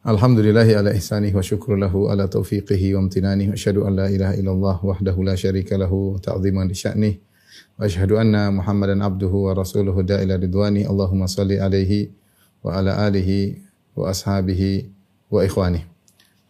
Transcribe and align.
Alhamdulillahi 0.00 0.80
ala 0.80 0.96
ihsanih 0.96 1.28
wa 1.36 1.44
syukru 1.44 1.76
lahu 1.76 2.08
ala 2.08 2.24
taufiqihi 2.24 2.96
wa 2.96 3.04
amtinanih 3.04 3.52
wa 3.52 3.54
asyhadu 3.54 3.84
an 3.84 4.00
la 4.00 4.08
ilaha 4.08 4.32
illallah 4.32 4.76
wahdahu 4.80 5.28
la 5.28 5.36
syarika 5.36 5.76
lahu 5.76 6.16
ta'ziman 6.16 6.64
li 6.64 6.72
sya'nih 6.72 7.14
wa 7.76 7.84
asyhadu 7.84 8.16
anna 8.16 8.48
Muhammadan 8.48 9.04
abduhu 9.04 9.52
wa 9.52 9.52
rasuluhu 9.52 10.00
da'ila 10.00 10.40
ridwani 10.40 10.88
Allahumma 10.88 11.28
salli 11.28 11.60
alaihi 11.60 12.08
wa 12.64 12.80
ala 12.80 12.96
alihi 12.96 13.60
wa 13.92 14.08
ashabihi 14.08 14.88
wa 15.28 15.44
ikhwani. 15.44 15.84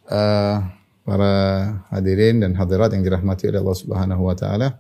Uh, 0.07 0.63
para 1.03 1.35
hadirin 1.91 2.39
dan 2.39 2.55
hadirat 2.55 2.95
yang 2.95 3.03
dirahmati 3.03 3.51
oleh 3.51 3.59
Allah 3.59 3.79
Subhanahu 3.83 4.31
wa 4.31 4.35
taala. 4.39 4.79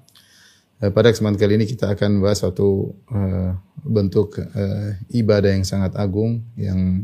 Eh, 0.78 0.94
Pada 0.94 1.10
kesempatan 1.10 1.42
kali 1.42 1.58
ini 1.58 1.66
kita 1.66 1.90
akan 1.90 2.22
membahas 2.22 2.46
suatu 2.46 2.94
eh, 3.10 3.50
bentuk 3.82 4.38
eh, 4.38 4.94
ibadah 5.10 5.58
yang 5.58 5.66
sangat 5.66 5.98
agung 5.98 6.46
yang 6.54 7.02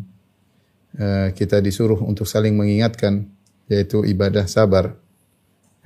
kita 1.37 1.61
disuruh 1.61 2.01
untuk 2.01 2.25
saling 2.25 2.57
mengingatkan 2.57 3.29
yaitu 3.69 4.03
ibadah 4.07 4.47
sabar. 4.47 4.95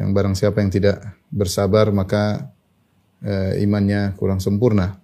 Yang 0.01 0.10
barang 0.16 0.34
siapa 0.37 0.64
yang 0.64 0.73
tidak 0.73 0.96
bersabar 1.28 1.92
maka 1.92 2.52
eh, 3.20 3.60
imannya 3.65 4.16
kurang 4.16 4.41
sempurna. 4.41 4.96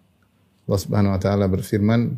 Allah 0.67 0.81
Subhanahu 0.81 1.15
wa 1.15 1.21
taala 1.21 1.47
berfirman, 1.47 2.17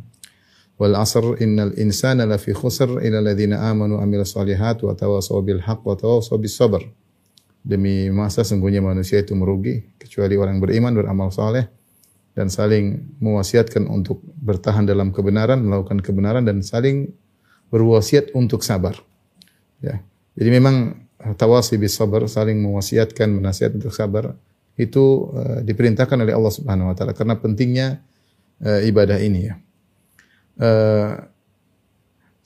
"Wal 0.78 0.94
'asr 0.94 1.42
innal 1.42 1.74
insana 1.76 2.24
lafi 2.24 2.54
khusr 2.54 3.02
illa 3.02 3.18
alladziina 3.18 3.60
aamanu 3.60 3.98
wa 3.98 4.00
'amilus 4.06 4.32
shalihaati 4.32 4.86
wa 4.86 4.94
tawassaw 4.94 5.42
bil 5.42 5.60
haqq 5.60 5.82
wa 5.84 5.94
tawassaw 5.98 6.38
bis 6.38 6.54
sabr." 6.54 6.86
Demi 7.58 8.08
masa 8.14 8.46
sungguhnya 8.46 8.80
manusia 8.80 9.20
itu 9.20 9.34
merugi 9.34 9.82
kecuali 9.98 10.38
orang 10.38 10.62
beriman 10.62 10.94
beramal 10.94 11.28
saleh 11.34 11.68
dan 12.32 12.48
saling 12.48 13.18
mewasiatkan 13.18 13.90
untuk 13.90 14.22
bertahan 14.38 14.86
dalam 14.86 15.10
kebenaran, 15.10 15.58
melakukan 15.60 15.98
kebenaran 15.98 16.46
dan 16.46 16.62
saling 16.62 17.10
berwasiat 17.68 18.32
untuk 18.32 18.64
sabar. 18.64 18.96
Ya. 19.78 20.00
Jadi 20.38 20.50
memang 20.50 21.06
tawasi 21.36 21.76
bis 21.76 21.98
sabar, 21.98 22.24
saling 22.30 22.58
mewasiatkan, 22.62 23.28
menasihat 23.30 23.74
untuk 23.74 23.90
sabar 23.90 24.38
itu 24.78 25.34
eh, 25.34 25.60
diperintahkan 25.66 26.22
oleh 26.22 26.32
Allah 26.32 26.52
Subhanahu 26.54 26.90
wa 26.90 26.94
taala 26.94 27.12
karena 27.12 27.34
pentingnya 27.34 27.98
eh, 28.62 28.86
ibadah 28.86 29.18
ini 29.18 29.40
ya. 29.50 29.54
Eh, 30.58 31.12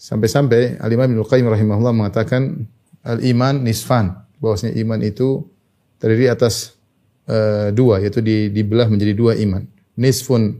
sampai-sampai 0.00 0.80
Al-Imam 0.80 1.12
Ibnu 1.12 1.24
Qayyim 1.28 1.46
rahimahullah 1.46 1.94
mengatakan 1.94 2.66
al-iman 3.04 3.60
nisfan, 3.62 4.16
bahwasanya 4.42 4.74
iman 4.82 5.00
itu 5.04 5.46
terdiri 6.02 6.32
atas 6.32 6.74
eh, 7.28 7.70
dua 7.70 8.02
yaitu 8.02 8.18
di, 8.18 8.50
dibelah 8.50 8.90
menjadi 8.90 9.14
dua 9.14 9.32
iman. 9.38 9.62
Nisfun 9.94 10.58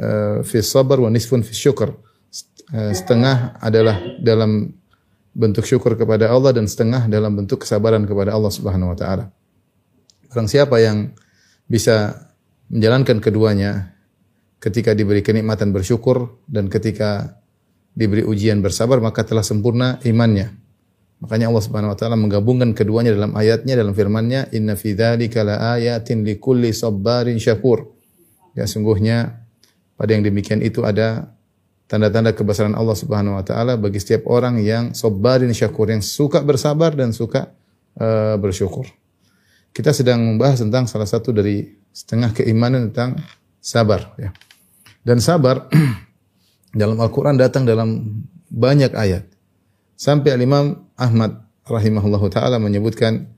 eh, 0.00 0.40
fi 0.42 0.58
sabar 0.64 0.98
wa 0.98 1.12
nisfun 1.12 1.44
fi 1.44 1.52
syukur. 1.54 1.94
Eh, 2.72 2.96
setengah 2.96 3.60
adalah 3.60 4.00
dalam 4.18 4.72
bentuk 5.36 5.68
syukur 5.68 6.00
kepada 6.00 6.32
Allah 6.32 6.56
dan 6.56 6.64
setengah 6.64 7.06
dalam 7.12 7.36
bentuk 7.36 7.62
kesabaran 7.62 8.08
kepada 8.08 8.32
Allah 8.32 8.48
Subhanahu 8.48 8.94
wa 8.94 8.98
taala. 8.98 9.28
Barang 10.32 10.48
siapa 10.48 10.80
yang 10.80 11.12
bisa 11.68 12.30
menjalankan 12.72 13.20
keduanya 13.20 13.92
ketika 14.64 14.96
diberi 14.96 15.20
kenikmatan 15.20 15.76
bersyukur 15.76 16.40
dan 16.48 16.72
ketika 16.72 17.36
diberi 17.92 18.24
ujian 18.24 18.64
bersabar 18.64 18.96
maka 18.98 19.28
telah 19.28 19.44
sempurna 19.44 20.00
imannya. 20.02 20.56
Makanya 21.20 21.52
Allah 21.52 21.64
Subhanahu 21.68 21.92
wa 21.92 21.98
taala 22.00 22.16
menggabungkan 22.16 22.72
keduanya 22.72 23.12
dalam 23.12 23.36
ayatnya 23.36 23.76
dalam 23.76 23.92
firman-Nya 23.92 24.56
inna 24.56 24.72
fi 24.72 24.96
dzalika 24.96 25.44
laayatin 25.44 26.24
likulli 26.24 26.72
sabbarin 26.72 27.36
syakur. 27.36 27.92
Ya 28.56 28.64
sungguhnya 28.64 29.44
pada 30.00 30.16
yang 30.16 30.24
demikian 30.24 30.64
itu 30.64 30.80
ada 30.80 31.33
tanda-tanda 31.84 32.32
kebesaran 32.32 32.72
Allah 32.72 32.96
Subhanahu 32.96 33.36
wa 33.36 33.44
taala 33.44 33.76
bagi 33.76 34.00
setiap 34.00 34.24
orang 34.28 34.60
yang 34.64 34.96
sabbarin 34.96 35.52
syakur 35.52 35.92
yang 35.92 36.00
suka 36.00 36.40
bersabar 36.40 36.96
dan 36.96 37.12
suka 37.12 37.52
uh, 38.00 38.36
bersyukur. 38.40 38.88
Kita 39.74 39.90
sedang 39.90 40.22
membahas 40.22 40.62
tentang 40.62 40.86
salah 40.86 41.08
satu 41.08 41.34
dari 41.34 41.66
setengah 41.90 42.30
keimanan 42.32 42.90
tentang 42.90 43.18
sabar 43.58 44.14
ya. 44.16 44.30
Dan 45.04 45.20
sabar 45.20 45.68
dalam 46.80 46.96
Al-Qur'an 46.96 47.36
datang 47.36 47.68
dalam 47.68 48.22
banyak 48.48 48.92
ayat. 48.96 49.28
Sampai 49.94 50.34
Al-Imam 50.34 50.88
Ahmad 50.96 51.44
rahimahullahu 51.68 52.26
taala 52.32 52.56
menyebutkan 52.56 53.28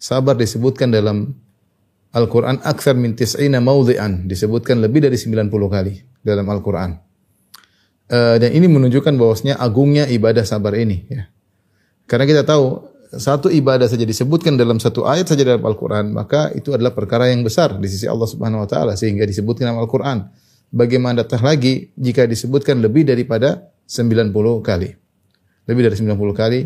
sabar 0.00 0.34
disebutkan 0.34 0.90
dalam 0.90 1.38
Al-Qur'an 2.12 2.60
akthar 2.60 2.92
min 2.92 3.16
tis'ina 3.16 3.64
mawdhi'an, 3.64 4.28
disebutkan 4.28 4.84
lebih 4.84 5.08
dari 5.08 5.16
90 5.16 5.48
kali 5.48 5.94
dalam 6.20 6.44
Al-Qur'an. 6.44 7.11
Eh, 8.10 8.36
dan 8.42 8.50
ini 8.50 8.66
menunjukkan 8.66 9.14
bahwasanya 9.14 9.62
agungnya 9.62 10.04
ibadah 10.10 10.42
sabar 10.42 10.74
ini 10.74 11.06
ya. 11.06 11.30
Karena 12.10 12.26
kita 12.26 12.42
tahu 12.42 12.92
satu 13.12 13.52
ibadah 13.52 13.86
saja 13.86 14.02
disebutkan 14.08 14.56
dalam 14.56 14.80
satu 14.80 15.04
ayat 15.04 15.28
saja 15.28 15.44
dalam 15.44 15.62
Al-Qur'an, 15.64 16.12
maka 16.12 16.48
itu 16.56 16.72
adalah 16.72 16.96
perkara 16.96 17.28
yang 17.28 17.44
besar 17.44 17.76
di 17.76 17.88
sisi 17.88 18.08
Allah 18.08 18.24
Subhanahu 18.24 18.64
wa 18.64 18.68
taala 18.68 18.96
sehingga 18.96 19.28
disebutkan 19.28 19.68
dalam 19.68 19.80
Al-Qur'an. 19.84 20.32
Bagaimana 20.72 21.20
datang 21.20 21.44
lagi 21.44 21.92
jika 22.00 22.24
disebutkan 22.24 22.80
lebih 22.80 23.04
daripada 23.04 23.68
90 23.84 24.32
kali. 24.64 24.88
Lebih 25.68 25.82
dari 25.92 25.96
90 26.00 26.16
kali 26.32 26.60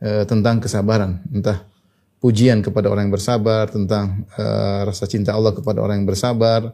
eh, 0.00 0.24
tentang 0.24 0.62
kesabaran, 0.62 1.26
entah 1.34 1.66
pujian 2.22 2.62
kepada 2.62 2.86
orang 2.86 3.10
yang 3.10 3.14
bersabar, 3.14 3.66
tentang 3.66 4.26
eh, 4.38 4.80
rasa 4.86 5.10
cinta 5.10 5.34
Allah 5.34 5.50
kepada 5.50 5.82
orang 5.82 6.02
yang 6.02 6.08
bersabar, 6.08 6.70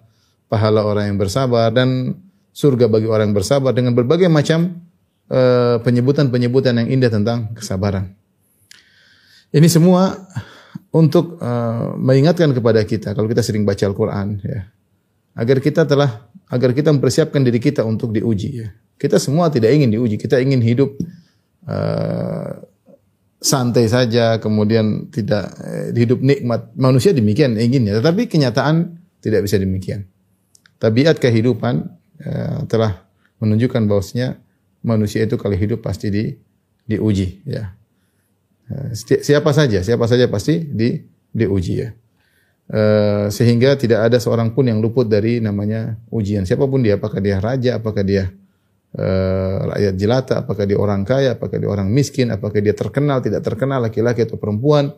pahala 0.53 0.85
orang 0.85 1.11
yang 1.15 1.19
bersabar 1.19 1.73
dan 1.73 2.21
surga 2.57 2.89
bagi 2.89 3.05
orang 3.05 3.31
yang 3.31 3.37
bersabar 3.37 3.77
dengan 3.77 3.93
berbagai 3.93 4.33
macam 4.33 4.81
eh, 5.29 5.77
penyebutan-penyebutan 5.85 6.81
yang 6.81 6.89
indah 6.89 7.13
tentang 7.13 7.53
kesabaran. 7.53 8.17
Ini 9.53 9.69
semua 9.69 10.17
untuk 10.93 11.39
uh, 11.39 11.95
mengingatkan 11.97 12.53
kepada 12.57 12.81
kita 12.85 13.13
kalau 13.13 13.29
kita 13.29 13.45
sering 13.45 13.63
baca 13.69 13.85
Al-Qur'an 13.85 14.41
ya. 14.41 14.69
Agar 15.37 15.61
kita 15.61 15.85
telah 15.85 16.29
agar 16.49 16.73
kita 16.73 16.89
mempersiapkan 16.93 17.45
diri 17.45 17.61
kita 17.61 17.85
untuk 17.85 18.17
diuji 18.17 18.51
ya. 18.65 18.69
Kita 18.97 19.21
semua 19.21 19.53
tidak 19.53 19.77
ingin 19.77 19.93
diuji, 19.93 20.17
kita 20.17 20.41
ingin 20.41 20.65
hidup 20.65 20.97
uh, 21.69 22.65
santai 23.37 23.85
saja, 23.93 24.41
kemudian 24.41 25.13
tidak 25.13 25.53
eh, 25.61 25.93
hidup 25.93 26.25
nikmat. 26.25 26.73
Manusia 26.73 27.13
demikian 27.13 27.61
inginnya, 27.61 28.01
tetapi 28.01 28.25
kenyataan 28.33 28.97
tidak 29.21 29.45
bisa 29.45 29.61
demikian. 29.61 30.09
Tabiat 30.81 31.21
kehidupan 31.21 31.85
uh, 32.23 32.65
telah 32.71 33.05
menunjukkan 33.43 33.85
bahwasanya 33.85 34.41
manusia 34.81 35.25
itu 35.27 35.37
kalau 35.37 35.57
hidup 35.59 35.85
pasti 35.85 36.09
di 36.09 36.25
diuji 36.87 37.43
ya. 37.45 37.75
Seti- 38.95 39.23
Siapa 39.23 39.55
saja, 39.55 39.79
siapa 39.83 40.11
saja 40.11 40.27
pasti 40.27 40.59
di 40.59 40.99
diuji 41.31 41.75
ya. 41.79 41.91
Eh, 42.67 43.31
sehingga 43.31 43.79
tidak 43.79 44.11
ada 44.11 44.19
seorang 44.19 44.51
pun 44.51 44.67
yang 44.67 44.83
luput 44.83 45.07
dari 45.07 45.39
namanya 45.39 45.95
ujian. 46.11 46.43
Siapa 46.43 46.67
pun 46.67 46.83
dia, 46.83 46.99
apakah 46.99 47.23
dia 47.23 47.39
raja, 47.39 47.79
apakah 47.79 48.03
dia 48.03 48.27
eh, 48.99 49.57
rakyat 49.71 49.95
jelata, 49.95 50.35
apakah 50.43 50.67
dia 50.67 50.75
orang 50.75 51.07
kaya, 51.07 51.39
apakah 51.39 51.63
dia 51.63 51.71
orang 51.71 51.87
miskin, 51.95 52.35
apakah 52.35 52.59
dia 52.59 52.75
terkenal, 52.75 53.23
tidak 53.23 53.47
terkenal, 53.47 53.87
laki-laki 53.87 54.27
atau 54.27 54.35
perempuan, 54.35 54.91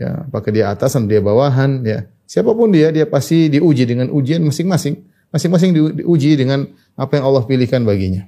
ya, 0.00 0.24
apakah 0.24 0.48
dia 0.48 0.72
atasan, 0.72 1.04
dia 1.04 1.20
bawahan, 1.20 1.84
ya. 1.84 2.08
Siapa 2.24 2.56
pun 2.56 2.72
dia, 2.72 2.88
dia 2.88 3.04
pasti 3.04 3.52
diuji 3.52 3.84
dengan 3.84 4.08
ujian 4.08 4.40
masing-masing. 4.40 4.96
Masing-masing 5.36 5.76
di- 5.76 5.94
diuji 6.00 6.32
dengan 6.40 6.64
apa 6.96 7.20
yang 7.20 7.28
Allah 7.28 7.44
pilihkan 7.44 7.84
baginya. 7.84 8.24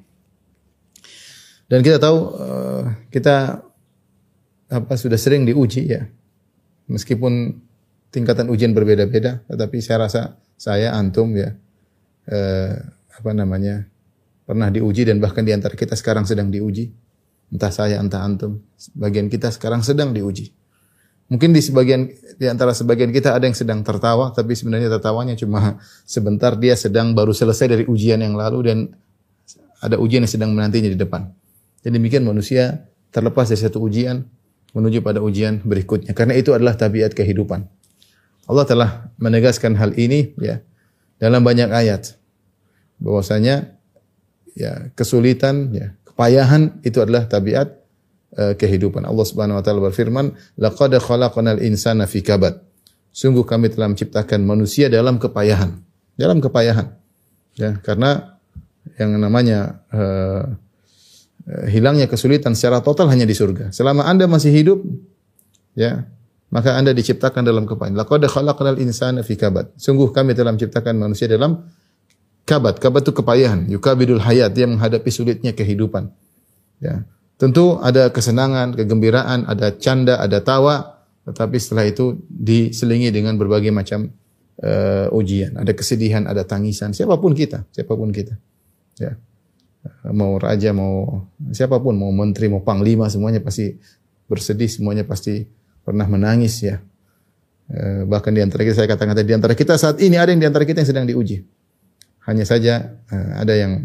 Dan 1.72 1.80
kita 1.80 1.96
tahu 1.96 2.18
eh, 2.36 2.84
kita 3.08 3.64
apa 4.68 4.94
sudah 5.00 5.16
sering 5.16 5.48
diuji 5.48 5.88
ya. 5.88 6.04
Meskipun 6.92 7.56
tingkatan 8.12 8.52
ujian 8.52 8.76
berbeda-beda, 8.76 9.40
tetapi 9.48 9.80
saya 9.80 10.04
rasa 10.04 10.20
saya 10.60 10.92
antum 10.92 11.32
ya 11.32 11.56
eh, 12.28 12.76
apa 13.08 13.30
namanya 13.32 13.88
pernah 14.44 14.68
diuji 14.68 15.08
dan 15.08 15.16
bahkan 15.20 15.44
di 15.44 15.56
antara 15.56 15.72
kita 15.72 15.96
sekarang 15.96 16.28
sedang 16.28 16.52
diuji. 16.52 16.92
Entah 17.48 17.72
saya, 17.72 17.96
entah 17.96 18.20
antum, 18.20 18.60
sebagian 18.76 19.32
kita 19.32 19.48
sekarang 19.48 19.80
sedang 19.80 20.12
diuji. 20.12 20.52
Mungkin 21.28 21.52
di 21.52 21.60
sebagian 21.60 22.08
di 22.40 22.46
antara 22.48 22.72
sebagian 22.72 23.12
kita 23.12 23.36
ada 23.36 23.44
yang 23.44 23.52
sedang 23.52 23.84
tertawa, 23.84 24.32
tapi 24.32 24.56
sebenarnya 24.56 24.88
tertawanya 24.88 25.36
cuma 25.36 25.76
sebentar 26.08 26.56
dia 26.56 26.72
sedang 26.72 27.12
baru 27.12 27.36
selesai 27.36 27.68
dari 27.68 27.84
ujian 27.84 28.24
yang 28.24 28.32
lalu 28.32 28.58
dan 28.64 28.78
ada 29.84 30.00
ujian 30.00 30.24
yang 30.24 30.32
sedang 30.32 30.50
menantinya 30.56 30.88
di 30.88 30.96
depan. 30.96 31.28
Dan 31.84 32.00
demikian 32.00 32.24
manusia 32.24 32.88
terlepas 33.12 33.52
dari 33.52 33.60
satu 33.60 33.76
ujian 33.84 34.24
menuju 34.72 35.04
pada 35.04 35.20
ujian 35.20 35.60
berikutnya. 35.60 36.16
Karena 36.16 36.32
itu 36.32 36.56
adalah 36.56 36.76
tabiat 36.80 37.12
kehidupan. 37.12 37.68
Allah 38.48 38.64
telah 38.64 38.90
menegaskan 39.20 39.76
hal 39.76 39.92
ini 40.00 40.32
ya 40.40 40.64
dalam 41.20 41.44
banyak 41.44 41.68
ayat 41.68 42.16
bahwasanya 42.96 43.76
ya 44.56 44.90
kesulitan 44.96 45.70
ya 45.76 45.92
kepayahan 46.08 46.80
itu 46.82 46.98
adalah 47.04 47.28
tabiat 47.28 47.77
uh, 48.38 48.54
kehidupan. 48.54 49.02
Allah 49.02 49.26
Subhanahu 49.26 49.58
wa 49.58 49.64
taala 49.66 49.82
berfirman, 49.82 50.32
"Laqad 50.56 50.94
khalaqnal 51.02 51.58
insana 51.60 52.06
fi 52.06 52.22
kabad." 52.22 52.62
Sungguh 53.10 53.42
kami 53.42 53.74
telah 53.74 53.90
menciptakan 53.90 54.46
manusia 54.46 54.86
dalam 54.86 55.18
kepayahan. 55.18 55.74
Dalam 56.14 56.38
kepayahan. 56.38 56.94
Ya, 57.58 57.82
karena 57.82 58.38
yang 58.94 59.18
namanya 59.18 59.82
uh, 59.90 60.54
hilangnya 61.66 62.06
kesulitan 62.06 62.54
secara 62.54 62.78
total 62.78 63.10
hanya 63.10 63.26
di 63.26 63.34
surga. 63.34 63.74
Selama 63.74 64.06
Anda 64.06 64.30
masih 64.30 64.54
hidup, 64.54 64.78
ya, 65.74 66.06
maka 66.54 66.78
Anda 66.78 66.94
diciptakan 66.94 67.42
dalam 67.42 67.66
kepayahan. 67.66 67.98
Laqad 67.98 68.22
khalaqnal 68.30 68.78
insana 68.78 69.26
fi 69.26 69.34
kabad. 69.34 69.74
Sungguh 69.74 70.14
kami 70.14 70.38
telah 70.38 70.54
menciptakan 70.54 70.94
manusia 70.94 71.26
dalam 71.26 71.66
kabad. 72.46 72.78
Kabad 72.78 73.02
itu 73.02 73.12
kepayahan, 73.12 73.66
yukabidul 73.66 74.22
hayat, 74.22 74.54
dia 74.54 74.70
menghadapi 74.70 75.10
sulitnya 75.10 75.50
kehidupan. 75.52 76.08
Ya. 76.78 77.02
Tentu 77.38 77.78
ada 77.78 78.10
kesenangan, 78.10 78.74
kegembiraan, 78.74 79.46
ada 79.46 79.70
canda, 79.78 80.18
ada 80.18 80.42
tawa, 80.42 81.06
tetapi 81.22 81.56
setelah 81.62 81.86
itu 81.86 82.18
diselingi 82.26 83.14
dengan 83.14 83.38
berbagai 83.38 83.70
macam 83.70 84.10
uh, 84.58 85.06
ujian. 85.14 85.54
Ada 85.54 85.70
kesedihan, 85.70 86.26
ada 86.26 86.42
tangisan, 86.42 86.90
siapa 86.90 87.14
pun 87.14 87.38
kita, 87.38 87.62
siapa 87.70 87.94
pun 87.94 88.10
kita. 88.10 88.34
Ya. 88.98 89.14
Mau 90.10 90.34
raja, 90.42 90.74
mau 90.74 91.24
siapa 91.54 91.78
pun, 91.78 91.94
mau 91.94 92.10
menteri, 92.10 92.50
mau 92.50 92.58
panglima, 92.58 93.06
semuanya 93.06 93.38
pasti 93.38 93.78
bersedih, 94.26 94.66
semuanya 94.66 95.06
pasti 95.06 95.46
pernah 95.86 96.10
menangis 96.10 96.58
ya. 96.66 96.82
Eh, 97.68 98.02
bahkan 98.08 98.32
di 98.32 98.40
antara 98.40 98.64
kita 98.64 98.82
saya 98.82 98.88
katakan 98.88 99.12
tadi 99.12 99.28
di 99.28 99.36
antara 99.36 99.52
kita 99.52 99.76
saat 99.76 100.00
ini 100.00 100.16
ada 100.16 100.32
yang 100.32 100.40
di 100.40 100.48
antara 100.48 100.66
kita 100.66 100.82
yang 100.82 100.90
sedang 100.90 101.06
diuji. 101.06 101.46
Hanya 102.26 102.42
saja 102.42 102.98
eh, 103.14 103.30
ada 103.38 103.54
yang 103.54 103.78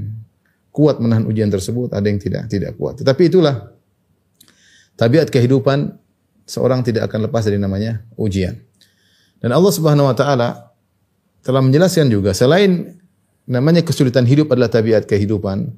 kuat 0.73 0.97
menahan 0.97 1.29
ujian 1.29 1.53
tersebut, 1.53 1.93
ada 1.93 2.09
yang 2.09 2.17
tidak 2.17 2.49
tidak 2.49 2.73
kuat. 2.75 2.97
Tetapi 2.97 3.29
itulah 3.29 3.69
tabiat 4.97 5.29
kehidupan 5.29 5.93
seorang 6.49 6.81
tidak 6.81 7.07
akan 7.07 7.29
lepas 7.29 7.45
dari 7.45 7.61
namanya 7.61 8.01
ujian. 8.17 8.57
Dan 9.37 9.53
Allah 9.53 9.69
Subhanahu 9.69 10.09
wa 10.09 10.17
taala 10.17 10.73
telah 11.45 11.61
menjelaskan 11.61 12.09
juga 12.09 12.33
selain 12.33 12.97
namanya 13.45 13.85
kesulitan 13.85 14.25
hidup 14.25 14.49
adalah 14.49 14.73
tabiat 14.73 15.05
kehidupan, 15.05 15.69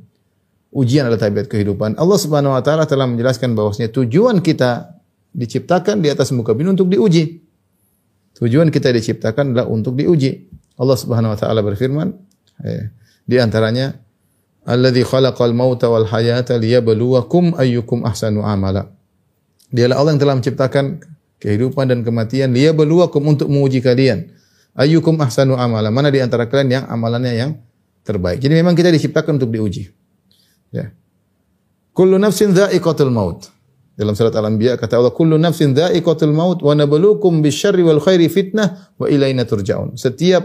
ujian 0.71 1.11
adalah 1.11 1.27
tabiat 1.27 1.51
kehidupan. 1.51 1.99
Allah 1.99 2.15
Subhanahu 2.15 2.55
wa 2.55 2.63
taala 2.63 2.87
telah 2.87 3.03
menjelaskan 3.03 3.51
bahwasanya 3.51 3.91
tujuan 3.91 4.39
kita 4.39 4.95
diciptakan 5.35 5.99
di 5.99 6.07
atas 6.07 6.31
muka 6.31 6.55
bumi 6.55 6.71
untuk 6.71 6.87
diuji. 6.87 7.43
Tujuan 8.39 8.71
kita 8.71 8.95
diciptakan 8.95 9.51
adalah 9.51 9.67
untuk 9.67 9.99
diuji. 9.99 10.47
Allah 10.79 10.95
Subhanahu 10.95 11.35
wa 11.35 11.39
taala 11.39 11.59
berfirman, 11.59 12.07
eh, 12.63 12.91
di 13.27 13.35
antaranya 13.41 14.04
alladzi 14.65 15.05
khalaqal 15.05 15.53
mauta 15.53 15.87
wal 15.87 16.09
hayata 16.09 16.57
liyabluwakum 16.57 17.53
ayyukum 17.55 18.03
ahsanu 18.03 18.41
amala. 18.41 18.89
Dialah 19.69 19.95
Allah 20.01 20.11
yang 20.17 20.21
telah 20.21 20.35
menciptakan 20.37 20.85
kehidupan 21.39 21.85
dan 21.89 22.01
kematian 22.01 22.51
liyabluwakum 22.51 23.21
untuk 23.21 23.47
menguji 23.47 23.79
kalian. 23.85 24.33
Ayyukum 24.75 25.21
ahsanu 25.21 25.55
amala. 25.55 25.93
Mana 25.93 26.11
di 26.11 26.19
antara 26.19 26.49
kalian 26.49 26.81
yang 26.81 26.85
amalannya 26.89 27.33
yang 27.33 27.51
terbaik. 28.03 28.43
Jadi 28.43 28.53
memang 28.59 28.75
kita 28.75 28.91
diciptakan 28.91 29.39
untuk 29.39 29.53
diuji. 29.53 29.87
Ya. 30.73 30.91
Kullu 31.95 32.19
nafsin 32.19 32.51
dha'iqatul 32.51 33.13
maut. 33.13 33.47
Dalam 33.95 34.11
surat 34.11 34.35
Al-Anbiya 34.35 34.75
kata 34.75 34.99
Allah, 34.99 35.15
"Kullu 35.15 35.39
nafsin 35.39 35.71
dha'iqatul 35.71 36.35
maut 36.35 36.59
wa 36.59 36.75
nabluukum 36.75 37.39
bisyarri 37.39 37.79
wal 37.79 38.03
khairi 38.03 38.27
fitnah 38.27 38.91
wa 38.99 39.07
ilaina 39.07 39.47
turja'un." 39.47 39.95
Setiap 39.95 40.43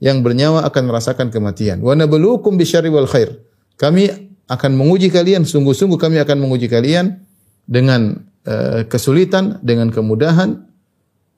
yang 0.00 0.24
bernyawa 0.24 0.64
akan 0.66 0.88
merasakan 0.88 1.28
kematian. 1.28 1.84
Wa 1.84 1.92
nabluukum 1.92 2.56
bisyarri 2.56 2.88
wal 2.88 3.06
khair. 3.06 3.36
Kami 3.76 4.08
akan 4.48 4.70
menguji 4.74 5.12
kalian, 5.12 5.44
sungguh-sungguh 5.44 6.00
kami 6.00 6.18
akan 6.18 6.36
menguji 6.40 6.66
kalian 6.66 7.20
dengan 7.68 8.24
uh, 8.48 8.82
kesulitan, 8.88 9.60
dengan 9.60 9.92
kemudahan. 9.92 10.66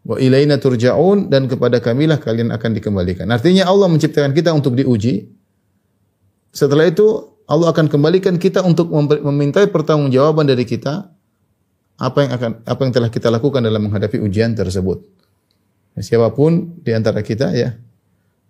Wa 0.03 0.19
ilaina 0.19 0.59
turja'un 0.59 1.31
dan 1.31 1.47
kepada 1.47 1.79
kamilah 1.83 2.19
kalian 2.19 2.51
akan 2.55 2.71
dikembalikan. 2.75 3.27
Artinya 3.31 3.67
Allah 3.67 3.87
menciptakan 3.91 4.35
kita 4.35 4.51
untuk 4.55 4.75
diuji. 4.79 5.31
Setelah 6.51 6.91
itu 6.91 7.39
Allah 7.47 7.71
akan 7.71 7.87
kembalikan 7.91 8.39
kita 8.39 8.63
untuk 8.63 8.91
memintai 8.95 9.71
pertanggungjawaban 9.71 10.47
dari 10.47 10.67
kita 10.67 11.11
apa 12.03 12.19
yang 12.19 12.31
akan 12.35 12.51
apa 12.67 12.81
yang 12.83 12.93
telah 12.95 13.11
kita 13.15 13.29
lakukan 13.31 13.63
dalam 13.63 13.79
menghadapi 13.87 14.19
ujian 14.19 14.59
tersebut. 14.59 15.07
Siapa 16.03 16.35
pun 16.35 16.83
di 16.83 16.91
antara 16.97 17.21
kita 17.23 17.53
ya 17.55 17.77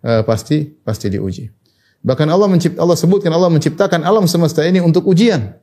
uh, 0.03 0.21
pasti 0.27 0.69
pasti 0.83 1.07
diuji. 1.09 1.49
Bahkan 2.03 2.27
Allah 2.27 2.51
mencipt 2.51 2.75
Allah 2.77 2.99
sebutkan 2.99 3.31
Allah 3.31 3.47
menciptakan 3.47 4.03
alam 4.03 4.27
semesta 4.27 4.61
ini 4.67 4.83
untuk 4.83 5.07
ujian. 5.07 5.55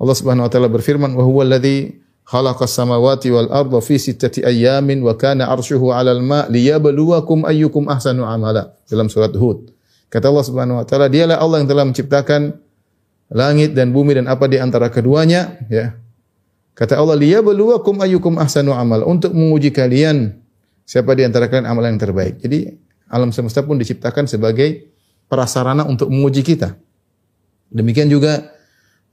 Allah 0.00 0.16
Subhanahu 0.16 0.48
wa 0.48 0.50
taala 0.50 0.66
berfirman 0.72 1.12
wa 1.12 1.22
huwa 1.22 1.44
alladhi 1.44 2.00
khalaqas 2.26 2.72
samawati 2.72 3.28
wal 3.30 3.52
arda 3.52 3.78
fi 3.84 4.00
sittati 4.00 4.42
ayyamin 4.42 5.04
wa 5.04 5.14
kana 5.14 5.46
arshuhu 5.52 5.92
'alal 5.92 6.24
ma' 6.24 6.48
liyabluwakum 6.48 7.44
ayyukum 7.46 7.86
ahsanu 7.86 8.24
amala 8.24 8.74
dalam 8.88 9.06
surat 9.12 9.30
Hud. 9.36 9.70
Kata 10.08 10.32
Allah 10.32 10.44
Subhanahu 10.48 10.80
wa 10.80 10.84
taala 10.88 11.06
dialah 11.12 11.38
Allah 11.38 11.60
yang 11.62 11.68
telah 11.68 11.84
menciptakan 11.86 12.56
langit 13.30 13.76
dan 13.76 13.92
bumi 13.92 14.16
dan 14.16 14.26
apa 14.26 14.48
di 14.48 14.56
antara 14.56 14.88
keduanya 14.88 15.60
ya 15.68 16.02
Kata 16.72 16.96
Allah, 16.96 17.20
liyabluwakum 17.20 18.00
ayyukum 18.00 18.40
ahsanu 18.40 18.72
amal. 18.72 19.04
Untuk 19.04 19.36
menguji 19.36 19.68
kalian 19.70 20.40
siapa 20.88 21.12
di 21.12 21.22
antara 21.28 21.46
kalian 21.52 21.68
amal 21.68 21.84
yang 21.84 22.00
terbaik. 22.00 22.40
Jadi 22.40 22.72
alam 23.12 23.28
semesta 23.28 23.60
pun 23.60 23.76
diciptakan 23.76 24.24
sebagai 24.24 24.88
prasarana 25.28 25.84
untuk 25.84 26.08
menguji 26.08 26.40
kita. 26.40 26.72
Demikian 27.68 28.08
juga 28.08 28.40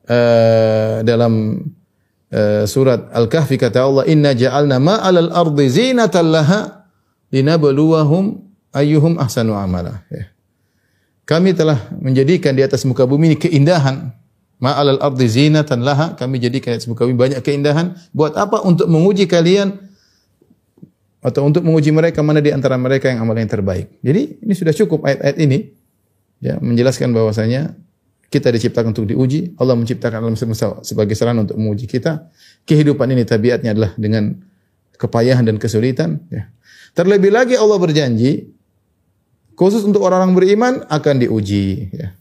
uh, 0.08 1.04
dalam 1.04 1.64
uh, 2.32 2.64
surat 2.64 3.12
Al-Kahfi 3.12 3.60
kata 3.60 3.84
Allah, 3.84 4.04
"Inna 4.08 4.32
ja'alna 4.32 4.80
ma'alal 4.80 5.36
ardi 5.36 5.68
zinatan 5.68 6.32
laha 6.32 6.88
linabluwahum 7.28 8.40
ayyuhum 8.72 9.20
ahsanu 9.20 9.52
amala." 9.60 10.08
Ya. 10.08 10.32
Kami 11.28 11.52
telah 11.52 11.92
menjadikan 12.00 12.56
di 12.56 12.64
atas 12.64 12.88
muka 12.88 13.04
bumi 13.04 13.36
ini 13.36 13.38
keindahan 13.38 14.16
Ma'alal 14.60 15.00
ardi 15.00 15.24
zinatan 15.32 15.88
laha, 15.88 16.20
kami 16.20 16.36
jadikan 16.36 16.76
di 16.76 16.84
muka 16.92 17.08
bumi 17.08 17.16
banyak 17.16 17.40
keindahan. 17.40 17.96
Buat 18.12 18.36
apa? 18.36 18.60
Untuk 18.60 18.92
menguji 18.92 19.24
kalian 19.24 19.80
atau 21.20 21.44
untuk 21.44 21.68
menguji 21.68 21.92
mereka 21.92 22.24
mana 22.24 22.40
di 22.40 22.52
antara 22.52 22.80
mereka 22.80 23.12
yang 23.12 23.24
amal 23.24 23.36
yang 23.36 23.52
terbaik. 23.52 23.92
Jadi 24.00 24.40
ini 24.40 24.54
sudah 24.56 24.72
cukup 24.72 25.04
ayat-ayat 25.04 25.38
ini 25.40 25.58
ya 26.40 26.56
menjelaskan 26.64 27.12
bahwasanya 27.12 27.76
kita 28.30 28.54
diciptakan 28.54 28.94
untuk 28.96 29.10
diuji. 29.10 29.58
Allah 29.60 29.76
menciptakan 29.76 30.22
alam 30.22 30.38
semesta 30.38 30.80
sebagai 30.86 31.18
sarana 31.18 31.44
untuk 31.44 31.58
menguji 31.58 31.90
kita. 31.90 32.30
Kehidupan 32.64 33.10
ini 33.12 33.26
tabiatnya 33.26 33.74
adalah 33.74 33.92
dengan 33.98 34.38
kepayahan 34.96 35.44
dan 35.44 35.58
kesulitan. 35.58 36.24
Ya. 36.30 36.48
Terlebih 36.94 37.34
lagi 37.34 37.58
Allah 37.58 37.76
berjanji 37.82 38.54
khusus 39.58 39.84
untuk 39.84 40.06
orang-orang 40.06 40.38
beriman 40.38 40.74
akan 40.88 41.16
diuji. 41.26 41.90
Ya. 41.92 42.14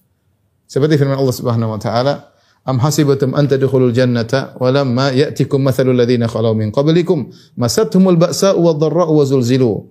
Seperti 0.65 0.97
firman 0.97 1.21
Allah 1.21 1.37
Subhanahu 1.37 1.77
wa 1.77 1.81
taala, 1.81 2.35
"Am 2.69 2.77
hasibatum 2.77 3.33
an 3.33 3.49
tadkhulul 3.49 3.97
jannata 3.97 4.53
wa 4.61 4.69
lamma 4.69 5.09
ya'tikum 5.17 5.65
mathalul 5.65 5.97
ladzina 5.97 6.29
khalau 6.29 6.53
min 6.53 6.69
qablikum 6.69 7.33
masathumul 7.57 8.21
ba'sa'u 8.21 8.61
wadh-dharra'u 8.61 9.09
wa 9.17 9.25
zulzilu." 9.25 9.89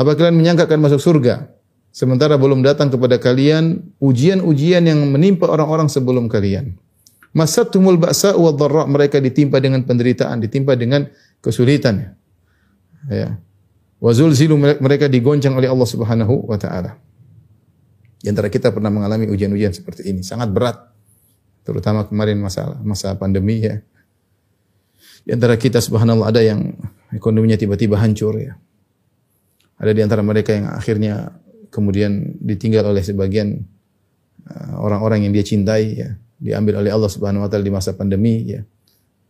Apa 0.00 0.16
kalian 0.16 0.40
menyangka 0.40 0.64
akan 0.64 0.88
masuk 0.88 1.04
surga 1.04 1.52
sementara 1.92 2.40
belum 2.40 2.64
datang 2.64 2.88
kepada 2.88 3.20
kalian 3.20 3.92
ujian-ujian 4.00 4.88
yang 4.88 5.04
menimpa 5.04 5.52
orang-orang 5.52 5.92
sebelum 5.92 6.32
kalian? 6.32 6.80
Masathumul 7.36 8.00
ba'sa'u 8.00 8.40
wadh-dharra' 8.40 8.88
mereka 8.88 9.20
ditimpa 9.20 9.60
dengan 9.60 9.84
penderitaan, 9.84 10.40
ditimpa 10.40 10.80
dengan 10.80 11.04
kesulitan. 11.44 12.16
Ya. 13.12 13.36
Wa 14.00 14.16
zulzilu 14.16 14.56
mereka 14.56 15.12
digoncang 15.12 15.60
oleh 15.60 15.68
Allah 15.68 15.84
Subhanahu 15.84 16.48
wa 16.48 16.56
taala. 16.56 16.96
Di 18.18 18.32
antara 18.32 18.48
kita 18.48 18.72
pernah 18.72 18.90
mengalami 18.90 19.28
ujian-ujian 19.28 19.76
seperti 19.76 20.08
ini, 20.08 20.24
sangat 20.24 20.50
berat. 20.50 20.97
Terutama 21.68 22.08
kemarin 22.08 22.40
masa 22.40 22.80
masa 22.80 23.12
pandemi 23.12 23.60
ya. 23.60 23.84
Di 25.20 25.36
antara 25.36 25.60
kita 25.60 25.84
subhanallah 25.84 26.32
ada 26.32 26.40
yang 26.40 26.72
ekonominya 27.12 27.60
tiba-tiba 27.60 28.00
hancur 28.00 28.40
ya. 28.40 28.56
Ada 29.76 29.92
di 29.92 30.00
antara 30.00 30.24
mereka 30.24 30.56
yang 30.56 30.72
akhirnya 30.72 31.36
kemudian 31.68 32.40
ditinggal 32.40 32.88
oleh 32.88 33.04
sebagian 33.04 33.60
uh, 34.48 34.80
orang-orang 34.80 35.28
yang 35.28 35.36
dia 35.36 35.44
cintai 35.44 35.84
ya, 35.92 36.08
diambil 36.40 36.80
oleh 36.80 36.88
Allah 36.88 37.12
Subhanahu 37.12 37.44
wa 37.44 37.48
taala 37.52 37.68
di 37.68 37.74
masa 37.76 37.92
pandemi 37.92 38.48
ya. 38.48 38.64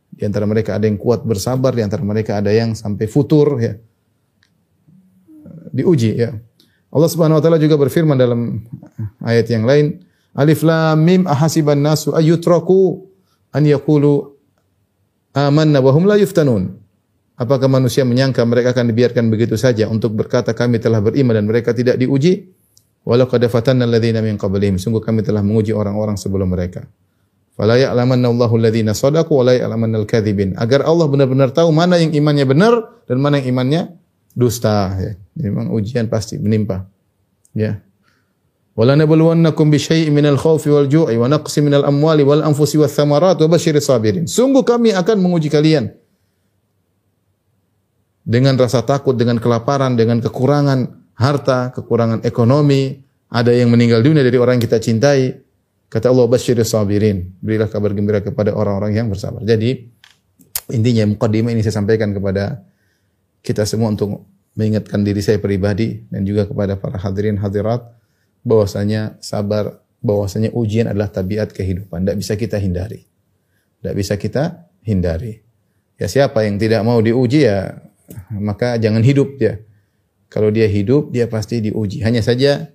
Di 0.09 0.23
antara 0.23 0.47
mereka 0.47 0.79
ada 0.79 0.87
yang 0.87 0.97
kuat 0.97 1.27
bersabar, 1.27 1.75
di 1.75 1.83
antara 1.83 2.07
mereka 2.07 2.39
ada 2.39 2.55
yang 2.55 2.79
sampai 2.79 3.11
futur 3.11 3.59
ya. 3.59 3.75
Diuji 5.75 6.15
ya. 6.15 6.31
Allah 6.89 7.11
Subhanahu 7.11 7.39
wa 7.39 7.43
taala 7.43 7.59
juga 7.59 7.75
berfirman 7.75 8.15
dalam 8.15 8.63
ayat 9.21 9.51
yang 9.51 9.67
lain, 9.67 10.01
Alif 10.39 10.63
lam 10.63 11.03
mim 11.03 11.27
ahasiban 11.27 11.83
nasu 11.83 12.15
ayyutraku 12.15 13.11
an 13.51 13.67
yaqulu 13.67 14.39
amanna 15.35 15.83
wa 15.83 15.91
hum 15.91 16.07
la 16.07 16.15
yuftanun. 16.15 16.79
Apakah 17.39 17.67
manusia 17.71 18.07
menyangka 18.07 18.43
mereka 18.47 18.75
akan 18.75 18.91
dibiarkan 18.91 19.31
begitu 19.31 19.55
saja 19.59 19.91
untuk 19.91 20.15
berkata 20.15 20.55
kami 20.55 20.79
telah 20.79 21.03
beriman 21.03 21.39
dan 21.39 21.47
mereka 21.47 21.75
tidak 21.75 21.99
diuji? 21.99 22.55
Walau 23.07 23.31
qad 23.31 23.47
fatanna 23.47 23.87
alladziina 23.87 24.19
min 24.23 24.35
qablihim. 24.39 24.79
Sungguh 24.79 25.03
kami 25.03 25.23
telah 25.23 25.43
menguji 25.43 25.71
orang-orang 25.71 26.19
sebelum 26.19 26.51
mereka. 26.51 26.87
Fala 27.59 27.75
ya'lamanna 27.75 28.31
Allahu 28.31 28.55
alladziina 28.59 28.95
shadaqu 28.95 29.35
wa 29.35 29.43
la 29.51 29.55
ya'lamanna 29.59 30.03
al-kadzibin. 30.03 30.55
Agar 30.59 30.87
Allah 30.87 31.07
benar-benar 31.11 31.51
tahu 31.51 31.75
mana 31.75 31.99
yang 31.99 32.15
imannya 32.15 32.47
benar 32.47 32.75
dan 33.07 33.19
mana 33.19 33.43
yang 33.43 33.55
imannya 33.55 33.83
dusta 34.35 34.95
ya. 34.99 35.13
Memang 35.39 35.71
ujian 35.75 36.07
pasti 36.11 36.39
menimpa. 36.39 36.87
Ya. 37.55 37.83
Bi 38.79 39.79
syai'in 39.83 40.15
minal 40.15 40.39
khaufi 40.39 40.71
wal 40.71 40.87
ju'i 40.87 41.19
wa 41.19 41.27
naqsin 41.27 41.67
minal 41.67 41.83
amwali 41.83 42.23
wal 42.23 42.47
anfusi 42.47 42.79
wath 42.79 42.95
basyiris. 42.95 43.91
Sungguh 44.31 44.63
kami 44.63 44.95
akan 44.95 45.19
menguji 45.19 45.51
kalian 45.51 45.91
dengan 48.23 48.55
rasa 48.55 48.87
takut, 48.87 49.19
dengan 49.19 49.43
kelaparan, 49.43 49.99
dengan 49.99 50.23
kekurangan 50.23 51.11
harta, 51.19 51.75
kekurangan 51.75 52.23
ekonomi, 52.23 53.03
ada 53.33 53.51
yang 53.51 53.73
meninggal 53.73 53.99
dunia 53.99 54.23
dari 54.23 54.39
orang 54.39 54.63
yang 54.63 54.65
kita 54.71 54.79
cintai. 54.79 55.43
Kata 55.89 56.13
Allah, 56.13 56.29
basyir 56.29 56.61
sabirin. 56.63 57.41
Berilah 57.41 57.67
kabar 57.67 57.97
gembira 57.97 58.21
kepada 58.21 58.53
orang-orang 58.53 58.93
yang 58.93 59.09
bersabar. 59.09 59.41
Jadi, 59.41 59.89
intinya 60.71 61.09
mukadimah 61.09 61.51
ini 61.51 61.65
saya 61.65 61.81
sampaikan 61.81 62.13
kepada 62.13 62.61
kita 63.41 63.65
semua 63.65 63.89
untuk 63.91 64.29
mengingatkan 64.53 65.01
diri 65.01 65.25
saya 65.25 65.41
pribadi 65.41 66.05
dan 66.13 66.29
juga 66.29 66.45
kepada 66.45 66.77
para 66.77 67.01
hadirin 67.01 67.41
hadirat 67.41 67.98
bahwasanya 68.49 69.21
sabar, 69.21 69.85
bahwasanya 70.01 70.57
ujian 70.57 70.89
adalah 70.89 71.13
tabiat 71.13 71.53
kehidupan. 71.53 72.09
Tidak 72.09 72.17
bisa 72.17 72.33
kita 72.41 72.57
hindari. 72.57 73.05
Tidak 73.85 73.95
bisa 73.95 74.17
kita 74.17 74.73
hindari. 74.89 75.45
Ya 76.01 76.09
siapa 76.09 76.49
yang 76.49 76.57
tidak 76.57 76.81
mau 76.87 77.03
diuji 77.05 77.45
ya 77.45 77.77
maka 78.33 78.81
jangan 78.81 79.05
hidup 79.05 79.37
dia. 79.37 79.61
Kalau 80.29 80.53
dia 80.53 80.69
hidup, 80.69 81.09
dia 81.09 81.25
pasti 81.25 81.61
diuji. 81.65 82.05
Hanya 82.05 82.21
saja 82.21 82.69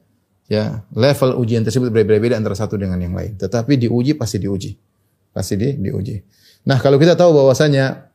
ya 0.49 0.63
level 0.93 1.37
ujian 1.37 1.61
tersebut 1.61 1.93
berbeda-beda 1.93 2.37
antara 2.37 2.57
satu 2.57 2.77
dengan 2.77 2.97
yang 2.97 3.13
lain. 3.13 3.37
Tetapi 3.37 3.77
diuji 3.77 4.17
pasti 4.17 4.37
diuji. 4.41 4.71
Pasti 5.33 5.57
di, 5.57 5.73
diuji. 5.77 6.21
Nah, 6.65 6.77
kalau 6.81 6.97
kita 6.97 7.17
tahu 7.17 7.33
bahwasanya 7.33 8.09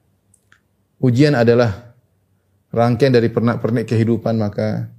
ujian 1.02 1.34
adalah 1.34 1.94
rangkaian 2.70 3.14
dari 3.14 3.30
pernak-pernik 3.30 3.90
kehidupan, 3.90 4.38
maka 4.38 4.90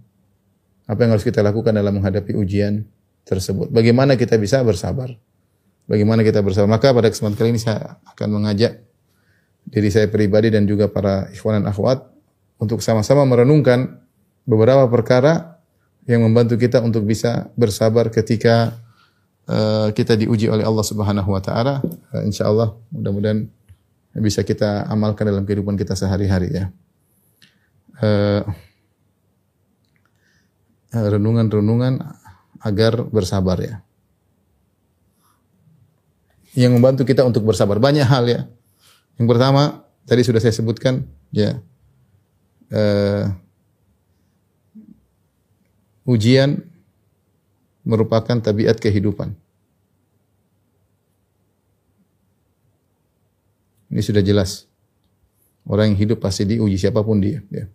apa 0.89 0.99
yang 1.05 1.13
harus 1.13 1.21
kita 1.21 1.45
lakukan 1.45 1.69
dalam 1.69 2.01
menghadapi 2.01 2.33
ujian 2.33 2.81
tersebut? 3.21 3.69
Bagaimana 3.69 4.17
kita 4.17 4.41
bisa 4.41 4.65
bersabar? 4.65 5.13
Bagaimana 5.85 6.25
kita 6.25 6.41
bersabar? 6.41 6.65
Maka 6.65 6.89
pada 6.89 7.13
kesempatan 7.13 7.37
kali 7.37 7.49
ini 7.53 7.61
saya 7.61 8.01
akan 8.09 8.41
mengajak 8.41 8.81
diri 9.69 9.93
saya 9.93 10.09
pribadi 10.09 10.49
dan 10.49 10.65
juga 10.65 10.89
para 10.89 11.29
ikhwan 11.29 11.61
dan 11.61 11.69
akhwat 11.69 12.09
untuk 12.57 12.81
sama-sama 12.81 13.21
merenungkan 13.29 14.01
beberapa 14.49 14.89
perkara 14.89 15.61
yang 16.09 16.25
membantu 16.25 16.57
kita 16.57 16.81
untuk 16.81 17.05
bisa 17.05 17.53
bersabar 17.53 18.09
ketika 18.09 18.73
uh, 19.45 19.93
kita 19.93 20.17
diuji 20.17 20.49
oleh 20.49 20.65
Allah 20.65 20.81
Subhanahu 20.81 21.29
wa 21.29 21.41
taala. 21.41 21.85
Uh, 22.09 22.25
insyaallah 22.25 22.73
mudah-mudahan 22.89 23.45
bisa 24.17 24.41
kita 24.41 24.89
amalkan 24.89 25.29
dalam 25.29 25.45
kehidupan 25.45 25.77
kita 25.77 25.93
sehari-hari 25.93 26.49
ya. 26.49 26.65
Uh, 28.01 28.41
renungan-renungan 30.93 32.01
agar 32.59 33.05
bersabar 33.07 33.57
ya. 33.61 33.75
Yang 36.57 36.71
membantu 36.81 37.03
kita 37.05 37.23
untuk 37.23 37.45
bersabar 37.45 37.77
banyak 37.77 38.03
hal 38.03 38.25
ya. 38.25 38.41
Yang 39.21 39.27
pertama, 39.29 39.85
tadi 40.09 40.21
sudah 40.25 40.41
saya 40.41 40.55
sebutkan, 40.55 41.05
ya, 41.29 41.61
uh, 42.73 43.29
ujian 46.09 46.65
merupakan 47.85 48.41
tabiat 48.41 48.81
kehidupan. 48.81 49.37
Ini 53.89 54.01
sudah 54.05 54.21
jelas. 54.21 54.69
Orang 55.65 55.93
yang 55.93 55.99
hidup 56.01 56.21
pasti 56.21 56.45
diuji 56.45 56.77
siapa 56.77 57.01
pun 57.01 57.21
dia. 57.21 57.41
Ya. 57.49 57.69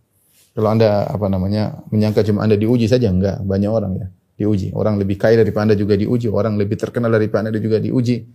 Kalau 0.54 0.68
anda 0.70 1.11
apa 1.11 1.26
namanya 1.26 1.82
menyangka 1.90 2.23
cuma 2.23 2.46
anda 2.46 2.54
diuji 2.54 2.87
saja 2.87 3.11
enggak, 3.11 3.42
banyak 3.42 3.70
orang 3.70 3.92
ya 3.99 4.06
diuji. 4.38 4.75
Orang 4.75 4.99
lebih 4.99 5.18
kaya 5.18 5.38
daripada 5.38 5.70
anda 5.70 5.76
juga 5.78 5.94
diuji, 5.94 6.26
orang 6.30 6.58
lebih 6.58 6.78
terkenal 6.78 7.11
daripada 7.11 7.50
anda 7.50 7.58
juga 7.58 7.78
diuji. 7.78 8.26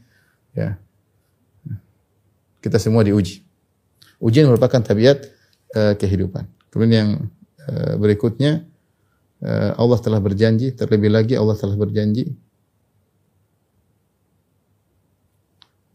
Ya. 0.55 0.79
Kita 2.59 2.79
semua 2.79 3.03
diuji. 3.03 3.43
Ujian 4.19 4.51
merupakan 4.51 4.83
tabiat 4.83 5.27
uh, 5.75 5.95
kehidupan. 5.95 6.43
Kemudian 6.71 6.91
yang 6.91 7.11
uh, 7.67 7.95
berikutnya 7.95 8.67
uh, 9.43 9.79
Allah 9.79 9.99
telah 10.03 10.19
berjanji, 10.19 10.75
terlebih 10.75 11.07
lagi 11.11 11.39
Allah 11.39 11.55
telah 11.55 11.79
berjanji 11.79 12.35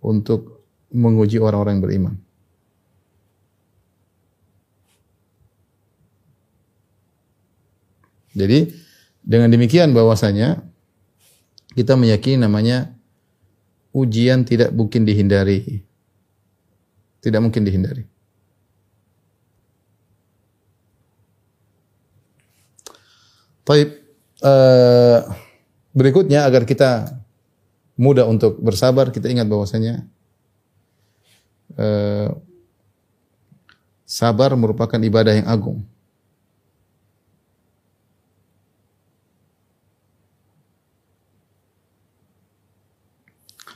untuk 0.01 0.65
menguji 0.93 1.41
orang-orang 1.41 1.81
beriman. 1.81 2.15
Jadi 8.35 8.75
dengan 9.25 9.49
demikian 9.49 9.95
bahwasanya 9.95 10.61
kita 11.73 11.95
meyakini 11.95 12.43
namanya 12.43 12.93
ujian 13.95 14.43
tidak 14.43 14.75
mungkin 14.75 15.07
dihindari. 15.07 15.87
Tidak 17.23 17.41
mungkin 17.41 17.65
dihindari. 17.65 18.05
Baik, 23.65 23.97
uh, 24.45 25.25
berikutnya 25.97 26.45
agar 26.45 26.69
kita 26.69 27.17
mudah 27.97 28.29
untuk 28.29 28.61
bersabar, 28.61 29.09
kita 29.09 29.33
ingat 29.33 29.49
bahwasanya 29.49 30.05
uh, 31.81 32.29
sabar 34.05 34.53
merupakan 34.53 35.01
ibadah 35.01 35.33
yang 35.33 35.49
agung. 35.49 35.81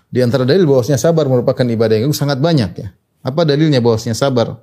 Di 0.09 0.25
antara 0.25 0.49
dalil 0.49 0.65
bahwasanya 0.65 0.97
sabar 0.97 1.29
merupakan 1.29 1.65
ibadah 1.65 2.00
yang 2.00 2.09
agung 2.09 2.17
sangat 2.17 2.41
banyak 2.41 2.71
ya. 2.81 2.88
Apa 3.21 3.45
dalilnya 3.45 3.85
bahwasanya 3.85 4.17
sabar 4.17 4.57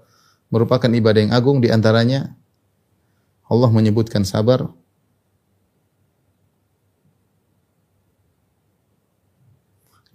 merupakan 0.50 0.90
ibadah 0.90 1.22
yang 1.22 1.34
agung 1.34 1.62
di 1.62 1.70
antaranya 1.70 2.34
Allah 3.46 3.70
menyebutkan 3.70 4.26
sabar 4.26 4.66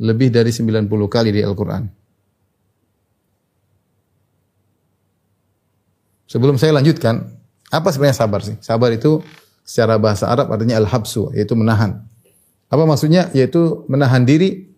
lebih 0.00 0.32
dari 0.32 0.50
90 0.50 0.88
kali 0.88 1.30
di 1.30 1.44
Al-Qur'an. 1.44 1.84
Sebelum 6.24 6.56
saya 6.56 6.72
lanjutkan, 6.78 7.26
apa 7.68 7.90
sebenarnya 7.92 8.16
sabar 8.16 8.40
sih? 8.40 8.56
Sabar 8.62 8.94
itu 8.94 9.20
secara 9.66 10.00
bahasa 10.00 10.30
Arab 10.30 10.48
artinya 10.50 10.78
al-habsu, 10.78 11.28
yaitu 11.36 11.52
menahan. 11.58 12.00
Apa 12.70 12.86
maksudnya? 12.86 13.28
Yaitu 13.34 13.84
menahan 13.90 14.24
diri 14.24 14.69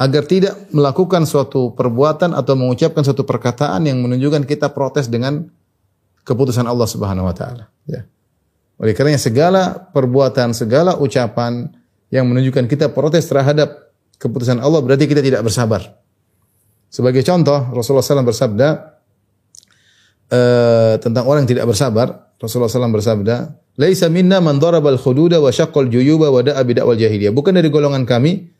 agar 0.00 0.22
tidak 0.24 0.54
melakukan 0.72 1.28
suatu 1.28 1.76
perbuatan 1.76 2.32
atau 2.32 2.56
mengucapkan 2.56 3.04
suatu 3.04 3.28
perkataan 3.28 3.84
yang 3.84 4.00
menunjukkan 4.00 4.48
kita 4.48 4.72
protes 4.72 5.06
dengan 5.06 5.46
keputusan 6.24 6.64
Allah 6.64 6.88
Subhanahu 6.88 7.28
wa 7.28 7.34
taala, 7.34 7.68
ya. 7.84 8.06
Oleh 8.82 8.98
karenanya 8.98 9.22
segala 9.22 9.78
perbuatan, 9.78 10.56
segala 10.56 10.98
ucapan 10.98 11.70
yang 12.10 12.26
menunjukkan 12.26 12.66
kita 12.66 12.90
protes 12.90 13.24
terhadap 13.30 13.94
keputusan 14.20 14.58
Allah 14.58 14.84
berarti 14.84 15.06
kita 15.06 15.24
tidak 15.24 15.42
bersabar. 15.46 16.02
Sebagai 16.92 17.24
contoh, 17.24 17.72
Rasulullah 17.72 18.04
SAW 18.04 18.28
bersabda 18.28 18.68
uh, 20.28 20.94
tentang 21.00 21.24
orang 21.24 21.48
yang 21.48 21.56
tidak 21.56 21.72
bersabar. 21.72 22.28
Rasulullah 22.36 22.68
SAW 22.68 22.92
bersabda, 22.92 23.36
"Laisa 23.80 24.12
minna 24.12 24.44
man 24.44 24.60
darabal 24.60 25.00
khududa 25.00 25.40
wa 25.40 25.48
syaqqal 25.48 25.88
juyuba 25.88 26.28
wa 26.28 26.44
da'a 26.44 26.60
bid'awal 26.60 27.00
jahiliyah." 27.00 27.32
Bukan 27.32 27.56
dari 27.56 27.72
golongan 27.72 28.04
kami 28.04 28.51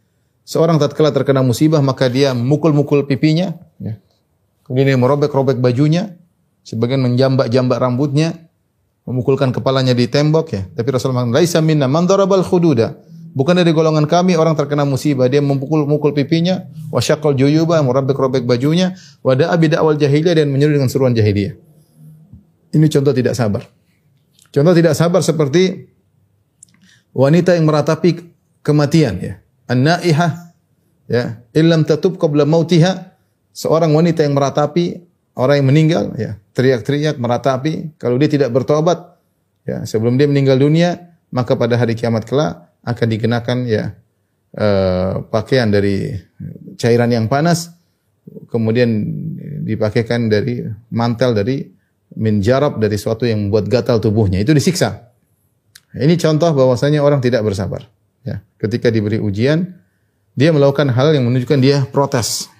Seorang 0.42 0.82
tatkala 0.82 1.14
terkena 1.14 1.38
musibah 1.46 1.78
maka 1.78 2.10
dia 2.10 2.34
mukul-mukul 2.34 3.06
pipinya, 3.06 3.54
ya. 3.78 3.94
kemudian 4.66 4.94
dia 4.94 4.98
merobek-robek 4.98 5.62
bajunya, 5.62 6.18
sebagian 6.66 6.98
menjambak-jambak 6.98 7.78
rambutnya, 7.78 8.50
memukulkan 9.06 9.54
kepalanya 9.54 9.94
di 9.94 10.10
tembok 10.10 10.46
ya. 10.50 10.62
Tapi 10.74 10.88
Rasulullah 10.90 11.22
mengatakan, 11.22 11.38
"Laisa 11.38 11.58
minna 11.62 11.86
man 11.86 12.10
darabal 12.10 12.42
khududa." 12.42 12.98
Bukan 13.32 13.56
dari 13.56 13.72
golongan 13.72 14.04
kami 14.04 14.36
orang 14.36 14.52
terkena 14.52 14.84
musibah 14.84 15.24
dia 15.24 15.40
memukul-mukul 15.40 16.12
pipinya, 16.12 16.68
wasyaqqal 16.92 17.32
juyuba, 17.32 17.80
merobek-robek 17.80 18.44
bajunya, 18.44 18.98
wa 19.24 19.32
da'a 19.32 19.56
bid'awal 19.56 19.96
jahiliyah 19.96 20.36
dan 20.42 20.52
menyeru 20.52 20.76
dengan 20.76 20.92
seruan 20.92 21.16
jahiliyah. 21.16 21.56
Ini 22.76 22.86
contoh 22.92 23.14
tidak 23.16 23.32
sabar. 23.32 23.64
Contoh 24.52 24.74
tidak 24.76 24.92
sabar 24.92 25.24
seperti 25.24 25.88
wanita 27.16 27.56
yang 27.56 27.64
meratapi 27.64 28.20
kematian 28.60 29.16
ya 29.16 29.34
an-naihah 29.68 30.54
ya 31.10 31.42
illam 31.52 31.82
tatub 31.86 32.16
qabla 32.16 32.46
mautiha 32.46 33.14
seorang 33.52 33.92
wanita 33.92 34.24
yang 34.24 34.34
meratapi 34.34 35.02
orang 35.36 35.62
yang 35.62 35.68
meninggal 35.68 36.04
ya 36.16 36.38
teriak-teriak 36.56 37.16
meratapi 37.20 37.96
kalau 38.00 38.16
dia 38.16 38.28
tidak 38.28 38.50
bertobat 38.52 39.20
ya 39.68 39.84
sebelum 39.84 40.16
dia 40.16 40.28
meninggal 40.28 40.56
dunia 40.58 41.14
maka 41.32 41.56
pada 41.56 41.76
hari 41.76 41.96
kiamat 41.96 42.28
kelak 42.28 42.72
akan 42.82 43.06
dikenakan 43.08 43.58
ya 43.68 43.94
eh, 44.56 45.12
pakaian 45.28 45.70
dari 45.70 46.12
cairan 46.76 47.08
yang 47.12 47.26
panas 47.28 47.72
kemudian 48.48 48.88
dipakaikan 49.64 50.30
dari 50.30 50.62
mantel 50.90 51.34
dari 51.34 51.66
menjarab 52.16 52.76
dari 52.76 52.96
suatu 53.00 53.24
yang 53.24 53.48
membuat 53.48 53.68
gatal 53.68 53.98
tubuhnya. 53.98 54.40
Itu 54.40 54.52
disiksa. 54.52 55.12
Ini 55.92 56.16
contoh 56.16 56.52
bahwasanya 56.56 57.04
orang 57.04 57.20
tidak 57.20 57.44
bersabar 57.44 57.84
ya 58.22 58.42
ketika 58.58 58.88
diberi 58.88 59.18
ujian 59.18 59.78
dia 60.32 60.48
melakukan 60.54 60.88
hal 60.90 61.12
yang 61.12 61.28
menunjukkan 61.28 61.60
dia 61.60 61.84
protes 61.90 62.52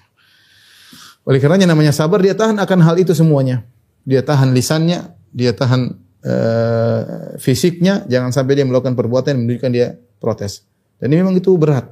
oleh 1.23 1.39
karenanya 1.39 1.71
namanya 1.71 1.95
sabar 1.95 2.19
dia 2.19 2.35
tahan 2.35 2.59
akan 2.59 2.79
hal 2.83 2.95
itu 2.99 3.15
semuanya. 3.15 3.63
Dia 4.03 4.19
tahan 4.19 4.51
lisannya, 4.51 5.15
dia 5.31 5.55
tahan 5.55 5.95
uh, 6.27 7.01
fisiknya, 7.39 8.03
jangan 8.11 8.35
sampai 8.35 8.59
dia 8.59 8.67
melakukan 8.67 8.91
perbuatan 8.99 9.31
yang 9.31 9.41
menunjukkan 9.47 9.71
dia 9.71 9.95
protes. 10.19 10.67
Dan 10.99 11.15
ini 11.15 11.23
memang 11.23 11.39
itu 11.39 11.55
berat. 11.55 11.87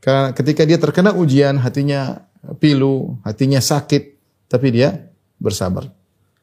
Karena 0.00 0.32
ketika 0.32 0.64
dia 0.64 0.80
terkena 0.80 1.12
ujian, 1.12 1.60
hatinya 1.60 2.24
pilu, 2.56 3.20
hatinya 3.20 3.60
sakit, 3.60 4.16
tapi 4.48 4.72
dia 4.72 5.12
bersabar. 5.36 5.92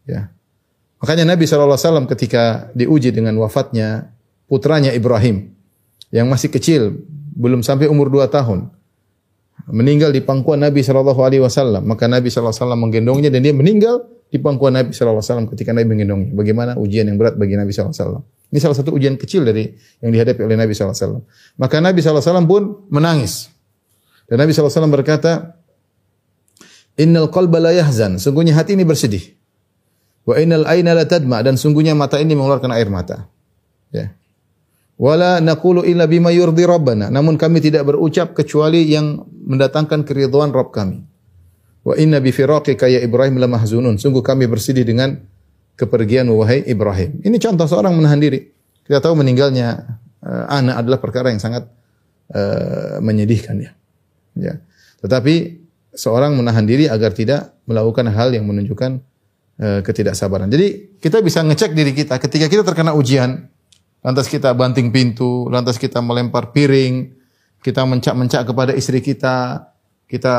Ya. 0.06 0.30
Makanya 1.02 1.34
Nabi 1.34 1.50
SAW 1.50 2.06
ketika 2.06 2.70
diuji 2.78 3.10
dengan 3.10 3.34
wafatnya 3.42 4.14
putranya 4.46 4.94
Ibrahim 4.94 5.50
yang 6.12 6.28
masih 6.28 6.52
kecil, 6.52 7.02
belum 7.36 7.64
sampai 7.64 7.88
umur 7.88 8.12
dua 8.12 8.28
tahun 8.28 8.68
meninggal 9.70 10.10
di 10.10 10.22
pangkuan 10.24 10.62
Nabi 10.62 10.82
Shallallahu 10.82 11.22
Alaihi 11.22 11.44
Wasallam. 11.44 11.86
Maka 11.86 12.10
Nabi 12.10 12.28
Shallallahu 12.34 12.52
Alaihi 12.52 12.64
Wasallam 12.66 12.82
menggendongnya 12.82 13.30
dan 13.30 13.42
dia 13.46 13.54
meninggal 13.54 14.08
di 14.32 14.38
pangkuan 14.42 14.74
Nabi 14.74 14.96
Shallallahu 14.96 15.22
Alaihi 15.22 15.30
Wasallam 15.30 15.48
ketika 15.54 15.72
Nabi 15.76 15.88
menggendongnya. 15.92 16.32
Bagaimana 16.34 16.72
ujian 16.80 17.06
yang 17.06 17.18
berat 17.20 17.38
bagi 17.38 17.54
Nabi 17.60 17.72
Shallallahu 17.76 17.94
Alaihi 17.94 18.08
Wasallam. 18.08 18.24
Ini 18.52 18.60
salah 18.60 18.78
satu 18.78 18.92
ujian 18.92 19.16
kecil 19.16 19.48
dari 19.48 19.72
yang 20.04 20.12
dihadapi 20.12 20.42
oleh 20.44 20.58
Nabi 20.58 20.74
Shallallahu 20.76 20.98
Alaihi 20.98 21.08
Wasallam. 21.08 21.24
Maka 21.60 21.76
Nabi 21.80 22.00
Shallallahu 22.02 22.20
Alaihi 22.20 22.32
Wasallam 22.36 22.48
pun 22.50 22.64
menangis. 22.90 23.34
Dan 24.28 24.36
Nabi 24.42 24.52
Shallallahu 24.52 24.72
Alaihi 24.72 24.80
Wasallam 24.82 24.94
berkata, 24.96 25.32
Innal 27.00 27.32
qalba 27.32 27.58
la 27.64 27.72
yahzan. 27.72 28.20
Sungguhnya 28.20 28.52
hati 28.52 28.76
ini 28.76 28.84
bersedih. 28.84 29.24
Wa 30.28 30.38
innal 30.38 30.68
aina 30.68 30.92
la 30.92 31.08
tadma. 31.08 31.40
Dan 31.40 31.56
sungguhnya 31.56 31.96
mata 31.96 32.20
ini 32.20 32.36
mengeluarkan 32.36 32.72
air 32.76 32.92
mata. 32.92 33.32
Ya. 33.96 34.12
Wala 35.02 35.42
naqulu 35.42 35.82
illa 35.82 36.06
bima 36.06 36.30
yurdi 36.30 36.62
rabbana. 36.62 37.10
Namun 37.10 37.34
kami 37.34 37.58
tidak 37.58 37.90
berucap 37.90 38.38
kecuali 38.38 38.86
yang 38.86 39.26
mendatangkan 39.26 40.06
keridhaan 40.06 40.54
Rabb 40.54 40.70
kami. 40.70 41.02
Wa 41.82 41.98
inna 41.98 42.22
bi 42.22 42.30
firaqika 42.30 42.86
ya 42.86 43.02
Ibrahim 43.02 43.42
la 43.42 43.50
mahzunun. 43.50 43.98
Sungguh 43.98 44.22
kami 44.22 44.46
bersedih 44.46 44.86
dengan 44.86 45.18
kepergian 45.74 46.30
wahai 46.30 46.62
Ibrahim. 46.70 47.18
Ini 47.26 47.34
contoh 47.42 47.66
seorang 47.66 47.98
menahan 47.98 48.22
diri. 48.22 48.46
Kita 48.86 49.02
tahu 49.02 49.18
meninggalnya 49.18 49.98
uh, 50.22 50.46
anak 50.54 50.86
adalah 50.86 51.00
perkara 51.02 51.34
yang 51.34 51.42
sangat 51.42 51.66
uh, 52.38 53.02
menyedihkan 53.02 53.58
ya. 53.58 53.74
Ya. 54.38 54.62
Tetapi 55.02 55.66
seorang 55.98 56.38
menahan 56.38 56.70
diri 56.70 56.86
agar 56.86 57.18
tidak 57.18 57.58
melakukan 57.66 58.06
hal 58.14 58.30
yang 58.38 58.46
menunjukkan 58.46 59.02
uh, 59.58 59.80
ketidaksabaran. 59.82 60.46
Jadi 60.54 61.02
kita 61.02 61.26
bisa 61.26 61.42
ngecek 61.42 61.74
diri 61.74 61.98
kita 61.98 62.22
ketika 62.22 62.46
kita 62.46 62.62
terkena 62.62 62.94
ujian, 62.94 63.50
lantas 64.02 64.26
kita 64.28 64.54
banting 64.54 64.90
pintu, 64.90 65.48
lantas 65.50 65.78
kita 65.78 66.02
melempar 66.02 66.50
piring, 66.54 67.14
kita 67.62 67.86
mencak-mencak 67.86 68.42
kepada 68.46 68.72
istri 68.74 69.00
kita, 69.02 69.70
kita 70.10 70.34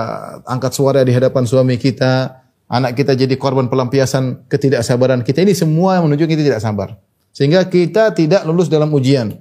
angkat 0.45 0.75
suara 0.75 1.01
di 1.07 1.15
hadapan 1.15 1.47
suami 1.47 1.79
kita, 1.79 2.43
anak 2.69 2.99
kita 2.99 3.15
jadi 3.15 3.35
korban 3.39 3.71
pelampiasan 3.71 4.51
ketidaksabaran 4.51 5.23
kita. 5.23 5.47
Ini 5.47 5.55
semua 5.55 6.03
menunjukkan 6.03 6.31
kita 6.35 6.45
tidak 6.45 6.63
sabar. 6.63 6.99
Sehingga 7.33 7.65
kita 7.65 8.13
tidak 8.13 8.45
lulus 8.45 8.69
dalam 8.69 8.93
ujian. 8.93 9.33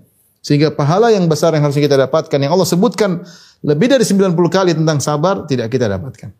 Sehingga 0.42 0.72
pahala 0.72 1.12
yang 1.12 1.28
besar 1.28 1.54
yang 1.54 1.68
harus 1.68 1.78
kita 1.78 2.00
dapatkan, 2.00 2.40
yang 2.40 2.54
Allah 2.56 2.66
sebutkan 2.66 3.22
lebih 3.62 3.92
dari 3.92 4.02
90 4.08 4.34
kali 4.50 4.72
tentang 4.74 4.98
sabar, 5.04 5.46
tidak 5.46 5.70
kita 5.70 5.86
dapatkan. 5.92 6.32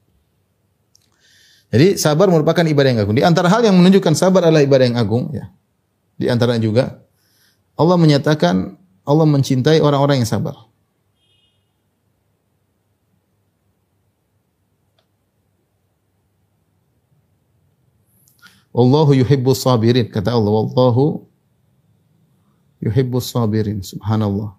Jadi 1.72 1.96
sabar 1.96 2.28
merupakan 2.28 2.64
ibadah 2.66 2.90
yang 2.92 3.00
agung. 3.00 3.16
Di 3.16 3.24
antara 3.24 3.48
hal 3.48 3.64
yang 3.64 3.76
menunjukkan 3.80 4.14
sabar 4.16 4.48
adalah 4.48 4.64
ibadah 4.64 4.86
yang 4.92 4.98
agung. 5.00 5.32
Ya. 5.32 5.52
Di 6.20 6.28
antara 6.28 6.60
juga 6.60 7.00
Allah 7.82 7.98
menyatakan 7.98 8.78
Allah 9.02 9.26
mencintai 9.26 9.82
orang-orang 9.82 10.22
yang 10.22 10.30
sabar. 10.30 10.54
Allahu 18.72 19.18
yuhibbus 19.18 19.66
sabirin 19.66 20.08
kata 20.08 20.32
Allah 20.32 20.48
wallahu 20.48 21.26
yuhibbus 22.86 23.34
sabirin 23.34 23.82
subhanallah. 23.82 24.56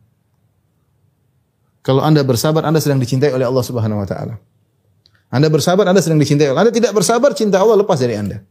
Kalau 1.87 2.02
Anda 2.02 2.26
bersabar 2.26 2.66
Anda 2.66 2.82
sedang 2.82 2.98
dicintai 2.98 3.32
oleh 3.32 3.46
Allah 3.46 3.64
Subhanahu 3.64 4.02
wa 4.02 4.06
taala. 4.06 4.37
Anda 5.32 5.48
bersabar 5.48 5.88
Anda 5.88 6.04
sedang 6.04 6.20
dicintai 6.20 6.52
Anda 6.52 6.70
tidak 6.70 6.92
bersabar 6.92 7.32
cinta 7.32 7.62
Allah 7.62 7.80
lepas 7.80 7.98
dari 7.98 8.18
Anda. 8.18 8.44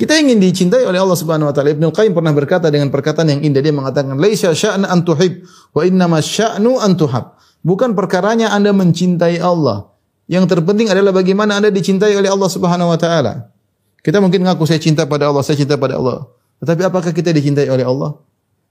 Kita 0.00 0.16
ingin 0.16 0.40
dicintai 0.40 0.88
oleh 0.88 0.96
Allah 0.96 1.12
Subhanahu 1.12 1.52
wa 1.52 1.54
taala. 1.54 1.76
Ibnu 1.76 1.92
Qayyim 1.92 2.16
pernah 2.16 2.32
berkata 2.32 2.72
dengan 2.72 2.88
perkataan 2.88 3.36
yang 3.36 3.44
indah 3.44 3.60
dia 3.60 3.68
mengatakan 3.68 4.16
laisa 4.16 4.48
sya'na 4.56 4.88
an 4.88 5.04
tuhib 5.04 5.44
wa 5.76 5.84
innama 5.84 6.24
sya'nu 6.24 6.80
an 6.80 6.96
tuhab. 6.96 7.36
Bukan 7.60 7.92
perkaranya 7.92 8.48
Anda 8.48 8.72
mencintai 8.72 9.36
Allah. 9.44 9.92
Yang 10.24 10.56
terpenting 10.56 10.88
adalah 10.88 11.12
bagaimana 11.12 11.60
Anda 11.60 11.68
dicintai 11.68 12.16
oleh 12.16 12.32
Allah 12.32 12.48
Subhanahu 12.48 12.88
wa 12.88 12.96
taala. 12.96 13.52
Kita 14.00 14.24
mungkin 14.24 14.40
ngaku 14.40 14.64
saya 14.64 14.80
cinta 14.80 15.04
pada 15.04 15.28
Allah, 15.28 15.44
saya 15.44 15.60
cinta 15.60 15.76
pada 15.76 16.00
Allah. 16.00 16.32
Tetapi 16.64 16.80
apakah 16.80 17.12
kita 17.12 17.36
dicintai 17.36 17.68
oleh 17.68 17.84
Allah? 17.84 18.16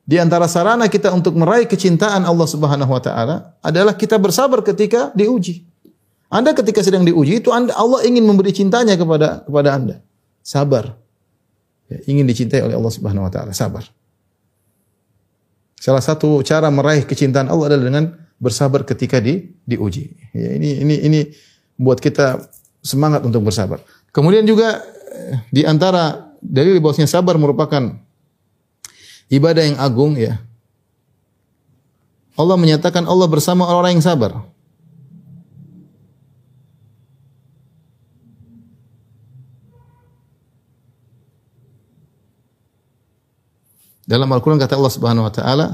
Di 0.10 0.18
antara 0.18 0.50
sarana 0.50 0.90
kita 0.90 1.14
untuk 1.14 1.38
meraih 1.38 1.70
kecintaan 1.70 2.26
Allah 2.26 2.48
Subhanahu 2.50 2.90
wa 2.90 2.98
taala 2.98 3.54
adalah 3.62 3.94
kita 3.94 4.18
bersabar 4.18 4.66
ketika 4.66 5.14
diuji. 5.14 5.62
Anda 6.34 6.58
ketika 6.58 6.82
sedang 6.82 7.06
diuji 7.06 7.46
itu 7.46 7.54
Anda 7.54 7.78
Allah 7.78 8.02
ingin 8.02 8.26
memberi 8.26 8.50
cintanya 8.50 8.98
kepada 8.98 9.46
kepada 9.46 9.78
Anda. 9.78 9.96
Sabar. 10.42 11.09
Ya, 11.90 11.98
ingin 12.06 12.30
dicintai 12.30 12.62
oleh 12.62 12.78
Allah 12.78 12.94
Subhanahu 12.94 13.26
wa 13.26 13.32
taala, 13.34 13.52
sabar. 13.52 13.82
Salah 15.80 16.04
satu 16.06 16.46
cara 16.46 16.70
meraih 16.70 17.08
kecintaan 17.08 17.50
Allah 17.50 17.74
adalah 17.74 17.86
dengan 17.90 18.06
bersabar 18.38 18.86
ketika 18.86 19.18
di 19.18 19.50
diuji. 19.66 20.14
Ya, 20.38 20.54
ini 20.54 20.86
ini 20.86 20.96
ini 21.02 21.20
buat 21.80 21.98
kita 21.98 22.46
semangat 22.86 23.26
untuk 23.26 23.42
bersabar. 23.42 23.82
Kemudian 24.14 24.46
juga 24.46 24.86
eh, 25.12 25.42
di 25.50 25.66
antara 25.66 26.30
dari 26.40 26.78
bahwasanya 26.78 27.10
sabar 27.10 27.36
merupakan 27.42 27.98
ibadah 29.34 29.64
yang 29.66 29.78
agung 29.82 30.14
ya. 30.14 30.38
Allah 32.40 32.56
menyatakan 32.56 33.04
Allah 33.04 33.28
bersama 33.28 33.68
orang-orang 33.68 34.00
yang 34.00 34.06
sabar. 34.06 34.32
Dalam 44.10 44.26
Al-Quran 44.34 44.58
kata 44.58 44.74
Allah 44.74 44.90
Subhanahu 44.90 45.30
wa 45.30 45.34
taala, 45.34 45.68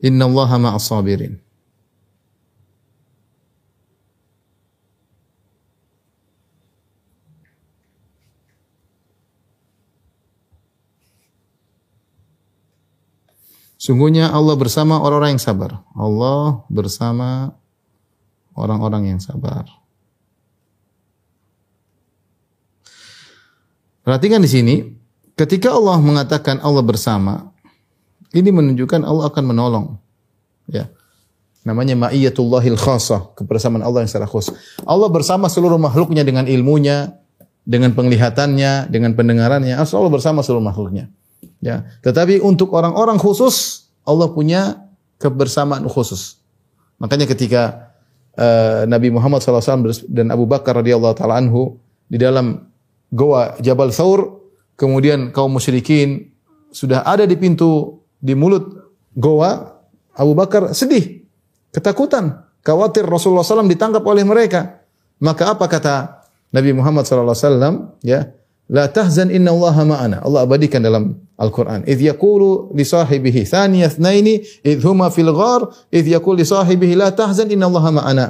"Inna 0.00 0.24
Allaha 0.24 0.56
ma'as 0.56 0.88
sabirin." 0.88 1.36
Sungguhnya 13.76 14.32
Allah 14.32 14.56
bersama 14.56 15.00
orang-orang 15.00 15.36
yang 15.36 15.44
sabar. 15.44 15.84
Allah 15.92 16.60
bersama 16.72 17.52
orang-orang 18.56 19.16
yang 19.16 19.20
sabar. 19.20 19.64
Perhatikan 24.02 24.40
di 24.40 24.50
sini, 24.50 24.76
ketika 25.36 25.72
Allah 25.72 26.00
mengatakan 26.00 26.58
Allah 26.64 26.82
bersama, 26.82 27.54
ini 28.34 28.50
menunjukkan 28.52 29.04
Allah 29.04 29.28
akan 29.32 29.44
menolong. 29.44 29.86
Ya. 30.68 30.92
Namanya 31.64 32.08
ma'iyatullahil 32.08 32.80
khasah, 32.80 33.36
kebersamaan 33.36 33.84
Allah 33.84 34.04
yang 34.04 34.10
secara 34.10 34.28
khusus. 34.28 34.56
Allah 34.84 35.08
bersama 35.12 35.52
seluruh 35.52 35.76
makhluknya 35.76 36.24
dengan 36.24 36.48
ilmunya, 36.48 37.18
dengan 37.68 37.92
penglihatannya, 37.92 38.88
dengan 38.88 39.12
pendengarannya. 39.12 39.76
Allah 39.76 40.12
bersama 40.12 40.40
seluruh 40.40 40.64
makhluknya. 40.64 41.12
Ya. 41.60 41.88
Tetapi 42.00 42.40
untuk 42.40 42.72
orang-orang 42.72 43.20
khusus, 43.20 43.88
Allah 44.08 44.32
punya 44.32 44.88
kebersamaan 45.20 45.84
khusus. 45.90 46.40
Makanya 46.96 47.26
ketika 47.28 47.92
uh, 48.38 48.86
Nabi 48.86 49.12
Muhammad 49.12 49.42
SAW 49.42 50.08
dan 50.08 50.30
Abu 50.32 50.46
Bakar 50.46 50.78
radhiyallahu 50.80 51.14
taala 51.18 51.38
anhu 51.38 51.76
di 52.08 52.16
dalam 52.16 52.70
goa 53.12 53.58
Jabal 53.60 53.92
Thawr, 53.92 54.40
kemudian 54.78 55.34
kaum 55.34 55.52
musyrikin 55.52 56.32
sudah 56.70 57.02
ada 57.04 57.26
di 57.26 57.34
pintu 57.34 57.97
di 58.18 58.34
mulut 58.34 58.94
goa, 59.14 59.78
Abu 60.14 60.34
Bakar 60.34 60.74
sedih, 60.74 61.22
ketakutan, 61.70 62.44
khawatir 62.66 63.06
Rasulullah 63.06 63.46
SAW 63.46 63.70
ditangkap 63.70 64.02
oleh 64.02 64.26
mereka. 64.26 64.82
Maka 65.18 65.54
apa 65.54 65.66
kata 65.66 65.94
Nabi 66.54 66.70
Muhammad 66.74 67.06
SAW? 67.06 67.98
Ya, 68.02 68.38
La 68.68 68.84
tahzan 68.84 69.32
inna 69.32 69.48
Allaha 69.48 69.82
ma'ana. 69.88 70.20
Allah 70.20 70.44
abadikan 70.44 70.84
dalam 70.84 71.16
Al-Quran. 71.40 71.88
Idh 71.88 72.12
yakulu 72.12 72.76
li 72.76 72.84
sahibihi 72.84 73.48
thaniya 73.48 73.88
thnaini 73.88 74.44
idh 74.60 74.84
huma 74.84 75.08
fil 75.08 75.32
ghar 75.32 75.72
idh 75.88 76.04
yakulu 76.04 76.36
li 76.36 76.44
sahibihi 76.44 76.92
la 76.92 77.08
tahzan 77.08 77.48
inna 77.48 77.64
Allaha 77.64 77.90
ma'ana. 77.96 78.26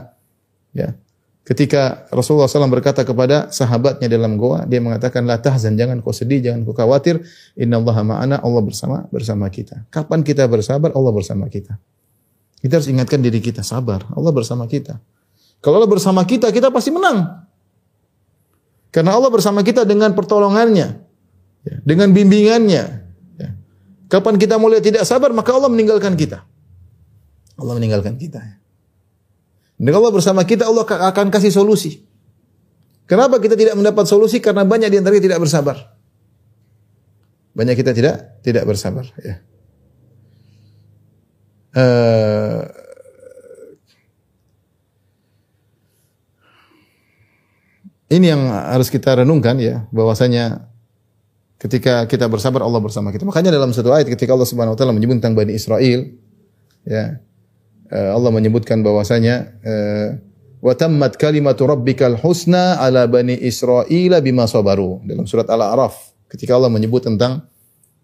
Ya. 0.70 0.94
Ketika 1.48 2.04
Rasulullah 2.12 2.44
SAW 2.44 2.68
berkata 2.68 3.08
kepada 3.08 3.48
sahabatnya 3.48 4.04
dalam 4.04 4.36
goa, 4.36 4.68
dia 4.68 4.84
mengatakan 4.84 5.24
la 5.24 5.40
tahzan, 5.40 5.80
jangan 5.80 6.04
kau 6.04 6.12
sedih, 6.12 6.44
jangan 6.44 6.60
kau 6.68 6.76
khawatir. 6.76 7.24
Inna 7.56 7.80
Allaha 7.80 8.04
ma'ana, 8.04 8.36
Allah 8.44 8.60
bersama 8.60 9.08
bersama 9.08 9.48
kita. 9.48 9.88
Kapan 9.88 10.20
kita 10.20 10.44
bersabar, 10.44 10.92
Allah 10.92 11.08
bersama 11.08 11.48
kita. 11.48 11.80
Kita 12.60 12.76
harus 12.76 12.92
ingatkan 12.92 13.24
diri 13.24 13.40
kita, 13.40 13.64
sabar. 13.64 14.04
Allah 14.12 14.28
bersama 14.28 14.68
kita. 14.68 15.00
Kalau 15.64 15.80
Allah 15.80 15.88
bersama 15.88 16.20
kita, 16.28 16.52
kita 16.52 16.68
pasti 16.68 16.92
menang. 16.92 17.48
Karena 18.92 19.16
Allah 19.16 19.32
bersama 19.32 19.64
kita 19.64 19.88
dengan 19.88 20.12
pertolongannya, 20.12 21.00
ya, 21.64 21.76
dengan 21.80 22.12
bimbingannya. 22.12 22.84
Ya. 23.40 23.48
Kapan 24.12 24.36
kita 24.36 24.60
mulai 24.60 24.84
tidak 24.84 25.08
sabar, 25.08 25.32
maka 25.32 25.56
Allah 25.56 25.72
meninggalkan 25.72 26.12
kita. 26.12 26.44
Allah 27.56 27.72
meninggalkan 27.72 28.20
kita. 28.20 28.60
Dan 29.78 29.94
Allah 29.94 30.10
bersama 30.10 30.42
kita, 30.42 30.66
Allah 30.66 30.82
akan 30.84 31.30
kasih 31.30 31.54
solusi. 31.54 32.02
Kenapa 33.06 33.38
kita 33.38 33.54
tidak 33.54 33.78
mendapat 33.78 34.04
solusi? 34.04 34.42
Karena 34.42 34.66
banyak 34.66 34.90
di 34.90 34.98
antara 34.98 35.14
kita 35.16 35.32
tidak 35.32 35.40
bersabar. 35.40 35.76
Banyak 37.54 37.74
kita 37.78 37.94
tidak 37.94 38.42
tidak 38.42 38.64
bersabar. 38.66 39.06
Ya. 39.22 39.40
Uh, 41.78 42.66
Ini 48.08 48.32
yang 48.32 48.48
harus 48.48 48.88
kita 48.88 49.20
renungkan 49.20 49.60
ya, 49.60 49.84
bahwasanya 49.92 50.64
ketika 51.60 52.08
kita 52.08 52.24
bersabar 52.24 52.64
Allah 52.64 52.80
bersama 52.80 53.12
kita. 53.12 53.28
Makanya 53.28 53.52
dalam 53.52 53.68
satu 53.76 53.92
ayat 53.92 54.08
ketika 54.08 54.32
Allah 54.32 54.48
Subhanahu 54.48 54.72
wa 54.72 54.78
taala 54.80 54.96
menyebut 54.96 55.20
tentang 55.20 55.36
Bani 55.36 55.52
Israel 55.52 56.08
ya 56.88 57.20
Allah 57.96 58.28
menyebutkan 58.28 58.84
bahwasanya 58.84 59.34
eh, 59.64 60.08
wa 60.60 60.72
tammat 60.76 61.16
kalimatu 61.16 61.64
rabbikal 61.64 62.18
husna 62.20 62.76
ala 62.76 63.08
bani 63.08 63.32
Israel 63.38 64.20
bima 64.20 64.44
sabaru 64.44 65.00
dalam 65.08 65.24
surat 65.24 65.48
Al-A'raf 65.48 66.08
ketika 66.28 66.54
Allah 66.54 66.68
menyebut 66.68 67.08
tentang 67.08 67.48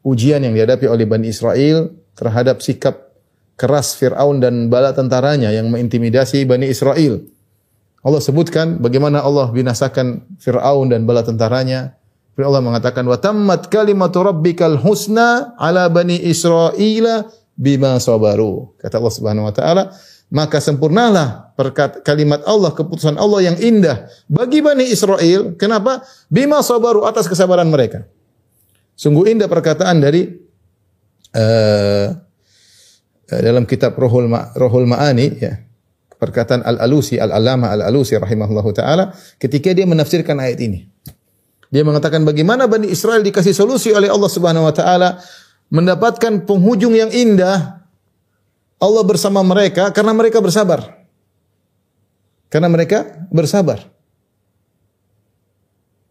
ujian 0.04 0.40
yang 0.44 0.52
dihadapi 0.56 0.88
oleh 0.88 1.08
Bani 1.08 1.32
Israel 1.32 1.92
terhadap 2.14 2.60
sikap 2.60 3.16
keras 3.56 3.96
Fir'aun 3.96 4.38
dan 4.38 4.68
bala 4.68 4.92
tentaranya 4.92 5.50
yang 5.50 5.72
mengintimidasi 5.72 6.44
Bani 6.44 6.68
Israel. 6.68 7.24
Allah 8.04 8.20
sebutkan 8.20 8.84
bagaimana 8.84 9.24
Allah 9.24 9.48
binasakan 9.48 10.36
Fir'aun 10.36 10.92
dan 10.92 11.08
bala 11.08 11.24
tentaranya. 11.24 11.96
Allah 12.34 12.60
mengatakan 12.60 13.06
tammat 13.22 13.70
kalimatu 13.70 14.26
rabbikal 14.26 14.74
husna 14.82 15.54
ala 15.54 15.86
bani 15.86 16.18
Israila 16.18 17.30
bima 17.54 17.96
sabaru. 18.02 18.74
Kata 18.78 18.98
Allah 18.98 19.14
Subhanahu 19.14 19.46
wa 19.46 19.54
taala, 19.54 19.82
maka 20.30 20.58
sempurnalah 20.58 21.54
perkat 21.54 22.02
kalimat 22.02 22.42
Allah, 22.46 22.74
keputusan 22.74 23.14
Allah 23.14 23.54
yang 23.54 23.56
indah 23.58 24.10
bagi 24.26 24.60
Bani 24.60 24.86
Israel. 24.90 25.54
Kenapa? 25.54 26.02
Bima 26.26 26.60
sabaru 26.60 27.06
atas 27.06 27.30
kesabaran 27.30 27.70
mereka. 27.70 28.06
Sungguh 28.94 29.30
indah 29.30 29.50
perkataan 29.50 29.98
dari 29.98 30.30
uh, 31.34 32.08
dalam 33.26 33.66
kitab 33.66 33.98
Rohul, 33.98 34.30
Ma, 34.30 34.54
Rohul 34.54 34.86
Ma'ani 34.86 35.26
ya 35.38 35.64
perkataan 36.24 36.64
Al-Alusi, 36.64 37.20
Al-Alama 37.20 37.68
Al-Alusi 37.74 38.16
rahimahullahu 38.16 38.70
taala 38.72 39.12
ketika 39.36 39.76
dia 39.76 39.84
menafsirkan 39.84 40.40
ayat 40.40 40.58
ini. 40.64 40.88
Dia 41.68 41.82
mengatakan 41.82 42.22
bagaimana 42.22 42.70
Bani 42.70 42.86
Israel 42.86 43.20
dikasih 43.20 43.50
solusi 43.50 43.90
oleh 43.90 44.06
Allah 44.06 44.30
Subhanahu 44.30 44.64
wa 44.64 44.74
taala 44.74 45.18
mendapatkan 45.74 46.46
penghujung 46.46 46.94
yang 46.94 47.10
indah 47.10 47.82
Allah 48.78 49.02
bersama 49.02 49.42
mereka 49.42 49.90
karena 49.90 50.14
mereka 50.14 50.38
bersabar. 50.38 51.02
Karena 52.46 52.70
mereka 52.70 53.26
bersabar. 53.34 53.82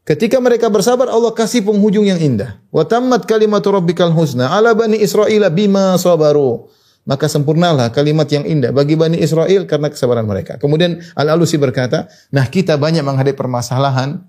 Ketika 0.04 0.36
mereka 0.44 0.68
bersabar, 0.68 1.08
Allah 1.08 1.32
kasih 1.32 1.64
penghujung 1.64 2.04
yang 2.04 2.20
indah. 2.20 2.60
Wa 2.68 2.84
tammat 2.84 3.24
kalimatu 3.24 3.72
rabbikal 3.72 4.12
husna 4.12 4.52
ala 4.52 4.76
bani 4.76 5.00
Israel 5.00 5.48
bima 5.48 5.96
sabaru 5.96 6.68
maka 7.04 7.28
sempurnalah 7.28 7.92
kalimat 7.92 8.28
yang 8.32 8.48
indah 8.48 8.72
bagi 8.72 8.96
Bani 8.96 9.20
Israel 9.20 9.68
karena 9.68 9.92
kesabaran 9.92 10.24
mereka. 10.24 10.56
Kemudian 10.56 11.04
Al-Alusi 11.20 11.60
berkata, 11.60 12.08
nah 12.32 12.48
kita 12.48 12.80
banyak 12.80 13.04
menghadapi 13.04 13.36
permasalahan, 13.36 14.24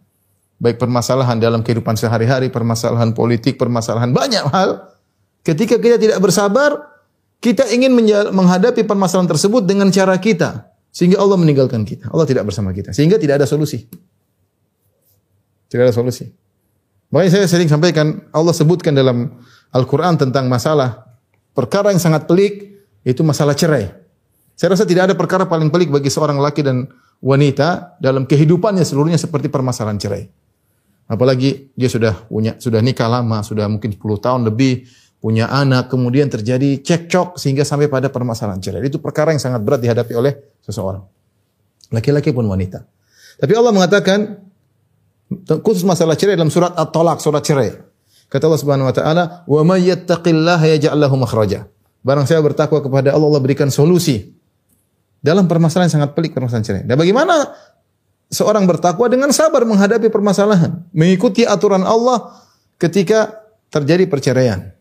baik 0.58 0.82
permasalahan 0.82 1.38
dalam 1.38 1.62
kehidupan 1.62 1.94
sehari-hari, 1.94 2.50
permasalahan 2.50 3.14
politik, 3.14 3.58
permasalahan 3.58 4.10
banyak 4.10 4.44
hal. 4.50 4.93
Ketika 5.44 5.76
kita 5.76 6.00
tidak 6.00 6.18
bersabar, 6.24 6.96
kita 7.38 7.68
ingin 7.68 7.92
menghadapi 8.32 8.88
permasalahan 8.88 9.28
tersebut 9.28 9.68
dengan 9.68 9.92
cara 9.92 10.16
kita. 10.16 10.72
Sehingga 10.88 11.20
Allah 11.20 11.36
meninggalkan 11.36 11.84
kita. 11.84 12.08
Allah 12.08 12.24
tidak 12.24 12.48
bersama 12.48 12.72
kita. 12.72 12.96
Sehingga 12.96 13.20
tidak 13.20 13.42
ada 13.42 13.46
solusi. 13.46 13.84
Tidak 15.68 15.82
ada 15.84 15.92
solusi. 15.92 16.32
Makanya 17.12 17.38
saya 17.38 17.46
sering 17.50 17.68
sampaikan, 17.68 18.24
Allah 18.32 18.56
sebutkan 18.56 18.96
dalam 18.96 19.36
Al-Quran 19.74 20.16
tentang 20.16 20.48
masalah 20.48 21.04
Perkara 21.54 21.94
yang 21.94 22.02
sangat 22.02 22.26
pelik 22.26 22.82
itu 23.06 23.22
masalah 23.22 23.54
cerai. 23.54 23.94
Saya 24.58 24.74
rasa 24.74 24.82
tidak 24.82 25.10
ada 25.10 25.14
perkara 25.14 25.46
paling 25.46 25.70
pelik 25.70 25.94
bagi 25.94 26.10
seorang 26.10 26.42
laki 26.42 26.66
dan 26.66 26.90
wanita 27.22 27.98
dalam 28.02 28.26
kehidupannya 28.26 28.82
seluruhnya 28.82 29.18
seperti 29.18 29.46
permasalahan 29.46 29.98
cerai. 30.02 30.26
Apalagi 31.06 31.70
dia 31.78 31.86
sudah 31.86 32.26
punya 32.26 32.58
sudah 32.58 32.82
nikah 32.82 33.06
lama, 33.06 33.46
sudah 33.46 33.70
mungkin 33.70 33.94
10 33.94 34.02
tahun 34.18 34.40
lebih, 34.50 34.82
punya 35.24 35.48
anak, 35.48 35.88
kemudian 35.88 36.28
terjadi 36.28 36.84
cekcok 36.84 37.40
sehingga 37.40 37.64
sampai 37.64 37.88
pada 37.88 38.12
permasalahan 38.12 38.60
cerai. 38.60 38.84
Itu 38.84 39.00
perkara 39.00 39.32
yang 39.32 39.40
sangat 39.40 39.64
berat 39.64 39.80
dihadapi 39.80 40.12
oleh 40.12 40.36
seseorang. 40.60 41.00
Laki-laki 41.88 42.28
pun 42.28 42.44
wanita. 42.44 42.84
Tapi 43.40 43.52
Allah 43.56 43.72
mengatakan 43.72 44.36
khusus 45.64 45.80
masalah 45.80 46.12
cerai 46.12 46.36
dalam 46.36 46.52
surat 46.52 46.76
At-Talaq, 46.76 47.24
surat 47.24 47.40
cerai. 47.40 47.72
Kata 48.28 48.52
Allah 48.52 48.60
Subhanahu 48.60 48.92
wa 48.92 48.92
taala, 48.92 49.22
"Wa 49.48 49.64
may 49.64 49.88
yattaqillaha 49.88 50.76
yaj'al 50.76 51.00
lahu 51.00 51.16
makhraja." 51.16 51.72
Barang 52.04 52.28
saya 52.28 52.44
bertakwa 52.44 52.84
kepada 52.84 53.16
Allah, 53.16 53.32
Allah 53.32 53.40
berikan 53.40 53.72
solusi 53.72 54.28
dalam 55.24 55.48
permasalahan 55.48 55.88
yang 55.88 55.96
sangat 56.04 56.10
pelik 56.12 56.36
permasalahan 56.36 56.68
cerai. 56.68 56.82
Dan 56.84 57.00
bagaimana 57.00 57.48
seorang 58.28 58.68
bertakwa 58.68 59.08
dengan 59.08 59.32
sabar 59.32 59.64
menghadapi 59.64 60.12
permasalahan, 60.12 60.84
mengikuti 60.92 61.48
aturan 61.48 61.80
Allah 61.80 62.44
ketika 62.76 63.40
terjadi 63.72 64.04
perceraian. 64.04 64.73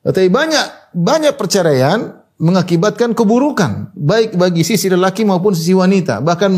Tetapi 0.00 0.28
banyak 0.32 0.96
banyak 0.96 1.34
perceraian 1.36 2.24
mengakibatkan 2.40 3.12
keburukan 3.12 3.92
baik 3.92 4.32
bagi 4.40 4.64
sisi 4.64 4.88
lelaki 4.88 5.28
maupun 5.28 5.52
sisi 5.52 5.76
wanita, 5.76 6.24
bahkan 6.24 6.56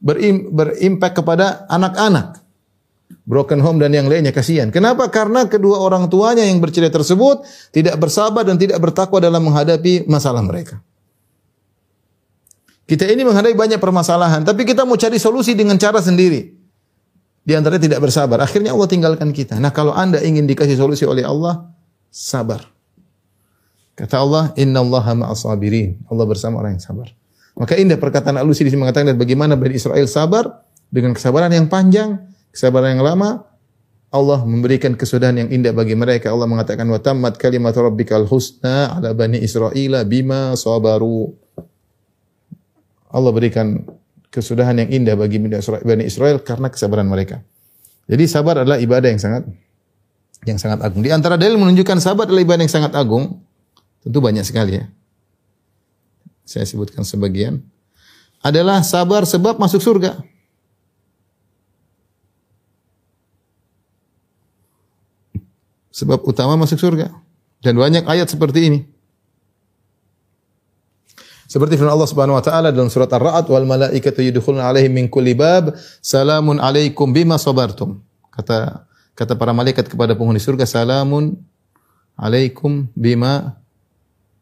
berim, 0.00 0.48
berimpak 0.48 1.20
kepada 1.20 1.68
anak-anak 1.68 2.40
broken 3.28 3.60
home 3.60 3.76
dan 3.76 3.92
yang 3.92 4.08
lainnya 4.08 4.32
kasihan. 4.32 4.72
Kenapa? 4.72 5.12
Karena 5.12 5.44
kedua 5.44 5.84
orang 5.84 6.08
tuanya 6.08 6.48
yang 6.48 6.64
bercerai 6.64 6.88
tersebut 6.88 7.44
tidak 7.76 8.00
bersabar 8.00 8.40
dan 8.40 8.56
tidak 8.56 8.80
bertakwa 8.80 9.20
dalam 9.20 9.44
menghadapi 9.44 10.08
masalah 10.08 10.40
mereka. 10.40 10.80
Kita 12.88 13.04
ini 13.04 13.20
menghadapi 13.20 13.52
banyak 13.52 13.76
permasalahan, 13.76 14.48
tapi 14.48 14.64
kita 14.64 14.88
mau 14.88 14.96
cari 14.96 15.20
solusi 15.20 15.52
dengan 15.52 15.76
cara 15.76 16.00
sendiri. 16.00 16.56
Di 17.44 17.52
antaranya 17.52 17.84
tidak 17.84 18.00
bersabar. 18.00 18.40
Akhirnya 18.40 18.72
Allah 18.72 18.88
tinggalkan 18.88 19.28
kita. 19.32 19.60
Nah, 19.60 19.72
kalau 19.76 19.92
Anda 19.92 20.24
ingin 20.24 20.48
dikasih 20.48 20.80
solusi 20.80 21.04
oleh 21.04 21.24
Allah, 21.24 21.68
sabar. 22.08 22.64
Kata 23.98 24.22
Allah, 24.22 24.54
Inna 24.54 24.78
Allah 24.78 25.02
ma'asabirin. 25.02 26.06
Allah 26.06 26.22
bersama 26.22 26.62
orang 26.62 26.78
yang 26.78 26.84
sabar. 26.86 27.10
Maka 27.58 27.74
indah 27.74 27.98
perkataan 27.98 28.38
Alusi 28.38 28.62
di 28.62 28.70
sini 28.70 28.86
mengatakan 28.86 29.18
bagaimana 29.18 29.58
Bani 29.58 29.74
Israel 29.74 30.06
sabar 30.06 30.62
dengan 30.86 31.18
kesabaran 31.18 31.50
yang 31.50 31.66
panjang, 31.66 32.22
kesabaran 32.54 32.94
yang 32.94 33.02
lama, 33.02 33.42
Allah 34.14 34.40
memberikan 34.46 34.94
kesudahan 34.94 35.42
yang 35.42 35.50
indah 35.50 35.74
bagi 35.74 35.98
mereka. 35.98 36.30
Allah 36.30 36.46
mengatakan 36.46 36.86
wa 36.86 37.02
tammat 37.02 37.34
kalimat 37.36 37.74
rabbikal 37.74 38.24
husna 38.24 38.94
ala 38.94 39.12
bani 39.12 39.42
Israel 39.42 40.06
bima 40.06 40.54
sabaru. 40.54 41.34
Allah 43.10 43.30
berikan 43.34 43.82
kesudahan 44.28 44.78
yang 44.84 44.88
indah 45.02 45.16
bagi 45.16 45.40
Bani 45.40 46.04
Israel 46.04 46.44
karena 46.44 46.68
kesabaran 46.68 47.08
mereka. 47.08 47.40
Jadi 48.08 48.24
sabar 48.28 48.64
adalah 48.64 48.76
ibadah 48.80 49.08
yang 49.08 49.20
sangat 49.20 49.48
yang 50.44 50.60
sangat 50.60 50.84
agung. 50.84 51.00
Di 51.00 51.12
antara 51.12 51.40
dalil 51.40 51.56
menunjukkan 51.56 51.98
sabar 52.00 52.28
adalah 52.28 52.44
ibadah 52.44 52.62
yang 52.64 52.72
sangat 52.72 52.92
agung. 52.96 53.47
Tentu 54.04 54.18
banyak 54.22 54.44
sekali 54.46 54.78
ya. 54.78 54.84
Saya 56.48 56.64
sebutkan 56.64 57.04
sebagian. 57.04 57.60
Adalah 58.40 58.86
sabar 58.86 59.26
sebab 59.26 59.58
masuk 59.58 59.82
surga. 59.82 60.22
sebab 65.98 66.22
utama 66.22 66.54
masuk 66.54 66.78
surga. 66.78 67.10
Dan 67.58 67.74
banyak 67.74 68.06
ayat 68.06 68.30
seperti 68.30 68.70
ini. 68.70 68.80
Seperti 71.48 71.74
firman 71.74 71.90
Allah 71.90 72.06
Subhanahu 72.06 72.38
wa 72.38 72.44
taala 72.44 72.68
dalam 72.70 72.92
surat 72.92 73.10
Ar-Ra'd 73.10 73.50
wal 73.50 73.66
malaikatu 73.66 74.22
yadkhuluna 74.22 74.68
alaihim 74.68 74.94
min 74.94 75.06
kulli 75.08 75.34
bab 75.34 75.74
salamun 75.98 76.62
alaikum 76.62 77.10
bima 77.10 77.40
sabartum. 77.40 77.98
Kata 78.30 78.86
kata 79.16 79.34
para 79.34 79.50
malaikat 79.56 79.88
kepada 79.90 80.14
penghuni 80.14 80.38
surga, 80.38 80.68
"Salamun 80.68 81.40
alaikum 82.14 82.86
bima 82.92 83.57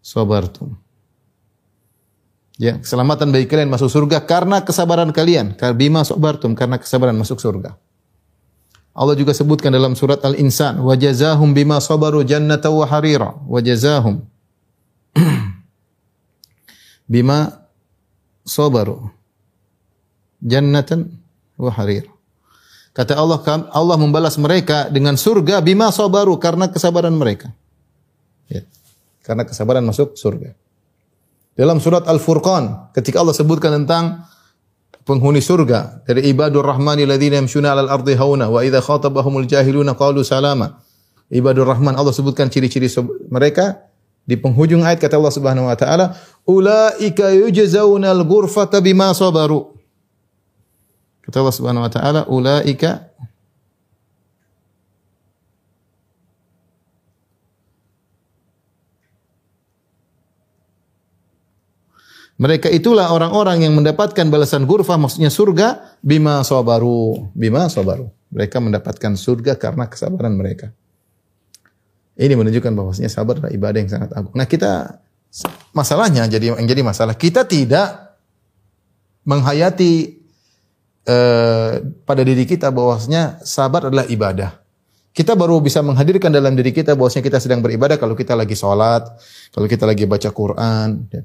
sabartum." 0.07 0.79
Ya, 2.57 2.79
keselamatan 2.79 3.35
bagi 3.35 3.51
kalian 3.51 3.69
masuk 3.69 3.90
surga 3.90 4.25
karena 4.25 4.64
kesabaran 4.64 5.12
kalian. 5.12 5.59
Bima 5.77 6.07
sabartum 6.07 6.57
karena 6.57 6.81
kesabaran 6.81 7.19
masuk 7.19 7.37
surga. 7.37 7.77
Allah 8.97 9.12
juga 9.12 9.37
sebutkan 9.37 9.69
dalam 9.69 9.92
surat 9.92 10.25
Al-Insan, 10.25 10.81
"Wa 10.81 10.97
jazahum 10.97 11.53
bima 11.53 11.77
sabaru 11.85 12.25
jannata 12.25 12.73
wa 12.73 12.88
harira." 12.88 13.37
Wa 13.45 13.61
jazahum 13.61 14.25
bima 17.12 17.69
sabaru 18.40 19.12
jannatan 20.40 21.12
wa 21.61 21.69
harira. 21.69 22.09
Kata 22.97 23.21
Allah, 23.21 23.37
Allah 23.77 23.97
membalas 24.01 24.40
mereka 24.40 24.88
dengan 24.88 25.21
surga 25.21 25.61
bima 25.61 25.92
sabaru 25.92 26.40
karena 26.40 26.73
kesabaran 26.73 27.12
mereka. 27.12 27.53
Ya. 28.49 28.64
Karena 29.26 29.42
kesabaran 29.42 29.82
masuk 29.82 30.14
surga. 30.14 30.54
Dalam 31.58 31.82
surat 31.82 32.06
Al-Furqan, 32.06 32.94
ketika 32.94 33.18
Allah 33.18 33.34
sebutkan 33.34 33.74
tentang 33.82 34.22
penghuni 35.02 35.42
surga 35.42 36.02
dari 36.06 36.30
ibadur 36.30 36.62
rahmani 36.66 37.02
ladzina 37.06 37.42
yamshuna 37.42 37.74
'alal 37.74 37.90
ardi 37.90 38.14
hauna 38.14 38.46
wa 38.46 38.62
idza 38.62 38.78
khatabahumul 38.78 39.46
jahiluna 39.46 39.98
qalu 39.98 40.22
salama. 40.26 40.78
Ibadur 41.26 41.66
rahman 41.66 41.98
Allah 41.98 42.14
sebutkan 42.14 42.46
ciri-ciri 42.46 42.86
mereka 43.30 43.82
di 44.22 44.38
penghujung 44.38 44.86
ayat 44.86 45.02
kata 45.02 45.18
Allah 45.18 45.34
Subhanahu 45.34 45.66
wa 45.66 45.74
taala 45.74 46.14
ulaika 46.46 47.34
yujzaunal 47.34 48.22
ghurfata 48.26 48.78
bima 48.78 49.10
sabaru. 49.10 49.74
Kata 51.26 51.42
Allah 51.42 51.54
Subhanahu 51.54 51.86
wa 51.86 51.90
taala 51.90 52.20
ulaika 52.30 53.10
Mereka 62.37 62.68
itulah 62.68 63.09
orang-orang 63.16 63.64
yang 63.64 63.72
mendapatkan 63.72 64.29
balasan 64.29 64.68
gurfah, 64.68 65.01
maksudnya 65.01 65.33
surga, 65.33 65.96
bima 66.05 66.44
sabaru. 66.44 67.33
Bima 67.33 67.64
sabaru. 67.72 68.12
Mereka 68.29 68.61
mendapatkan 68.61 69.16
surga 69.16 69.57
karena 69.57 69.88
kesabaran 69.88 70.37
mereka. 70.37 70.68
Ini 72.16 72.37
menunjukkan 72.37 72.72
bahwasanya 72.77 73.09
sabar 73.09 73.40
adalah 73.40 73.53
ibadah 73.53 73.79
yang 73.81 73.92
sangat 73.92 74.11
agung. 74.12 74.37
Nah 74.37 74.44
kita, 74.44 75.01
masalahnya 75.72 76.29
jadi 76.29 76.53
yang 76.53 76.68
jadi 76.68 76.85
masalah, 76.85 77.16
kita 77.16 77.49
tidak 77.49 78.20
menghayati 79.25 80.20
eh, 81.09 81.72
pada 82.05 82.22
diri 82.25 82.44
kita 82.44 82.68
bahwasanya 82.68 83.40
sabar 83.49 83.88
adalah 83.88 84.05
ibadah. 84.12 84.61
Kita 85.16 85.33
baru 85.33 85.64
bisa 85.64 85.81
menghadirkan 85.81 86.29
dalam 86.29 86.53
diri 86.53 86.77
kita 86.77 86.92
bahwasanya 86.92 87.25
kita 87.25 87.38
sedang 87.40 87.64
beribadah 87.64 87.96
kalau 87.96 88.12
kita 88.12 88.37
lagi 88.37 88.53
sholat, 88.53 89.09
kalau 89.57 89.64
kita 89.64 89.88
lagi 89.88 90.05
baca 90.05 90.29
Quran, 90.29 91.09
ya. 91.09 91.25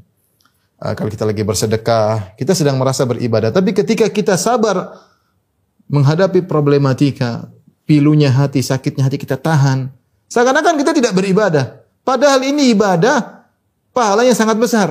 Uh, 0.82 0.98
kalau 0.98 1.14
kita 1.14 1.30
lagi 1.30 1.46
bersedekah, 1.46 2.34
kita 2.34 2.58
sedang 2.58 2.82
merasa 2.82 3.06
beribadah. 3.06 3.54
Tapi 3.54 3.70
ketika 3.70 4.10
kita 4.10 4.34
sabar 4.34 4.98
menghadapi 5.86 6.42
problematika, 6.50 7.54
pilunya 7.86 8.34
hati, 8.34 8.66
sakitnya 8.66 9.06
hati 9.06 9.22
kita 9.22 9.38
tahan. 9.38 9.94
Seakan-akan 10.26 10.82
kita 10.82 10.98
tidak 10.98 11.14
beribadah. 11.14 11.86
Padahal 12.02 12.42
ini 12.42 12.74
ibadah, 12.74 13.46
pahalanya 13.94 14.34
sangat 14.34 14.58
besar. 14.58 14.90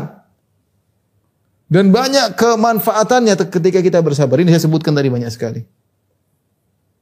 Dan 1.67 1.91
banyak 1.91 2.39
kemanfaatannya 2.39 3.35
ketika 3.51 3.83
kita 3.83 3.99
bersabar. 3.99 4.39
Ini 4.39 4.55
saya 4.55 4.71
sebutkan 4.71 4.95
tadi 4.95 5.11
banyak 5.11 5.31
sekali. 5.31 5.67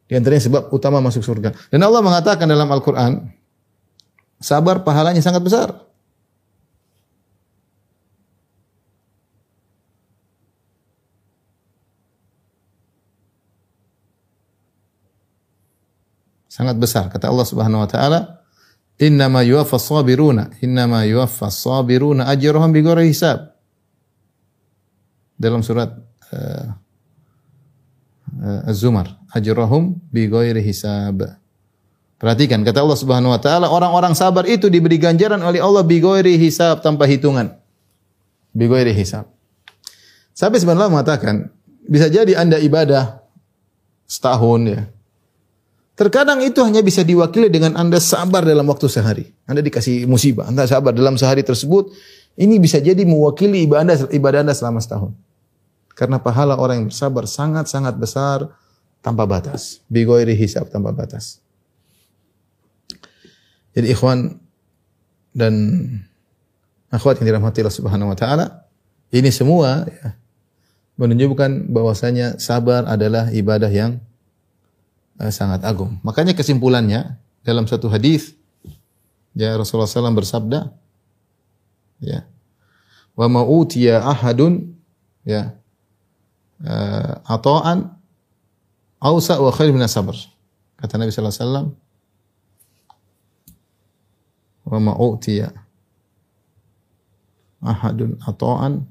Di 0.09 0.17
antaranya 0.17 0.45
sebab 0.49 0.73
utama 0.73 1.05
masuk 1.05 1.21
surga. 1.21 1.53
Dan 1.69 1.85
Allah 1.85 2.01
mengatakan 2.01 2.49
dalam 2.49 2.69
Al-Quran, 2.73 3.29
sabar 4.41 4.81
pahalanya 4.81 5.21
sangat 5.21 5.45
besar. 5.45 5.88
Sangat 16.59 16.75
besar. 16.75 17.07
Kata 17.07 17.31
Allah 17.31 17.47
Subhanahu 17.47 17.87
wa 17.87 17.89
taala, 17.89 18.43
"Innama 18.99 19.47
yuwaffas 19.47 19.87
sabiruna, 19.87 20.51
innama 20.59 21.07
yuwaffas 21.07 21.63
sabiruna 21.63 22.27
ajrahum 22.27 22.75
bighairi 22.75 23.07
hisab." 23.07 23.55
Dalam 25.39 25.63
surat 25.63 25.95
uh, 26.35 26.67
uh, 28.43 28.67
Az-Zumar, 28.67 29.23
ajrahum 29.31 30.03
bighairi 30.11 30.59
hisab. 30.67 31.23
Perhatikan 32.19 32.67
kata 32.67 32.83
Allah 32.83 32.99
Subhanahu 32.99 33.31
wa 33.31 33.39
taala, 33.39 33.71
orang-orang 33.71 34.19
sabar 34.19 34.43
itu 34.51 34.67
diberi 34.67 34.99
ganjaran 34.99 35.39
oleh 35.39 35.63
Allah 35.63 35.87
bighairi 35.87 36.35
hisab 36.35 36.83
tanpa 36.83 37.07
hitungan. 37.07 37.55
Bighairi 38.51 38.91
hisab. 38.91 39.31
Sampai 40.35 40.59
sebenarnya 40.59 40.91
mengatakan, 40.91 41.55
bisa 41.87 42.11
jadi 42.11 42.35
Anda 42.35 42.59
ibadah 42.59 43.23
setahun 44.11 44.61
ya, 44.67 44.81
Terkadang 45.99 46.39
itu 46.47 46.63
hanya 46.63 46.79
bisa 46.79 47.03
diwakili 47.03 47.51
dengan 47.51 47.75
Anda 47.75 47.99
sabar 47.99 48.47
dalam 48.47 48.71
waktu 48.71 48.87
sehari. 48.87 49.35
Anda 49.51 49.67
dikasih 49.67 50.07
musibah, 50.07 50.47
Anda 50.47 50.63
sabar 50.63 50.95
dalam 50.95 51.19
sehari 51.19 51.43
tersebut. 51.43 51.91
Ini 52.39 52.55
bisa 52.63 52.79
jadi 52.79 53.03
mewakili 53.03 53.67
ibadah 53.67 54.07
ibadah 54.15 54.47
Anda 54.47 54.55
selama 54.55 54.79
setahun. 54.79 55.11
Karena 55.99 56.23
pahala 56.23 56.55
orang 56.55 56.87
yang 56.87 56.89
bersabar 56.95 57.27
sangat-sangat 57.27 57.99
besar 57.99 58.47
tanpa 59.03 59.27
batas. 59.27 59.83
Bigoiri 59.91 60.39
hisab 60.39 60.71
tanpa 60.71 60.95
batas. 60.95 61.43
Jadi 63.75 63.91
ikhwan 63.91 64.39
dan 65.35 65.55
akhwat 66.95 67.19
yang 67.19 67.35
dirahmati 67.35 67.67
Allah 67.67 67.75
Subhanahu 67.75 68.15
wa 68.15 68.19
taala, 68.19 68.71
ini 69.11 69.35
semua 69.35 69.83
ya, 69.91 70.15
menunjukkan 70.95 71.75
bahwasanya 71.75 72.39
sabar 72.39 72.87
adalah 72.87 73.35
ibadah 73.35 73.71
yang 73.75 73.99
eh, 75.21 75.33
sangat 75.35 75.67
agung. 75.67 75.99
Makanya 76.07 76.33
kesimpulannya 76.35 77.19
dalam 77.43 77.67
satu 77.67 77.91
hadis 77.91 78.35
ya 79.39 79.55
Rasulullah 79.55 79.91
SAW 79.91 80.19
bersabda 80.19 80.71
ya 82.03 82.27
wa 83.19 83.27
ma'utiya 83.27 84.03
ahadun 84.03 84.79
ya 85.27 85.59
uh, 86.63 87.19
ata'an 87.27 87.91
ausa 89.03 89.39
wa 89.43 89.51
khair 89.51 89.75
min 89.75 89.83
sabr. 89.87 90.15
Kata 90.79 90.95
Nabi 90.99 91.11
sallallahu 91.11 91.35
alaihi 91.35 91.47
wasallam 91.47 91.69
wa 94.69 94.79
ma'utiya 94.79 95.49
ahadun 97.63 98.19
ata'an 98.23 98.87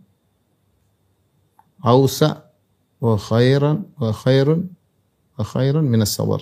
ausa 1.79 2.51
wa 2.99 3.15
khairan 3.15 3.87
wa 3.95 4.11
khairun 4.11 4.73
khairun 5.45 5.85
minas 5.85 6.13
sabar. 6.13 6.41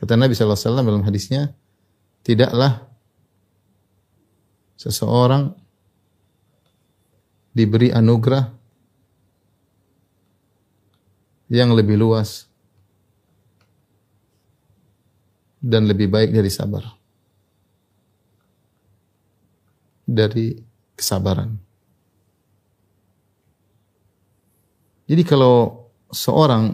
Kata 0.00 0.16
Nabi 0.16 0.32
SAW 0.32 0.80
dalam 0.80 1.04
hadisnya, 1.04 1.52
tidaklah 2.24 2.88
seseorang 4.80 5.52
diberi 7.52 7.92
anugerah 7.92 8.48
yang 11.52 11.76
lebih 11.76 12.00
luas 12.00 12.48
dan 15.60 15.84
lebih 15.84 16.08
baik 16.08 16.32
dari 16.32 16.48
sabar. 16.48 16.88
Dari 20.08 20.56
kesabaran. 20.96 21.69
Jadi 25.10 25.26
kalau 25.26 25.90
seorang 26.14 26.70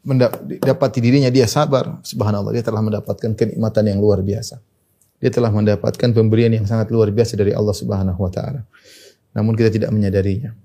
mendapati 0.00 1.04
dirinya 1.04 1.28
dia 1.28 1.44
sabar, 1.44 2.00
subhanallah 2.00 2.56
dia 2.56 2.64
telah 2.64 2.80
mendapatkan 2.80 3.36
kenikmatan 3.36 3.84
yang 3.92 4.00
luar 4.00 4.24
biasa. 4.24 4.56
Dia 5.20 5.28
telah 5.28 5.52
mendapatkan 5.52 6.08
pemberian 6.16 6.48
yang 6.48 6.64
sangat 6.64 6.88
luar 6.88 7.12
biasa 7.12 7.36
dari 7.36 7.52
Allah 7.52 7.76
Subhanahu 7.76 8.16
wa 8.16 8.32
taala. 8.32 8.64
Namun 9.36 9.52
kita 9.52 9.68
tidak 9.68 9.90
menyadarinya. 9.92 10.56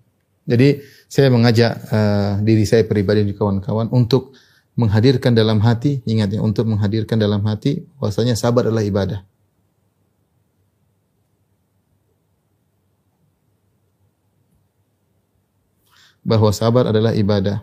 Jadi 0.48 0.80
saya 1.12 1.28
mengajak 1.28 1.72
uh, 1.92 2.40
diri 2.40 2.64
saya 2.64 2.88
pribadi 2.88 3.28
dan 3.28 3.36
kawan-kawan 3.36 3.92
untuk 3.92 4.32
menghadirkan 4.80 5.36
dalam 5.36 5.60
hati, 5.60 6.00
ingat 6.08 6.32
ya, 6.34 6.40
untuk 6.40 6.70
menghadirkan 6.72 7.20
dalam 7.20 7.44
hati 7.44 7.84
bahwasanya 8.00 8.40
sabar 8.40 8.70
adalah 8.70 8.86
ibadah. 8.86 9.28
Bahwa 16.24 16.50
sabar 16.56 16.90
adalah 16.90 17.12
ibadah. 17.14 17.62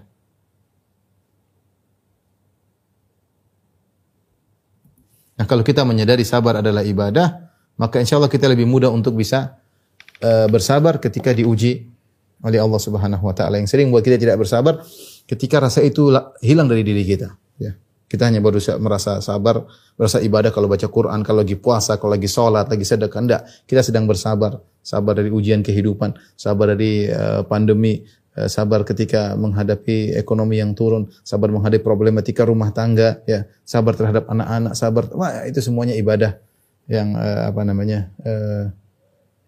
Nah, 5.40 5.48
kalau 5.48 5.64
kita 5.64 5.88
menyadari 5.88 6.20
sabar 6.22 6.60
adalah 6.60 6.84
ibadah, 6.84 7.48
maka 7.80 7.96
insya 7.96 8.20
Allah 8.20 8.28
kita 8.28 8.44
lebih 8.44 8.68
mudah 8.68 8.92
untuk 8.92 9.16
bisa 9.16 9.56
uh, 10.20 10.44
bersabar 10.52 11.00
ketika 11.00 11.32
diuji 11.32 11.88
oleh 12.44 12.60
Allah 12.60 12.76
Subhanahu 12.76 13.24
wa 13.24 13.32
taala. 13.32 13.56
Yang 13.56 13.72
sering 13.72 13.88
buat 13.88 14.04
kita 14.04 14.20
tidak 14.20 14.36
bersabar 14.36 14.84
Ketika 15.30 15.62
rasa 15.62 15.86
itu 15.86 16.10
la- 16.10 16.34
hilang 16.42 16.66
dari 16.66 16.82
diri 16.82 17.06
kita, 17.06 17.30
ya. 17.62 17.70
Kita 18.10 18.26
hanya 18.26 18.42
baru 18.42 18.58
sa- 18.58 18.82
merasa 18.82 19.22
sabar, 19.22 19.62
merasa 19.94 20.18
ibadah 20.18 20.50
kalau 20.50 20.66
baca 20.66 20.90
Quran, 20.90 21.22
kalau 21.22 21.46
lagi 21.46 21.54
puasa, 21.54 22.02
kalau 22.02 22.18
lagi 22.18 22.26
sholat, 22.26 22.66
lagi 22.66 22.82
sedekah. 22.82 23.20
Enggak, 23.22 23.46
kita 23.70 23.86
sedang 23.86 24.10
bersabar. 24.10 24.58
Sabar 24.82 25.14
dari 25.14 25.30
ujian 25.30 25.62
kehidupan, 25.62 26.18
sabar 26.34 26.74
dari 26.74 27.06
eh, 27.06 27.46
pandemi, 27.46 28.02
sabar 28.46 28.86
ketika 28.86 29.34
menghadapi 29.34 30.14
ekonomi 30.14 30.62
yang 30.62 30.72
turun, 30.78 31.10
sabar 31.26 31.50
menghadapi 31.50 31.82
problematika 31.82 32.46
rumah 32.46 32.70
tangga, 32.70 33.20
ya, 33.26 33.46
sabar 33.66 33.98
terhadap 33.98 34.30
anak-anak, 34.30 34.72
sabar. 34.78 35.10
Wah, 35.12 35.44
itu 35.50 35.58
semuanya 35.58 35.98
ibadah 35.98 36.38
yang 36.86 37.18
eh, 37.18 37.42
apa 37.50 37.60
namanya? 37.66 38.10
eh, 38.22 38.64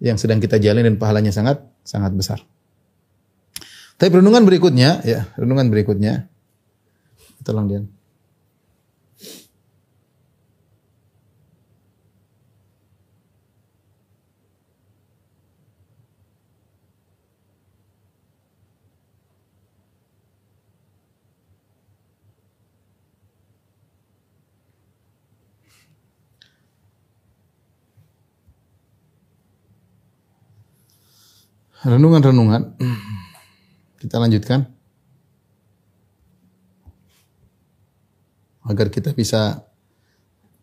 yang 0.03 0.19
sedang 0.19 0.43
kita 0.43 0.59
jalani 0.59 0.91
dan 0.91 0.99
pahalanya 0.99 1.31
sangat 1.31 1.63
sangat 1.87 2.11
besar. 2.11 2.43
Tapi 4.03 4.19
renungan 4.19 4.43
berikutnya, 4.43 4.99
ya, 5.07 5.31
renungan 5.39 5.71
berikutnya. 5.71 6.27
Tolong 7.47 7.71
Dian. 7.71 7.87
Renungan-renungan. 31.83 32.79
Kita 33.99 34.23
lanjutkan. 34.23 34.71
Agar 38.63 38.87
kita 38.95 39.11
bisa 39.11 39.67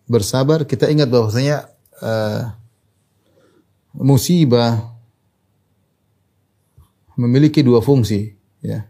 bersabar, 0.07 0.63
kita 0.63 0.87
ingat 0.87 1.11
bahwasanya 1.11 1.67
eh, 1.99 2.41
musibah 3.91 4.95
memiliki 7.19 7.59
dua 7.59 7.83
fungsi, 7.83 8.31
ya. 8.63 8.87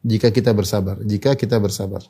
Jika 0.00 0.32
kita 0.32 0.56
bersabar, 0.56 0.96
jika 1.04 1.36
kita 1.36 1.60
bersabar. 1.60 2.00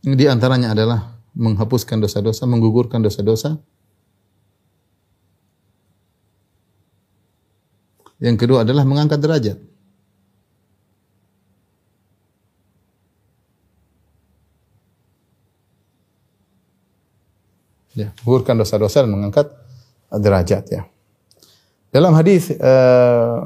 Di 0.00 0.24
antaranya 0.24 0.72
adalah 0.72 1.20
menghapuskan 1.36 2.00
dosa-dosa, 2.00 2.48
menggugurkan 2.48 3.04
dosa-dosa. 3.04 3.60
Yang 8.20 8.36
kedua 8.44 8.64
adalah 8.64 8.84
mengangkat 8.84 9.20
derajat. 9.20 9.58
Ya, 17.92 18.16
menggugurkan 18.24 18.56
dosa-dosa 18.56 19.04
dan 19.04 19.12
mengangkat 19.12 19.52
derajat 20.08 20.64
ya. 20.72 20.82
Dalam 21.90 22.14
hadis 22.14 22.54
uh, 22.54 23.38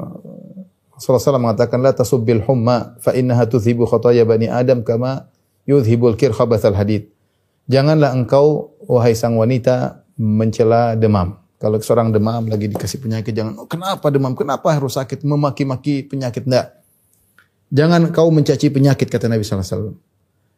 Rasulullah 0.95 1.19
SAW 1.19 1.41
mengatakan 1.41 1.81
la 1.81 1.91
tasubbil 1.91 2.45
humma 2.45 2.95
fa 3.01 3.11
innaha 3.17 3.43
tudhibu 3.49 3.83
khataya 3.89 4.21
bani 4.23 4.47
Adam 4.47 4.85
kama 4.85 5.27
yudhibul 5.65 6.17
kir 6.17 6.31
khabathal 6.31 6.77
hadid. 6.77 7.09
Janganlah 7.65 8.13
engkau 8.13 8.77
wahai 8.85 9.17
sang 9.17 9.37
wanita 9.37 10.05
mencela 10.15 10.93
demam. 10.93 11.41
Kalau 11.57 11.81
seorang 11.81 12.13
demam 12.13 12.45
lagi 12.45 12.69
dikasih 12.69 13.01
penyakit 13.01 13.33
jangan 13.33 13.57
oh, 13.57 13.67
kenapa 13.67 14.13
demam? 14.13 14.37
Kenapa 14.37 14.69
harus 14.69 14.95
sakit? 14.95 15.25
Memaki-maki 15.25 16.05
penyakit 16.05 16.45
enggak. 16.45 16.77
Jangan 17.73 18.13
kau 18.13 18.29
mencaci 18.29 18.69
penyakit 18.69 19.09
kata 19.09 19.25
Nabi 19.25 19.41
SAW. 19.41 19.97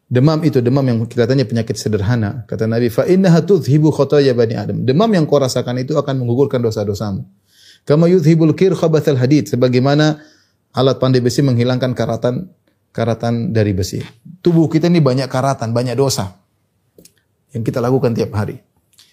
Demam 0.08 0.40
itu 0.44 0.64
demam 0.64 0.84
yang 0.88 1.04
kelihatannya 1.04 1.44
penyakit 1.48 1.76
sederhana. 1.76 2.48
Kata 2.48 2.64
Nabi, 2.64 2.88
fa 2.88 3.04
innaha 3.08 3.44
tudhibu 3.44 3.92
khataya 3.92 4.32
bani 4.32 4.56
Adam. 4.56 4.84
Demam 4.84 5.08
yang 5.12 5.28
kau 5.28 5.40
rasakan 5.40 5.84
itu 5.84 5.96
akan 6.00 6.24
menggugurkan 6.24 6.64
dosa-dosamu. 6.64 7.28
Kama 7.88 8.08
yudhibul 8.12 8.56
kir 8.56 8.76
khabathal 8.76 9.20
hadid. 9.20 9.52
Sebagaimana 9.52 10.20
alat 10.76 11.00
pandai 11.00 11.24
besi 11.24 11.44
menghilangkan 11.44 11.92
karatan 11.96 12.52
karatan 12.98 13.54
dari 13.54 13.78
besi. 13.78 14.02
Tubuh 14.42 14.66
kita 14.66 14.90
ini 14.90 14.98
banyak 14.98 15.30
karatan, 15.30 15.70
banyak 15.70 15.94
dosa 15.94 16.34
yang 17.54 17.62
kita 17.62 17.78
lakukan 17.78 18.18
tiap 18.18 18.34
hari. 18.34 18.58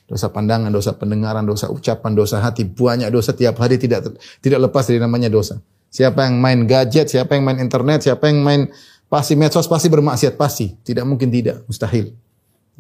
Dosa 0.08 0.32
pandangan, 0.32 0.72
dosa 0.72 0.96
pendengaran, 0.96 1.44
dosa 1.44 1.68
ucapan, 1.68 2.16
dosa 2.16 2.40
hati, 2.40 2.64
banyak 2.64 3.12
dosa 3.12 3.36
tiap 3.36 3.60
hari 3.60 3.76
tidak 3.76 4.16
tidak 4.40 4.68
lepas 4.68 4.88
dari 4.88 5.00
namanya 5.00 5.28
dosa. 5.28 5.60
Siapa 5.92 6.24
yang 6.24 6.40
main 6.40 6.64
gadget, 6.64 7.12
siapa 7.12 7.36
yang 7.36 7.44
main 7.44 7.60
internet, 7.60 8.08
siapa 8.08 8.24
yang 8.32 8.40
main 8.40 8.72
pasti 9.08 9.36
medsos 9.36 9.68
pasti 9.68 9.92
bermaksiat 9.92 10.40
pasti, 10.40 10.80
tidak 10.80 11.04
mungkin 11.04 11.28
tidak, 11.28 11.64
mustahil. 11.68 12.12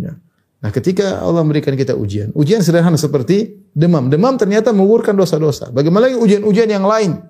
Ya. 0.00 0.16
Nah, 0.64 0.72
ketika 0.72 1.20
Allah 1.20 1.44
memberikan 1.44 1.76
kita 1.76 1.92
ujian, 1.92 2.32
ujian 2.32 2.64
sederhana 2.64 2.96
seperti 2.96 3.60
demam. 3.76 4.08
Demam 4.08 4.40
ternyata 4.40 4.72
mengukurkan 4.72 5.12
dosa-dosa. 5.12 5.68
Bagaimana 5.68 6.08
lagi 6.08 6.16
ujian-ujian 6.16 6.68
yang 6.72 6.88
lain? 6.88 7.20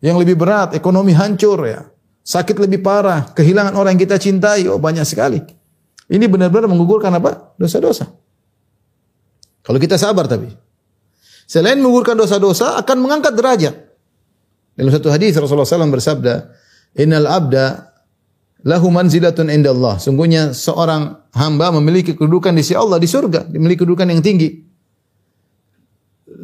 Yang 0.00 0.16
lebih 0.24 0.36
berat, 0.40 0.72
ekonomi 0.72 1.12
hancur 1.12 1.60
ya 1.68 1.84
sakit 2.26 2.58
lebih 2.58 2.82
parah, 2.82 3.30
kehilangan 3.30 3.78
orang 3.78 3.94
yang 3.94 4.02
kita 4.02 4.18
cintai, 4.18 4.66
oh 4.66 4.82
banyak 4.82 5.06
sekali. 5.06 5.38
Ini 6.10 6.26
benar-benar 6.26 6.66
menggugurkan 6.66 7.14
apa? 7.14 7.54
Dosa-dosa. 7.54 8.10
Kalau 9.62 9.78
kita 9.78 9.94
sabar 9.98 10.26
tapi. 10.26 10.50
Selain 11.46 11.78
menggugurkan 11.78 12.18
dosa-dosa, 12.18 12.74
akan 12.82 12.96
mengangkat 12.98 13.34
derajat. 13.38 13.74
Dalam 14.74 14.90
satu 14.90 15.08
hadis 15.14 15.38
Rasulullah 15.38 15.66
SAW 15.66 15.94
bersabda, 15.94 16.34
Innal 16.98 17.26
abda 17.30 17.94
lahu 18.66 18.90
manzilatun 18.90 19.50
inda 19.50 19.70
Allah. 19.70 19.98
Sungguhnya 20.02 20.54
seorang 20.54 21.30
hamba 21.34 21.70
memiliki 21.78 22.14
kedudukan 22.18 22.54
di 22.54 22.62
sisi 22.66 22.74
Allah 22.74 22.98
di 22.98 23.06
surga, 23.06 23.50
memiliki 23.54 23.86
kedudukan 23.86 24.06
yang 24.10 24.22
tinggi. 24.22 24.62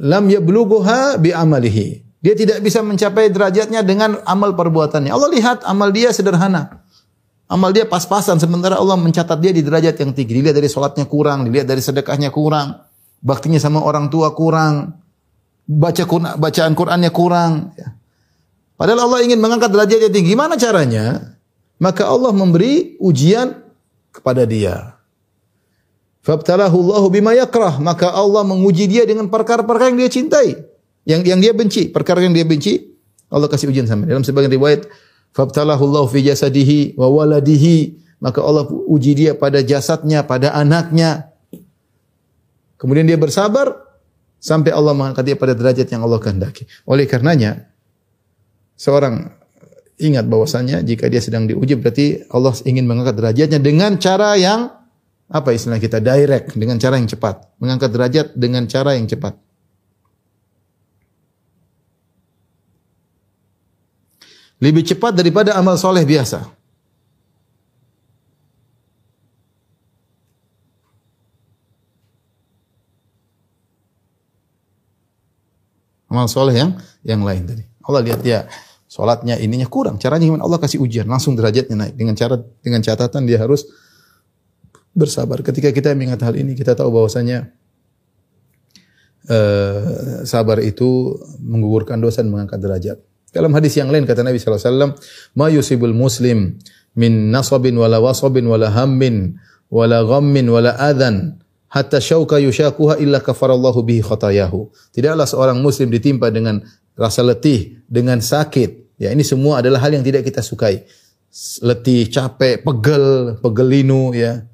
Lam 0.03 0.31
yablughuha 0.31 1.19
bi 1.23 1.31
amalihi. 1.35 2.02
Dia 2.23 2.39
tidak 2.39 2.63
bisa 2.63 2.79
mencapai 2.87 3.35
derajatnya 3.35 3.83
dengan 3.83 4.23
amal 4.23 4.55
perbuatannya. 4.55 5.11
Allah 5.11 5.27
lihat 5.35 5.67
amal 5.67 5.91
dia 5.91 6.15
sederhana. 6.15 6.87
Amal 7.51 7.75
dia 7.75 7.83
pas-pasan 7.83 8.39
sementara 8.39 8.79
Allah 8.79 8.95
mencatat 8.95 9.43
dia 9.43 9.51
di 9.51 9.61
derajat 9.61 9.99
yang 9.99 10.15
tinggi. 10.15 10.39
Dilihat 10.39 10.55
dari 10.55 10.71
sholatnya 10.71 11.11
kurang, 11.11 11.51
dilihat 11.51 11.67
dari 11.67 11.83
sedekahnya 11.83 12.31
kurang, 12.31 12.79
baktinya 13.21 13.59
sama 13.59 13.83
orang 13.83 14.07
tua 14.07 14.33
kurang, 14.39 15.03
baca 15.67 16.07
bacaan 16.39 16.73
Qurannya 16.79 17.11
kurang. 17.11 17.75
Ya. 17.75 17.99
Padahal 18.79 19.11
Allah 19.11 19.21
ingin 19.27 19.43
mengangkat 19.43 19.75
derajatnya 19.75 20.09
tinggi. 20.15 20.33
Gimana 20.33 20.55
caranya? 20.55 21.37
Maka 21.83 22.07
Allah 22.07 22.31
memberi 22.31 22.95
ujian 23.03 23.51
kepada 24.15 24.47
dia. 24.47 24.95
Fabtalahu 26.23 26.87
Allahu 26.87 27.11
bima 27.11 27.35
yakrah. 27.35 27.83
Maka 27.83 28.15
Allah 28.15 28.47
menguji 28.47 28.87
dia 28.87 29.03
dengan 29.03 29.27
perkara-perkara 29.27 29.91
yang 29.91 29.99
dia 30.07 30.11
cintai 30.23 30.72
yang 31.03 31.27
yang 31.27 31.41
dia 31.43 31.53
benci, 31.55 31.91
perkara 31.91 32.23
yang 32.23 32.35
dia 32.35 32.47
benci, 32.47 32.93
Allah 33.33 33.49
kasih 33.49 33.73
ujian 33.73 33.89
sama. 33.89 34.07
Dalam 34.07 34.23
sebagian 34.23 34.53
riwayat, 34.53 34.87
fabtalahu 35.35 35.83
Allah 35.89 36.05
fi 36.07 36.19
jasadihi 36.23 36.95
wa 36.95 37.09
waladihi, 37.11 37.99
maka 38.23 38.39
Allah 38.45 38.69
uji 38.69 39.19
dia 39.19 39.33
pada 39.35 39.65
jasadnya, 39.65 40.23
pada 40.23 40.55
anaknya. 40.55 41.33
Kemudian 42.79 43.07
dia 43.07 43.19
bersabar 43.19 43.83
sampai 44.43 44.75
Allah 44.75 44.95
mengangkat 44.95 45.23
dia 45.27 45.37
pada 45.39 45.55
derajat 45.55 45.87
yang 45.91 46.03
Allah 46.07 46.19
kehendaki. 46.23 46.67
Oleh 46.87 47.07
karenanya, 47.07 47.67
seorang 48.79 49.31
ingat 50.03 50.27
bahwasanya 50.27 50.83
jika 50.83 51.07
dia 51.07 51.23
sedang 51.23 51.47
diuji 51.47 51.79
berarti 51.79 52.27
Allah 52.31 52.55
ingin 52.67 52.87
mengangkat 52.87 53.15
derajatnya 53.19 53.59
dengan 53.63 53.99
cara 54.03 54.35
yang 54.35 54.83
apa 55.33 55.49
istilah 55.55 55.79
kita 55.79 56.03
direct 56.03 56.59
dengan 56.59 56.77
cara 56.77 56.99
yang 56.99 57.09
cepat, 57.09 57.57
mengangkat 57.63 57.91
derajat 57.95 58.27
dengan 58.37 58.67
cara 58.67 58.99
yang 58.99 59.07
cepat. 59.07 59.39
Lebih 64.63 64.87
cepat 64.87 65.19
daripada 65.19 65.59
amal 65.59 65.75
soleh 65.75 66.07
biasa. 66.07 66.47
Amal 76.07 76.31
soleh 76.31 76.55
yang 76.55 76.71
yang 77.03 77.27
lain 77.27 77.43
tadi. 77.43 77.65
Allah 77.83 78.01
lihat 78.07 78.21
dia 78.23 78.47
sholatnya 78.87 79.41
ininya 79.43 79.67
kurang. 79.67 79.99
Caranya 79.99 80.31
gimana? 80.31 80.47
Allah 80.47 80.63
kasih 80.63 80.79
ujian, 80.79 81.11
langsung 81.11 81.35
derajatnya 81.35 81.75
naik. 81.75 81.99
Dengan 81.99 82.15
cara 82.15 82.39
dengan 82.63 82.85
catatan 82.87 83.27
dia 83.27 83.43
harus 83.43 83.67
bersabar. 84.95 85.43
Ketika 85.43 85.75
kita 85.75 85.91
mengingat 85.97 86.23
hal 86.23 86.39
ini, 86.39 86.55
kita 86.55 86.79
tahu 86.79 86.93
bahwasanya 86.93 87.51
uh, 89.27 90.23
sabar 90.23 90.63
itu 90.63 91.19
menggugurkan 91.43 91.99
dosa 91.99 92.23
dan 92.23 92.31
mengangkat 92.31 92.61
derajat. 92.63 92.99
Dalam 93.33 93.51
hadis 93.57 93.75
yang 93.81 93.89
lain 93.89 94.05
kata 94.05 94.21
Nabi 94.21 94.37
sallallahu 94.37 94.61
alaihi 94.61 94.73
wasallam, 94.77 94.93
"Ma 95.35 95.47
yusibul 95.49 95.97
muslim 95.97 96.61
min 96.95 97.33
nasabin 97.33 97.75
wala 97.81 97.97
wasabin 97.99 98.45
wala 98.45 98.69
hammin 98.69 99.41
wala 99.73 100.05
ghammin 100.05 100.53
wala 100.53 100.77
adhan 100.77 101.41
hatta 101.73 101.99
syauka 101.99 102.37
yushakuha 102.37 103.01
illa 103.01 103.25
kafarallahu 103.25 103.81
bihi 103.81 104.05
khatayahu. 104.05 104.69
Tidaklah 104.93 105.25
seorang 105.25 105.59
muslim 105.65 105.89
ditimpa 105.89 106.29
dengan 106.29 106.61
rasa 106.93 107.25
letih, 107.25 107.81
dengan 107.89 108.21
sakit. 108.21 109.01
Ya, 109.01 109.09
ini 109.11 109.25
semua 109.25 109.65
adalah 109.65 109.81
hal 109.81 109.97
yang 109.97 110.05
tidak 110.05 110.29
kita 110.29 110.45
sukai. 110.45 110.85
Letih, 111.65 112.13
capek, 112.13 112.61
pegel, 112.61 113.41
pegelinu 113.41 114.13
ya. 114.13 114.45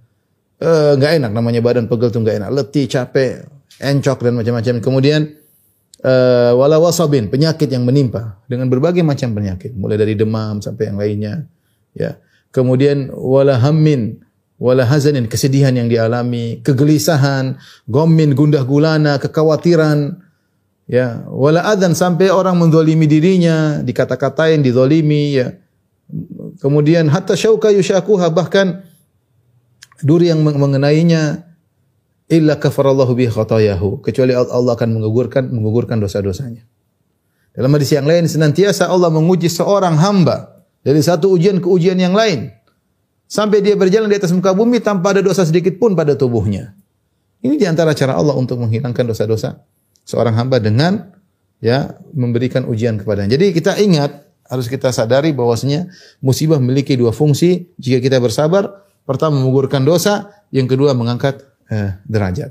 Eh, 0.63 0.93
enggak 0.95 1.19
enak 1.19 1.31
namanya 1.35 1.59
badan 1.59 1.91
pegel 1.91 2.15
tuh 2.15 2.23
enggak 2.23 2.39
enak. 2.39 2.51
Letih, 2.55 2.87
capek, 2.87 3.51
encok 3.83 4.19
dan 4.23 4.33
macam-macam. 4.39 4.75
Kemudian 4.79 5.21
uh, 6.05 6.53
wala 6.55 6.77
wasabin, 6.79 7.31
penyakit 7.31 7.71
yang 7.71 7.83
menimpa 7.83 8.39
dengan 8.47 8.71
berbagai 8.71 9.03
macam 9.03 9.35
penyakit, 9.35 9.75
mulai 9.75 9.99
dari 9.99 10.15
demam 10.15 10.63
sampai 10.63 10.93
yang 10.93 10.99
lainnya, 10.99 11.35
ya. 11.95 12.19
Kemudian 12.49 13.13
wala 13.13 13.61
hammin, 13.61 14.25
wala 14.57 14.89
hazanin, 14.89 15.29
kesedihan 15.29 15.75
yang 15.77 15.87
dialami, 15.87 16.65
kegelisahan, 16.65 17.61
gomin, 17.85 18.33
gundah 18.33 18.65
gulana, 18.65 19.21
kekhawatiran, 19.21 20.19
ya. 20.89 21.23
Wala 21.29 21.67
adan 21.69 21.93
sampai 21.93 22.33
orang 22.33 22.57
mendolimi 22.57 23.05
dirinya, 23.05 23.85
dikata-katain, 23.85 24.65
didolimi, 24.65 25.37
ya. 25.37 25.55
Kemudian 26.59 27.13
hatta 27.13 27.37
syauka 27.37 27.69
yushakuha 27.69 28.33
bahkan 28.33 28.81
duri 30.01 30.33
yang 30.33 30.41
mengenainya 30.41 31.48
illa 32.29 32.61
kafarallahu 32.61 33.17
bi 33.17 33.27
khatayahu 33.27 34.05
kecuali 34.05 34.37
Allah 34.37 34.73
akan 34.77 34.89
menggugurkan 35.01 35.49
menggugurkan 35.49 35.99
dosa-dosanya. 35.99 36.65
Dalam 37.57 37.75
hadis 37.75 37.91
yang 37.91 38.07
lain 38.07 38.29
senantiasa 38.29 38.87
Allah 38.87 39.11
menguji 39.11 39.51
seorang 39.51 39.99
hamba 39.99 40.63
dari 40.85 41.03
satu 41.03 41.35
ujian 41.35 41.59
ke 41.59 41.67
ujian 41.67 41.99
yang 41.99 42.15
lain 42.15 42.53
sampai 43.27 43.65
dia 43.65 43.75
berjalan 43.75 44.07
di 44.07 44.17
atas 44.17 44.31
muka 44.31 44.55
bumi 44.55 44.79
tanpa 44.79 45.17
ada 45.17 45.25
dosa 45.25 45.43
sedikit 45.43 45.75
pun 45.81 45.99
pada 45.99 46.15
tubuhnya. 46.15 46.77
Ini 47.43 47.59
di 47.59 47.67
antara 47.67 47.97
cara 47.97 48.15
Allah 48.15 48.37
untuk 48.37 48.61
menghilangkan 48.63 49.09
dosa-dosa 49.09 49.59
seorang 50.07 50.39
hamba 50.39 50.63
dengan 50.63 51.11
ya 51.59 51.99
memberikan 52.15 52.69
ujian 52.69 53.01
kepadanya. 53.01 53.35
Jadi 53.35 53.57
kita 53.57 53.75
ingat 53.81 54.31
harus 54.47 54.71
kita 54.71 54.95
sadari 54.95 55.35
bahwasanya 55.35 55.91
musibah 56.23 56.63
memiliki 56.63 56.95
dua 56.95 57.11
fungsi. 57.11 57.75
Jika 57.79 57.99
kita 58.03 58.19
bersabar, 58.23 58.89
Pertama 59.09 59.41
menggugurkan 59.41 59.89
dosa, 59.89 60.45
yang 60.53 60.69
kedua 60.69 60.93
mengangkat 60.93 61.48
eh, 61.69 61.91
derajat. 62.05 62.51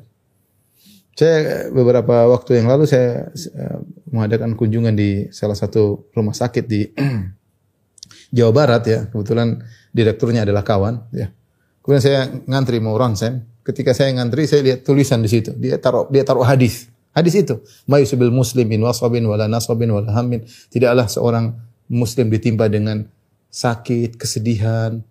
Saya 1.18 1.74
beberapa 1.74 2.30
waktu 2.30 2.62
yang 2.62 2.70
lalu 2.70 2.86
saya 2.86 3.34
eh, 3.34 3.80
mengadakan 4.14 4.54
kunjungan 4.54 4.94
di 4.94 5.26
salah 5.34 5.58
satu 5.58 6.14
rumah 6.14 6.38
sakit 6.38 6.66
di 6.70 6.86
Jawa 8.38 8.52
Barat 8.54 8.84
ya. 8.86 9.00
Kebetulan 9.10 9.62
direkturnya 9.90 10.46
adalah 10.46 10.62
kawan 10.62 11.10
ya. 11.10 11.34
Kemudian 11.82 12.04
saya 12.04 12.20
ngantri 12.46 12.78
mau 12.78 12.94
ronsen. 13.00 13.48
Ketika 13.66 13.92
saya 13.98 14.14
ngantri 14.16 14.48
saya 14.48 14.62
lihat 14.64 14.86
tulisan 14.86 15.24
di 15.26 15.30
situ. 15.32 15.56
Dia 15.58 15.82
taruh 15.82 16.06
dia 16.14 16.22
taruh 16.22 16.46
hadis. 16.46 16.88
Hadis 17.18 17.34
itu, 17.34 17.58
"Mayusibil 17.90 18.30
muslimin 18.30 18.78
wasabin 18.86 19.26
wala 19.26 19.50
nasabin 19.50 19.90
wala 19.90 20.14
hammin." 20.14 20.46
Tidaklah 20.70 21.10
seorang 21.10 21.58
muslim 21.90 22.30
ditimpa 22.30 22.70
dengan 22.70 23.10
sakit, 23.50 24.22
kesedihan, 24.22 25.02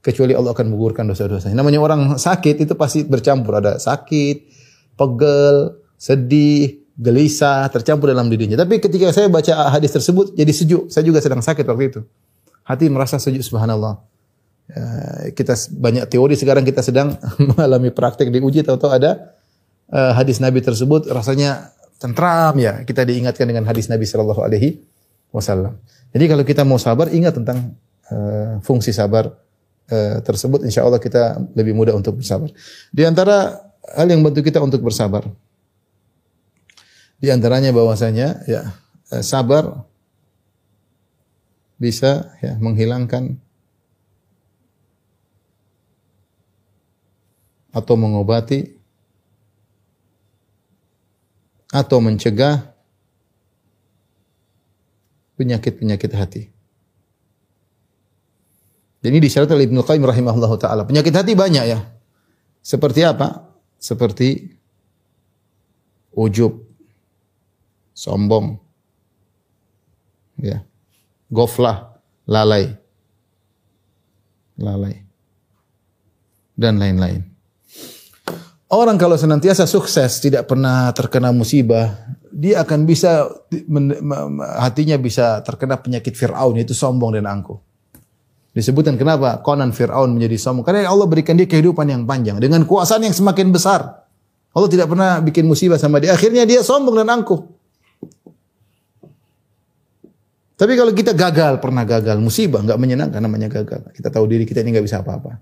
kecuali 0.00 0.32
Allah 0.32 0.56
akan 0.56 0.66
menggugurkan 0.72 1.04
dosa-dosanya. 1.08 1.56
Namanya 1.56 1.80
orang 1.80 2.16
sakit 2.16 2.64
itu 2.64 2.72
pasti 2.76 3.04
bercampur 3.04 3.60
ada 3.60 3.76
sakit, 3.76 4.36
pegel, 4.96 5.76
sedih, 6.00 6.80
gelisah 6.96 7.68
tercampur 7.72 8.12
dalam 8.12 8.28
dirinya. 8.28 8.60
Tapi 8.60 8.80
ketika 8.80 9.12
saya 9.12 9.28
baca 9.28 9.72
hadis 9.72 9.92
tersebut 9.92 10.36
jadi 10.36 10.52
sejuk. 10.52 10.92
Saya 10.92 11.04
juga 11.04 11.20
sedang 11.24 11.40
sakit 11.44 11.64
waktu 11.64 11.84
itu. 11.92 12.00
Hati 12.64 12.88
merasa 12.92 13.16
sejuk 13.16 13.44
subhanallah. 13.44 14.00
Ya, 14.70 14.84
kita 15.34 15.56
banyak 15.74 16.06
teori 16.06 16.38
sekarang 16.38 16.62
kita 16.62 16.84
sedang 16.84 17.16
mengalami 17.56 17.90
praktek 17.90 18.30
diuji 18.30 18.62
tahu-tahu 18.62 18.92
ada 18.92 19.34
uh, 19.90 20.14
hadis 20.14 20.38
Nabi 20.38 20.60
tersebut 20.60 21.08
rasanya 21.08 21.72
tentram 21.96 22.56
ya. 22.60 22.84
Kita 22.84 23.04
diingatkan 23.04 23.48
dengan 23.48 23.64
hadis 23.64 23.88
Nabi 23.88 24.04
sallallahu 24.04 24.40
alaihi 24.44 24.80
wasallam. 25.32 25.80
Jadi 26.12 26.24
kalau 26.24 26.44
kita 26.44 26.62
mau 26.68 26.76
sabar 26.76 27.08
ingat 27.12 27.36
tentang 27.36 27.74
uh, 28.12 28.60
fungsi 28.60 28.92
sabar 28.92 29.30
Eh, 29.90 30.22
tersebut 30.22 30.62
insya 30.62 30.86
Allah 30.86 31.02
kita 31.02 31.42
lebih 31.58 31.74
mudah 31.74 31.90
untuk 31.98 32.22
bersabar. 32.22 32.46
Di 32.94 33.02
antara 33.02 33.58
hal 33.90 34.06
yang 34.06 34.22
bantu 34.22 34.38
kita 34.46 34.62
untuk 34.62 34.86
bersabar, 34.86 35.26
di 37.18 37.26
antaranya 37.26 37.74
bahwasanya 37.74 38.46
ya 38.46 38.70
eh, 39.10 39.24
sabar 39.26 39.82
bisa 41.74 42.38
ya 42.38 42.54
menghilangkan 42.62 43.34
atau 47.74 47.94
mengobati 47.98 48.78
atau 51.74 51.98
mencegah 51.98 52.62
penyakit-penyakit 55.34 56.12
hati. 56.14 56.59
Jadi 59.00 59.16
disyaratkan 59.16 59.56
oleh 59.56 59.68
Ibnu 59.68 59.80
Qayyim 59.80 60.04
rahimahullah 60.04 60.52
taala. 60.60 60.84
Penyakit 60.84 61.16
hati 61.16 61.32
banyak 61.32 61.64
ya. 61.64 61.80
Seperti 62.60 63.00
apa? 63.00 63.48
Seperti 63.80 64.52
ujub, 66.12 66.52
sombong, 67.96 68.60
ya, 70.36 70.60
goflah, 71.32 71.96
lalai, 72.28 72.76
lalai, 74.60 75.00
dan 76.60 76.76
lain-lain. 76.76 77.24
Orang 78.68 79.00
kalau 79.00 79.16
senantiasa 79.16 79.64
sukses, 79.64 80.20
tidak 80.20 80.44
pernah 80.44 80.92
terkena 80.92 81.32
musibah, 81.32 82.04
dia 82.28 82.60
akan 82.60 82.84
bisa 82.84 83.26
hatinya 84.60 85.00
bisa 85.00 85.40
terkena 85.40 85.80
penyakit 85.80 86.12
Fir'aun 86.14 86.60
itu 86.60 86.76
sombong 86.76 87.16
dan 87.16 87.26
angkuh. 87.26 87.69
Disebutkan 88.50 88.98
kenapa 88.98 89.38
Konan 89.46 89.70
Fir'aun 89.70 90.10
menjadi 90.10 90.34
sombong. 90.34 90.66
Karena 90.66 90.90
Allah 90.90 91.06
berikan 91.06 91.38
dia 91.38 91.46
kehidupan 91.46 91.86
yang 91.86 92.02
panjang. 92.02 92.42
Dengan 92.42 92.66
kuasaan 92.66 93.06
yang 93.06 93.14
semakin 93.14 93.54
besar. 93.54 94.02
Allah 94.50 94.66
tidak 94.66 94.90
pernah 94.90 95.22
bikin 95.22 95.46
musibah 95.46 95.78
sama 95.78 96.02
dia. 96.02 96.10
Akhirnya 96.10 96.42
dia 96.42 96.66
sombong 96.66 96.98
dan 96.98 97.06
angkuh. 97.06 97.38
Tapi 100.60 100.76
kalau 100.76 100.92
kita 100.92 101.16
gagal, 101.16 101.56
pernah 101.56 101.88
gagal, 101.88 102.20
musibah, 102.20 102.60
nggak 102.60 102.76
menyenangkan 102.76 103.22
namanya 103.24 103.48
gagal. 103.48 103.80
Kita 103.96 104.12
tahu 104.12 104.28
diri 104.28 104.44
kita 104.44 104.60
ini 104.60 104.76
nggak 104.76 104.84
bisa 104.84 105.00
apa-apa. 105.00 105.40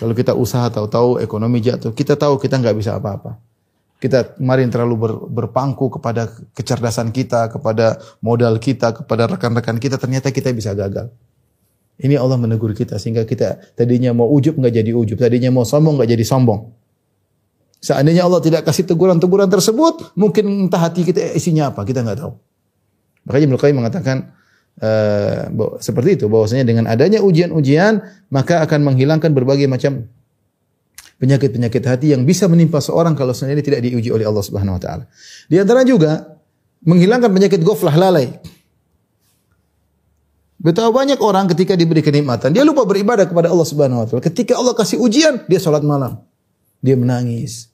Kalau 0.00 0.16
kita 0.16 0.32
usaha 0.32 0.64
tahu-tahu 0.72 1.20
ekonomi 1.20 1.60
jatuh, 1.60 1.92
kita 1.92 2.16
tahu 2.16 2.40
kita 2.40 2.56
nggak 2.56 2.72
bisa 2.72 2.96
apa-apa. 2.96 3.36
Kita 4.00 4.32
kemarin 4.40 4.72
terlalu 4.72 4.94
ber, 4.96 5.12
berpangku 5.28 5.92
kepada 5.92 6.32
kecerdasan 6.56 7.12
kita, 7.12 7.52
kepada 7.52 8.00
modal 8.24 8.56
kita, 8.56 8.96
kepada 8.96 9.28
rekan-rekan 9.28 9.76
kita, 9.76 10.00
ternyata 10.00 10.32
kita 10.32 10.56
bisa 10.56 10.72
gagal. 10.72 11.12
Ini 12.00 12.16
Allah 12.16 12.40
menegur 12.40 12.72
kita 12.72 12.96
sehingga 12.96 13.28
kita 13.28 13.76
tadinya 13.76 14.16
mau 14.16 14.28
ujub 14.32 14.56
nggak 14.56 14.72
jadi 14.72 14.90
ujub, 14.96 15.20
tadinya 15.20 15.52
mau 15.52 15.68
sombong 15.68 16.00
nggak 16.00 16.10
jadi 16.16 16.24
sombong. 16.24 16.72
Seandainya 17.80 18.24
Allah 18.24 18.40
tidak 18.40 18.64
kasih 18.64 18.88
teguran-teguran 18.88 19.48
tersebut, 19.48 20.16
mungkin 20.16 20.68
entah 20.68 20.80
hati 20.80 21.04
kita 21.04 21.32
isinya 21.36 21.72
apa, 21.72 21.84
kita 21.84 22.04
nggak 22.04 22.18
tahu. 22.24 22.32
Makanya 23.28 23.44
Ibnu 23.52 23.58
Qayyim 23.60 23.76
mengatakan 23.76 24.16
uh, 24.80 25.76
seperti 25.80 26.20
itu 26.20 26.26
bahwasanya 26.28 26.64
dengan 26.64 26.88
adanya 26.88 27.20
ujian-ujian 27.20 28.00
maka 28.32 28.64
akan 28.64 28.80
menghilangkan 28.92 29.32
berbagai 29.36 29.68
macam 29.68 30.08
penyakit-penyakit 31.20 31.84
hati 31.84 32.16
yang 32.16 32.24
bisa 32.24 32.48
menimpa 32.48 32.80
seorang 32.80 33.12
kalau 33.12 33.36
seandainya 33.36 33.60
tidak 33.60 33.80
diuji 33.84 34.08
oleh 34.08 34.24
Allah 34.24 34.40
Subhanahu 34.40 34.80
wa 34.80 34.82
taala. 34.82 35.04
Di 35.52 35.60
antara 35.60 35.84
juga 35.84 36.40
menghilangkan 36.80 37.28
penyakit 37.28 37.60
ghaflah 37.60 37.92
lalai. 37.92 38.40
Betapa 40.60 40.92
banyak 40.92 41.16
orang 41.24 41.48
ketika 41.48 41.72
diberi 41.72 42.04
kenikmatan, 42.04 42.52
dia 42.52 42.68
lupa 42.68 42.84
beribadah 42.84 43.24
kepada 43.24 43.48
Allah 43.48 43.64
Subhanahu 43.64 44.04
wa 44.04 44.06
taala. 44.06 44.20
Ketika 44.20 44.60
Allah 44.60 44.76
kasih 44.76 45.00
ujian, 45.00 45.48
dia 45.48 45.56
salat 45.56 45.80
malam. 45.80 46.20
Dia 46.84 47.00
menangis. 47.00 47.72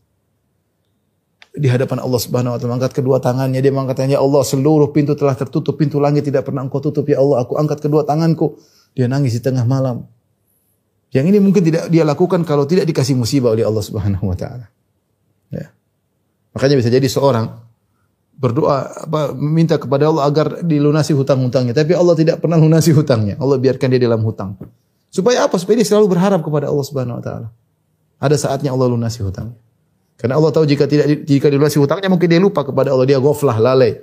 Di 1.50 1.66
hadapan 1.66 1.98
Allah 1.98 2.20
Subhanahu 2.22 2.54
wa 2.54 2.58
taala 2.62 2.78
angkat 2.78 2.94
kedua 2.94 3.18
tangannya, 3.18 3.58
dia 3.58 3.74
mengatakan, 3.74 4.06
"Ya 4.06 4.22
Allah, 4.22 4.46
seluruh 4.46 4.94
pintu 4.94 5.18
telah 5.18 5.34
tertutup, 5.34 5.74
pintu 5.74 5.98
langit 5.98 6.30
tidak 6.30 6.46
pernah 6.46 6.62
Engkau 6.62 6.78
tutup, 6.78 7.10
ya 7.10 7.18
Allah, 7.18 7.42
aku 7.42 7.58
angkat 7.58 7.82
kedua 7.82 8.06
tanganku." 8.06 8.54
Dia 8.94 9.10
nangis 9.10 9.34
di 9.34 9.42
tengah 9.42 9.66
malam. 9.66 10.06
Yang 11.10 11.26
ini 11.34 11.38
mungkin 11.42 11.66
tidak 11.66 11.90
dia 11.90 12.06
lakukan 12.06 12.46
kalau 12.46 12.70
tidak 12.70 12.86
dikasih 12.86 13.18
musibah 13.18 13.50
oleh 13.50 13.66
Allah 13.66 13.82
Subhanahu 13.82 14.30
wa 14.30 14.36
taala. 14.38 14.70
Ya. 15.50 15.74
Makanya 16.54 16.78
bisa 16.78 16.88
jadi 16.88 17.04
seorang 17.10 17.50
berdoa 18.36 19.08
apa 19.08 19.32
minta 19.32 19.80
kepada 19.80 20.12
Allah 20.12 20.28
agar 20.28 20.60
dilunasi 20.60 21.16
hutang-hutangnya 21.16 21.72
tapi 21.72 21.96
Allah 21.96 22.12
tidak 22.12 22.44
pernah 22.44 22.60
lunasi 22.60 22.92
hutangnya 22.92 23.40
Allah 23.40 23.56
biarkan 23.56 23.88
dia 23.88 24.00
dalam 24.00 24.20
hutang 24.20 24.60
supaya 25.08 25.48
apa 25.48 25.56
supaya 25.56 25.80
dia 25.80 25.88
selalu 25.88 26.12
berharap 26.12 26.44
kepada 26.44 26.68
Allah 26.68 26.84
Subhanahu 26.84 27.16
wa 27.16 27.24
taala 27.24 27.48
ada 28.20 28.36
saatnya 28.36 28.76
Allah 28.76 28.92
lunasi 28.92 29.24
hutangnya 29.24 29.56
karena 30.20 30.36
Allah 30.36 30.52
tahu 30.52 30.68
jika 30.68 30.84
tidak 30.84 31.24
jika 31.24 31.48
dilunasi 31.48 31.80
hutangnya 31.80 32.12
mungkin 32.12 32.28
dia 32.28 32.40
lupa 32.40 32.60
kepada 32.60 32.92
Allah 32.92 33.08
dia 33.08 33.16
ghaflah 33.16 33.56
lalai 33.56 33.96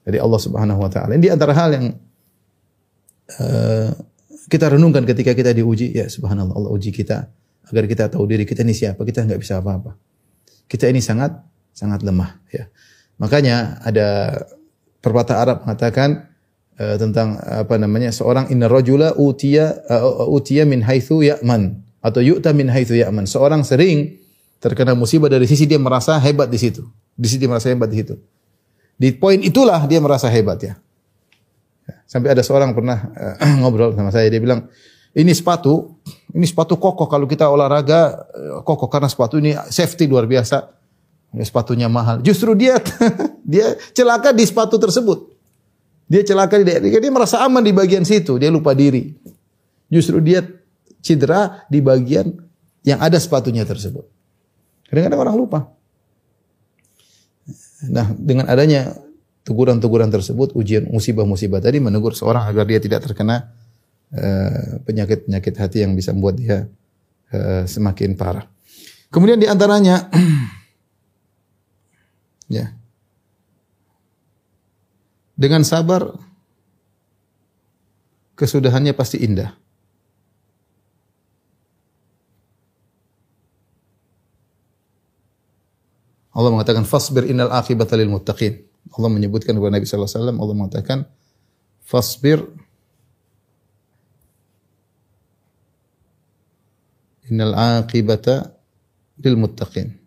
dari 0.00 0.16
Allah 0.16 0.40
Subhanahu 0.40 0.80
wa 0.80 0.88
taala 0.88 1.12
ini 1.20 1.28
antara 1.28 1.52
hal 1.52 1.76
yang 1.76 1.86
uh, 3.36 3.92
kita 4.48 4.72
renungkan 4.72 5.04
ketika 5.04 5.36
kita 5.36 5.52
diuji 5.52 5.92
ya 5.92 6.08
subhanallah 6.08 6.56
Allah 6.56 6.72
uji 6.72 6.88
kita 6.88 7.28
agar 7.70 7.84
kita 7.88 8.04
tahu 8.12 8.24
diri 8.28 8.44
kita 8.44 8.60
ini 8.64 8.76
siapa. 8.76 9.00
Kita 9.04 9.24
nggak 9.24 9.40
bisa 9.40 9.60
apa-apa. 9.60 9.96
Kita 10.68 10.88
ini 10.88 11.00
sangat 11.00 11.32
sangat 11.72 12.04
lemah. 12.04 12.40
Ya. 12.52 12.68
Makanya 13.18 13.78
ada 13.84 14.40
perpatah 14.98 15.36
Arab 15.38 15.56
mengatakan 15.68 16.26
uh, 16.80 16.96
tentang 16.98 17.38
apa 17.38 17.78
namanya 17.78 18.10
seorang 18.10 18.50
inna 18.50 18.66
rajula 18.66 19.14
utiya 19.14 19.84
uh, 19.86 20.26
utiya 20.26 20.66
min 20.66 20.82
haitsu 20.82 21.22
ya'man 21.22 21.78
atau 22.02 22.20
yu'ta 22.24 22.50
min 22.56 22.72
haitsu 22.72 22.98
ya'man. 22.98 23.28
Seorang 23.28 23.62
sering 23.62 24.18
terkena 24.58 24.96
musibah 24.96 25.30
dari 25.30 25.46
sisi 25.46 25.68
dia 25.68 25.78
merasa 25.78 26.18
hebat 26.18 26.50
di 26.50 26.58
situ. 26.58 26.82
Di 27.14 27.26
sisi 27.30 27.38
dia 27.38 27.50
merasa 27.50 27.70
hebat 27.70 27.86
di 27.92 28.02
situ. 28.02 28.14
Di 28.94 29.14
poin 29.14 29.38
itulah 29.42 29.84
dia 29.86 30.02
merasa 30.02 30.26
hebat 30.30 30.58
ya. 30.62 30.74
Sampai 32.08 32.32
ada 32.32 32.40
seorang 32.40 32.72
pernah 32.72 33.12
uh, 33.14 33.54
ngobrol 33.60 33.92
sama 33.92 34.10
saya, 34.10 34.30
dia 34.32 34.40
bilang, 34.40 34.66
ini 35.14 35.30
sepatu, 35.30 36.00
ini 36.34 36.42
sepatu 36.42 36.74
kokoh 36.74 37.06
kalau 37.06 37.28
kita 37.28 37.46
olahraga 37.46 38.26
kokoh 38.66 38.90
karena 38.90 39.06
sepatu 39.06 39.38
ini 39.38 39.54
safety 39.70 40.10
luar 40.10 40.26
biasa. 40.26 40.83
Sepatunya 41.42 41.90
mahal. 41.90 42.22
Justru 42.22 42.54
dia 42.54 42.78
dia 43.52 43.74
celaka 43.90 44.30
di 44.30 44.46
sepatu 44.46 44.78
tersebut. 44.78 45.34
Dia 46.06 46.22
celaka 46.22 46.60
di 46.60 46.64
dia, 46.68 46.78
dia 46.78 47.12
merasa 47.12 47.42
aman 47.42 47.64
di 47.64 47.72
bagian 47.72 48.04
situ, 48.06 48.36
dia 48.38 48.52
lupa 48.52 48.76
diri. 48.76 49.10
Justru 49.88 50.20
dia 50.20 50.44
cedera 51.00 51.64
di 51.66 51.80
bagian 51.80 52.28
yang 52.84 53.00
ada 53.00 53.16
sepatunya 53.16 53.64
tersebut. 53.64 54.04
Kadang-kadang 54.88 55.20
orang 55.24 55.36
lupa. 55.36 55.60
Nah, 57.88 58.12
dengan 58.16 58.48
adanya 58.48 58.96
teguran-teguran 59.44 60.08
tersebut, 60.08 60.56
ujian 60.56 60.88
musibah-musibah 60.88 61.60
tadi 61.60 61.80
menegur 61.80 62.16
seorang 62.16 62.48
agar 62.48 62.64
dia 62.64 62.80
tidak 62.80 63.04
terkena 63.04 63.52
eh, 64.12 64.80
penyakit-penyakit 64.84 65.54
uh, 65.56 65.60
hati 65.60 65.84
yang 65.84 65.92
bisa 65.92 66.16
membuat 66.16 66.40
dia 66.40 66.64
uh, 67.32 67.64
semakin 67.68 68.16
parah. 68.16 68.48
Kemudian 69.12 69.36
di 69.36 69.48
antaranya 69.48 70.08
ya. 72.48 72.72
Dengan 75.34 75.66
sabar 75.66 76.14
kesudahannya 78.38 78.94
pasti 78.94 79.18
indah. 79.22 79.50
Allah 86.34 86.50
mengatakan 86.50 86.82
fasbir 86.82 87.30
innal 87.30 87.54
akibata 87.54 87.94
lil 87.94 88.10
muttaqin. 88.10 88.58
Allah 88.94 89.10
menyebutkan 89.10 89.54
kepada 89.54 89.74
Nabi 89.78 89.86
sallallahu 89.86 90.10
alaihi 90.10 90.18
wasallam 90.18 90.38
Allah 90.42 90.54
mengatakan 90.58 90.98
fasbir 91.86 92.42
innal 97.30 97.54
akibata 97.54 98.50
lil 99.22 99.38
muttaqin. 99.38 100.03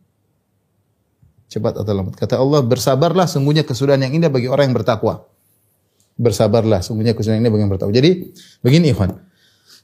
Cepat 1.47 1.79
atau 1.79 1.91
lambat. 1.95 2.19
Kata 2.19 2.39
Allah, 2.39 2.59
bersabarlah 2.59 3.27
sungguhnya 3.27 3.63
kesudahan 3.63 4.03
yang 4.03 4.13
indah 4.19 4.27
bagi 4.27 4.51
orang 4.51 4.71
yang 4.71 4.75
bertakwa. 4.75 5.23
Bersabarlah 6.19 6.83
sungguhnya 6.83 7.15
kesudahan 7.15 7.39
yang 7.39 7.47
indah 7.47 7.53
bagi 7.55 7.63
yang 7.63 7.71
bertakwa. 7.71 7.93
Jadi 7.95 8.11
begini 8.59 8.91
ikhwan. 8.91 9.27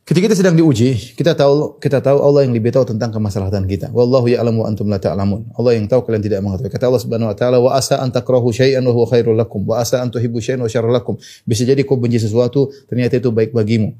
Ketika 0.03 0.27
kita 0.27 0.35
sedang 0.35 0.59
diuji, 0.59 1.15
kita 1.15 1.31
tahu 1.31 1.79
kita 1.79 2.03
tahu 2.03 2.19
Allah 2.19 2.43
yang 2.43 2.51
lebih 2.51 2.75
tahu 2.75 2.83
tentang 2.83 3.15
kemaslahatan 3.15 3.63
kita. 3.71 3.87
Wallahu 3.95 4.27
ya'lamu 4.27 4.59
wa 4.59 4.67
antum 4.67 4.91
la 4.91 4.99
ta'lamun. 4.99 5.55
Allah 5.55 5.79
yang 5.79 5.87
tahu 5.87 6.03
kalian 6.03 6.19
tidak 6.19 6.43
mengetahui. 6.43 6.67
Kata 6.75 6.91
Allah 6.91 6.99
Subhanahu 6.99 7.31
wa 7.31 7.37
taala, 7.39 7.57
"Wa 7.63 7.79
asa 7.79 8.03
an 8.03 8.11
takrahu 8.11 8.51
syai'an 8.51 8.83
wa 8.83 8.91
huwa 8.91 9.07
khairul 9.07 9.31
lakum, 9.31 9.63
wa 9.63 9.79
asa 9.79 10.03
an 10.03 10.11
tuhibbu 10.11 10.43
syai'an 10.43 10.59
wa 10.59 10.67
syarrul 10.67 10.91
lakum." 10.91 11.15
Bisa 11.47 11.63
jadi 11.63 11.79
kau 11.87 11.95
benci 11.95 12.19
sesuatu, 12.19 12.67
ternyata 12.91 13.15
itu 13.15 13.31
baik 13.31 13.55
bagimu. 13.55 13.95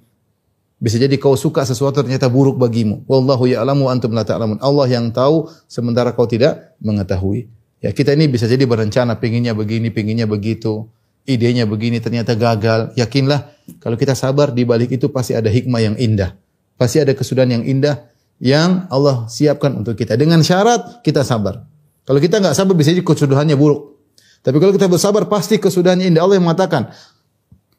Bisa 0.83 0.99
jadi 0.99 1.15
kau 1.15 1.39
suka 1.39 1.63
sesuatu 1.63 2.03
ternyata 2.03 2.27
buruk 2.27 2.59
bagimu. 2.59 3.07
Wallahu 3.07 3.47
ya'lamu 3.47 3.87
antum 3.87 4.11
la 4.11 4.27
ta'lamun. 4.27 4.59
Allah 4.59 4.91
yang 4.91 5.15
tahu 5.15 5.47
sementara 5.71 6.11
kau 6.11 6.27
tidak 6.27 6.75
mengetahui. 6.83 7.47
Ya, 7.79 7.95
kita 7.95 8.11
ini 8.11 8.27
bisa 8.27 8.51
jadi 8.51 8.67
berencana 8.67 9.15
penginnya 9.15 9.55
begini, 9.55 9.95
penginnya 9.95 10.27
begitu 10.27 10.91
idenya 11.23 11.63
begini 11.63 12.03
ternyata 12.03 12.35
gagal, 12.35 12.91
yakinlah 12.99 13.47
kalau 13.79 13.95
kita 13.95 14.11
sabar 14.15 14.51
di 14.51 14.67
balik 14.67 14.91
itu 14.91 15.07
pasti 15.07 15.31
ada 15.31 15.47
hikmah 15.47 15.79
yang 15.79 15.95
indah. 15.95 16.35
Pasti 16.75 16.99
ada 16.99 17.15
kesudahan 17.15 17.59
yang 17.59 17.63
indah 17.63 18.11
yang 18.43 18.91
Allah 18.91 19.29
siapkan 19.31 19.71
untuk 19.71 19.95
kita. 19.95 20.19
Dengan 20.19 20.43
syarat 20.43 20.99
kita 21.05 21.23
sabar. 21.23 21.63
Kalau 22.03 22.19
kita 22.19 22.43
nggak 22.43 22.55
sabar 22.57 22.75
bisa 22.75 22.91
jadi 22.91 23.05
kesudahannya 23.05 23.55
buruk. 23.55 23.95
Tapi 24.43 24.59
kalau 24.59 24.75
kita 24.75 24.91
bersabar 24.91 25.23
pasti 25.31 25.55
kesudahannya 25.55 26.11
indah. 26.11 26.27
Allah 26.27 26.35
yang 26.35 26.43
mengatakan, 26.43 26.91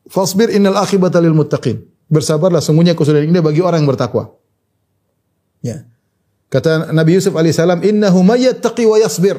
"Fasbir 0.08 0.48
innal 0.48 0.80
akhibata 0.80 1.20
lil 1.20 1.36
muttaqin." 1.36 1.84
Bersabarlah 2.14 2.62
sungguhnya 2.62 2.94
kesudahan 2.94 3.26
indah 3.26 3.42
bagi 3.42 3.58
orang 3.58 3.82
yang 3.82 3.90
bertakwa. 3.90 4.38
Ya. 5.58 5.82
Kata 6.46 6.94
Nabi 6.94 7.18
Yusuf 7.18 7.34
alaihissalam, 7.34 7.82
"Innahu 7.82 8.22
may 8.22 8.46
yattaqi 8.46 8.86
wa 8.86 8.94
yasbir." 8.94 9.34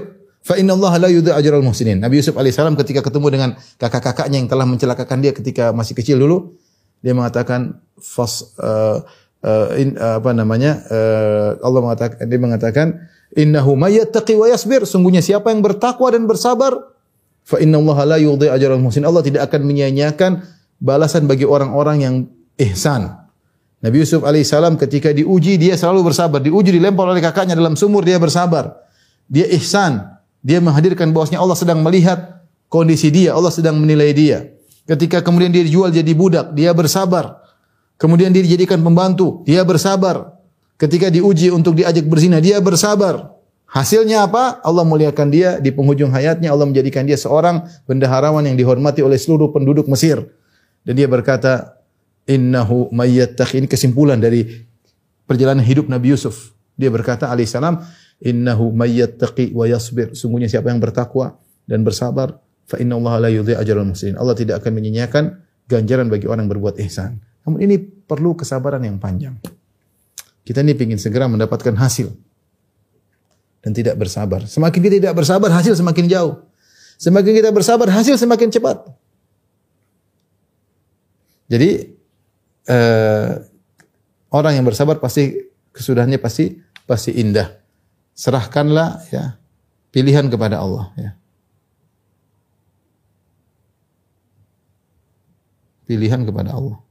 Fa 0.45 0.59
inna 0.59 0.77
Allah 0.77 1.07
la 1.07 1.09
yudha 1.09 1.33
ajral 1.33 1.63
muhsinin. 1.65 1.97
Nabi 1.97 2.21
Yusuf 2.21 2.37
alaihissalam 2.37 2.77
ketika 2.77 3.01
ketemu 3.01 3.27
dengan 3.33 3.49
kakak-kakaknya 3.81 4.43
yang 4.43 4.49
telah 4.51 4.67
mencelakakan 4.67 5.17
dia 5.23 5.33
ketika 5.33 5.73
masih 5.73 5.97
kecil 5.97 6.21
dulu, 6.21 6.53
dia 7.01 7.17
mengatakan 7.17 7.81
fas 7.97 8.53
uh, 8.61 9.01
uh, 9.41 9.67
in, 9.73 9.97
uh, 9.97 10.21
apa 10.21 10.37
namanya? 10.37 10.85
Uh, 10.85 11.57
Allah 11.65 11.81
mengatakan 11.81 12.29
dia 12.29 12.37
mengatakan 12.37 12.87
innahu 13.33 13.73
may 13.73 13.97
yattaqi 13.97 14.37
wa 14.37 14.45
yasbir. 14.45 14.85
Sungguhnya 14.85 15.25
siapa 15.25 15.49
yang 15.49 15.65
bertakwa 15.65 16.13
dan 16.13 16.29
bersabar, 16.29 16.77
fa 17.41 17.57
inna 17.57 17.81
Allah 17.81 17.97
la 18.05 18.17
yudha 18.21 18.53
ajral 18.53 18.77
muhsinin. 18.77 19.09
Allah 19.09 19.25
tidak 19.25 19.49
akan 19.49 19.65
menyia-nyiakan 19.65 20.45
balasan 20.77 21.25
bagi 21.25 21.49
orang-orang 21.49 21.97
yang 22.05 22.15
ihsan. 22.59 23.25
Nabi 23.83 24.01
Yusuf 24.01 24.25
alaihissalam 24.25 24.81
ketika 24.81 25.13
diuji 25.13 25.61
dia 25.61 25.77
selalu 25.77 26.09
bersabar. 26.09 26.41
Diuji 26.41 26.73
dilempar 26.73 27.05
oleh 27.05 27.21
kakaknya 27.21 27.53
dalam 27.53 27.77
sumur 27.77 28.01
dia 28.01 28.17
bersabar. 28.17 28.81
Dia 29.29 29.45
ihsan. 29.59 30.15
Dia 30.45 30.61
menghadirkan 30.61 31.09
bahwasanya 31.09 31.41
Allah 31.41 31.57
sedang 31.57 31.81
melihat 31.81 32.45
kondisi 32.69 33.09
dia, 33.09 33.33
Allah 33.33 33.49
sedang 33.49 33.77
menilai 33.81 34.13
dia. 34.13 34.45
Ketika 34.85 35.25
kemudian 35.25 35.49
dia 35.49 35.65
dijual 35.65 35.89
jadi 35.89 36.13
budak, 36.13 36.53
dia 36.53 36.69
bersabar. 36.73 37.41
Kemudian 37.97 38.29
dia 38.29 38.45
dijadikan 38.45 38.81
pembantu, 38.85 39.41
dia 39.47 39.65
bersabar. 39.65 40.37
Ketika 40.77 41.09
diuji 41.09 41.49
untuk 41.49 41.73
diajak 41.73 42.05
berzina, 42.05 42.37
dia 42.37 42.61
bersabar. 42.61 43.33
Hasilnya 43.65 44.29
apa? 44.29 44.61
Allah 44.61 44.85
muliakan 44.85 45.27
dia 45.33 45.57
di 45.57 45.73
penghujung 45.73 46.13
hayatnya 46.13 46.53
Allah 46.53 46.69
menjadikan 46.69 47.07
dia 47.07 47.17
seorang 47.17 47.65
bendaharawan 47.89 48.45
yang 48.45 48.53
dihormati 48.53 49.01
oleh 49.01 49.17
seluruh 49.17 49.49
penduduk 49.49 49.89
Mesir. 49.89 50.21
Dan 50.85 50.93
dia 50.93 51.09
berkata, 51.09 51.81
"Innahu 52.25 52.91
mayyattaqi." 52.93 53.61
Ini 53.63 53.67
kesimpulan 53.69 54.21
dari 54.21 54.45
perjalanan 55.25 55.65
hidup 55.65 55.89
Nabi 55.89 56.13
Yusuf. 56.13 56.53
Dia 56.75 56.91
berkata 56.91 57.31
alaihissalam, 57.31 57.81
Innahu 58.23 58.71
mayyattaqi 58.71 59.51
wa 59.51 59.67
yasbir. 59.67 60.15
Sungguhnya 60.15 60.47
siapa 60.47 60.71
yang 60.71 60.79
bertakwa 60.79 61.35
dan 61.67 61.83
bersabar, 61.83 62.39
fa 62.65 62.79
inna 62.79 62.95
la 62.97 63.27
yudhi'u 63.27 63.59
ajral 63.59 63.83
muslimin. 63.83 64.15
Allah 64.15 64.35
tidak 64.37 64.63
akan 64.63 64.71
menyia-nyiakan 64.75 65.23
ganjaran 65.67 66.07
bagi 66.07 66.25
orang 66.29 66.47
yang 66.47 66.51
berbuat 66.55 66.79
ihsan. 66.87 67.19
Namun 67.45 67.59
ini 67.61 67.75
perlu 67.81 68.33
kesabaran 68.33 68.81
yang 68.81 68.97
panjang. 68.97 69.37
Kita 70.45 70.61
ini 70.61 70.77
ingin 70.77 71.01
segera 71.01 71.25
mendapatkan 71.25 71.73
hasil 71.73 72.13
dan 73.65 73.71
tidak 73.73 73.97
bersabar. 73.97 74.45
Semakin 74.45 74.77
kita 74.77 74.95
tidak 75.01 75.13
bersabar, 75.17 75.49
hasil 75.49 75.73
semakin 75.73 76.05
jauh. 76.05 76.45
Semakin 77.01 77.33
kita 77.33 77.49
bersabar, 77.49 77.89
hasil 77.89 78.15
semakin 78.21 78.53
cepat. 78.53 78.85
Jadi 81.49 81.94
eh, 82.69 83.31
orang 84.33 84.53
yang 84.57 84.65
bersabar 84.65 84.97
pasti 84.99 85.35
kesudahannya 85.71 86.19
pasti 86.21 86.57
pasti 86.85 87.15
indah 87.17 87.49
serahkanlah 88.15 89.03
ya 89.11 89.35
pilihan 89.95 90.27
kepada 90.27 90.59
Allah 90.59 90.91
ya. 90.99 91.11
Pilihan 95.85 96.25
kepada 96.25 96.51
Allah. 96.51 96.81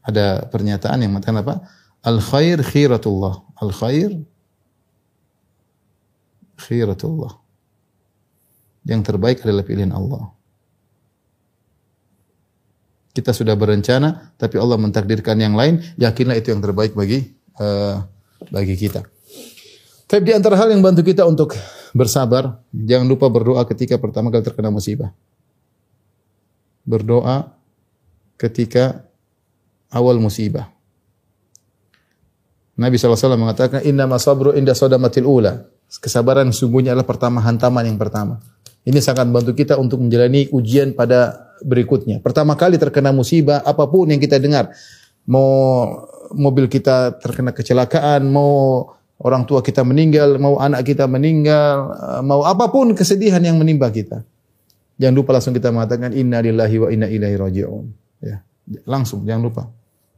Ada 0.00 0.48
pernyataan 0.48 0.98
yang 1.04 1.12
mengatakan 1.12 1.44
apa? 1.44 1.54
Al 2.00 2.18
khair 2.18 2.58
khiratullah. 2.64 3.44
Al 3.60 3.70
khair 3.70 4.10
khiratullah. 6.56 7.36
Yang 8.88 9.00
terbaik 9.12 9.44
adalah 9.44 9.60
pilihan 9.60 9.92
Allah. 9.92 10.32
Kita 13.14 13.30
sudah 13.30 13.54
berencana, 13.54 14.34
tapi 14.34 14.58
Allah 14.58 14.74
mentakdirkan 14.74 15.38
yang 15.38 15.54
lain. 15.54 15.78
Yakinlah 15.94 16.34
itu 16.34 16.50
yang 16.50 16.58
terbaik 16.58 16.98
bagi 16.98 17.30
uh, 17.62 18.02
bagi 18.50 18.74
kita. 18.74 19.06
Tapi 20.10 20.22
di 20.26 20.32
antara 20.34 20.58
hal 20.58 20.74
yang 20.74 20.82
bantu 20.82 21.06
kita 21.06 21.22
untuk 21.22 21.54
bersabar, 21.94 22.58
jangan 22.74 23.06
lupa 23.06 23.30
berdoa 23.30 23.62
ketika 23.70 23.96
pertama 24.02 24.34
kali 24.34 24.42
terkena 24.42 24.68
musibah. 24.68 25.14
Berdoa 26.82 27.54
ketika 28.36 29.06
awal 29.94 30.18
musibah. 30.18 30.74
Nabi 32.74 32.98
SAW 32.98 33.38
mengatakan, 33.38 33.86
Inna 33.86 34.10
masabru 34.10 34.50
inda 34.58 34.74
sodamatil 34.74 35.24
ula. 35.24 35.70
Kesabaran 35.86 36.50
sungguhnya 36.50 36.90
adalah 36.90 37.06
pertama 37.06 37.38
hantaman 37.38 37.86
yang 37.86 37.94
pertama. 37.94 38.42
Ini 38.84 38.98
sangat 38.98 39.30
bantu 39.30 39.54
kita 39.54 39.78
untuk 39.78 40.02
menjalani 40.02 40.50
ujian 40.50 40.92
pada 40.92 41.53
berikutnya. 41.64 42.20
Pertama 42.20 42.54
kali 42.54 42.76
terkena 42.76 43.10
musibah, 43.10 43.64
apa 43.64 43.88
pun 43.88 44.12
yang 44.12 44.20
kita 44.20 44.36
dengar. 44.36 44.70
Mau 45.24 45.88
mobil 46.36 46.68
kita 46.68 47.16
terkena 47.16 47.56
kecelakaan, 47.56 48.28
mau 48.28 48.84
orang 49.24 49.48
tua 49.48 49.64
kita 49.64 49.80
meninggal, 49.80 50.36
mau 50.36 50.60
anak 50.60 50.84
kita 50.84 51.08
meninggal, 51.08 51.76
eh, 51.96 52.22
mau 52.22 52.44
apa 52.44 52.68
pun 52.68 52.92
kesedihan 52.92 53.40
yang 53.40 53.56
menimpa 53.56 53.88
kita. 53.88 54.20
Jangan 55.00 55.14
lupa 55.16 55.30
langsung 55.34 55.56
kita 55.56 55.74
mengatakan 55.74 56.14
inna 56.14 56.38
lillahi 56.38 56.76
wa 56.78 56.88
inna 56.92 57.06
ilaihi 57.10 57.36
raji'un. 57.40 57.84
Ya. 58.22 58.46
Langsung 58.86 59.26
jangan 59.26 59.42
lupa. 59.42 59.62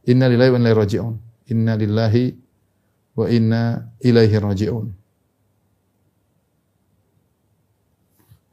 Inna 0.05 0.29
lillahi 0.29 0.51
wa 0.53 0.59
inna 0.61 0.69
ilaihi 0.69 0.83
raji'un. 0.85 1.15
Inna 1.49 1.73
lillahi 1.79 2.25
wa 3.17 3.27
inna 3.31 3.63
ilaihi 4.05 4.37
raji'un. 4.37 4.87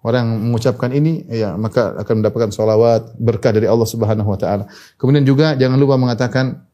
Orang 0.03 0.27
yang 0.27 0.51
mengucapkan 0.51 0.91
ini 0.91 1.23
ya 1.31 1.55
maka 1.55 1.95
akan 1.95 2.19
mendapatkan 2.19 2.51
salawat 2.51 3.15
berkah 3.15 3.55
dari 3.55 3.71
Allah 3.71 3.87
Subhanahu 3.87 4.27
wa 4.27 4.35
taala. 4.35 4.67
Kemudian 4.99 5.23
juga 5.23 5.55
jangan 5.55 5.79
lupa 5.79 5.95
mengatakan 5.95 6.67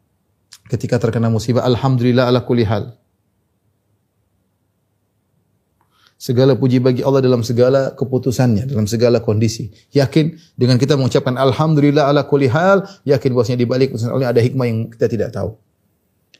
ketika 0.65 0.97
terkena 0.97 1.29
musibah 1.29 1.61
alhamdulillah 1.61 2.25
ala 2.25 2.41
kulli 2.41 2.65
hal. 2.65 2.97
Segala 6.19 6.57
puji 6.57 6.81
bagi 6.81 7.05
Allah 7.05 7.23
dalam 7.23 7.45
segala 7.45 7.95
keputusannya, 7.95 8.67
dalam 8.67 8.89
segala 8.89 9.21
kondisi. 9.21 9.71
Yakin 9.93 10.35
dengan 10.57 10.75
kita 10.75 10.97
mengucapkan 10.97 11.37
alhamdulillah 11.37 12.09
ala 12.09 12.25
kulli 12.25 12.49
hal, 12.49 12.83
yakin 13.05 13.29
bahwasanya 13.31 13.61
di 13.61 13.69
balik 13.69 13.93
Allah 14.09 14.33
ada 14.33 14.41
hikmah 14.41 14.65
yang 14.67 14.89
kita 14.89 15.05
tidak 15.05 15.29
tahu. 15.31 15.53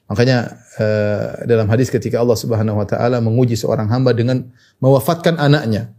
Makanya 0.10 0.58
uh, 0.82 1.46
dalam 1.46 1.70
hadis 1.70 1.94
ketika 1.94 2.18
Allah 2.18 2.34
Subhanahu 2.34 2.82
wa 2.82 2.88
taala 2.90 3.22
menguji 3.22 3.54
seorang 3.54 3.86
hamba 3.94 4.10
dengan 4.10 4.42
mewafatkan 4.82 5.38
anaknya, 5.38 5.94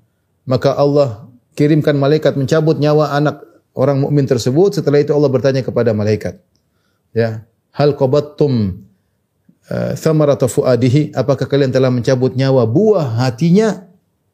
maka 0.51 0.75
Allah 0.75 1.31
kirimkan 1.55 1.95
malaikat 1.95 2.35
mencabut 2.35 2.83
nyawa 2.83 3.15
anak 3.15 3.47
orang 3.79 4.03
mukmin 4.03 4.27
tersebut. 4.27 4.83
Setelah 4.83 4.99
itu 4.99 5.15
Allah 5.15 5.31
bertanya 5.31 5.63
kepada 5.63 5.95
malaikat, 5.95 6.43
ya, 7.15 7.47
hal 7.71 7.95
qabattum 7.95 8.83
uh, 9.71 9.95
thamarata 9.95 10.51
fuadihi? 10.51 11.15
Apakah 11.15 11.47
kalian 11.47 11.71
telah 11.71 11.95
mencabut 11.95 12.35
nyawa 12.35 12.67
buah 12.67 13.23
hatinya? 13.23 13.87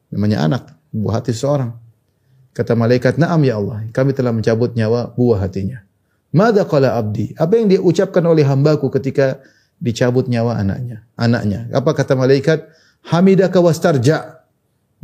Namanya 0.09 0.49
anak, 0.49 0.63
buah 0.89 1.21
hati 1.21 1.37
seseorang. 1.37 1.77
Kata 2.57 2.73
malaikat, 2.73 3.21
"Na'am 3.21 3.45
ya 3.45 3.61
Allah, 3.61 3.85
kami 3.93 4.17
telah 4.17 4.33
mencabut 4.33 4.73
nyawa 4.73 5.13
buah 5.13 5.45
hatinya." 5.45 5.85
Mada 6.33 6.65
qala 6.65 6.97
abdi? 6.97 7.33
Apa 7.37 7.61
yang 7.61 7.69
dia 7.69 7.81
ucapkan 7.81 8.25
oleh 8.25 8.45
hambaku 8.45 8.89
ketika 8.93 9.41
dicabut 9.81 10.29
nyawa 10.29 10.57
anaknya? 10.61 11.05
Anaknya. 11.17 11.69
Apa 11.73 11.97
kata 11.97 12.13
malaikat? 12.13 12.65
Hamidaka 13.09 13.61
wastarja. 13.61 14.36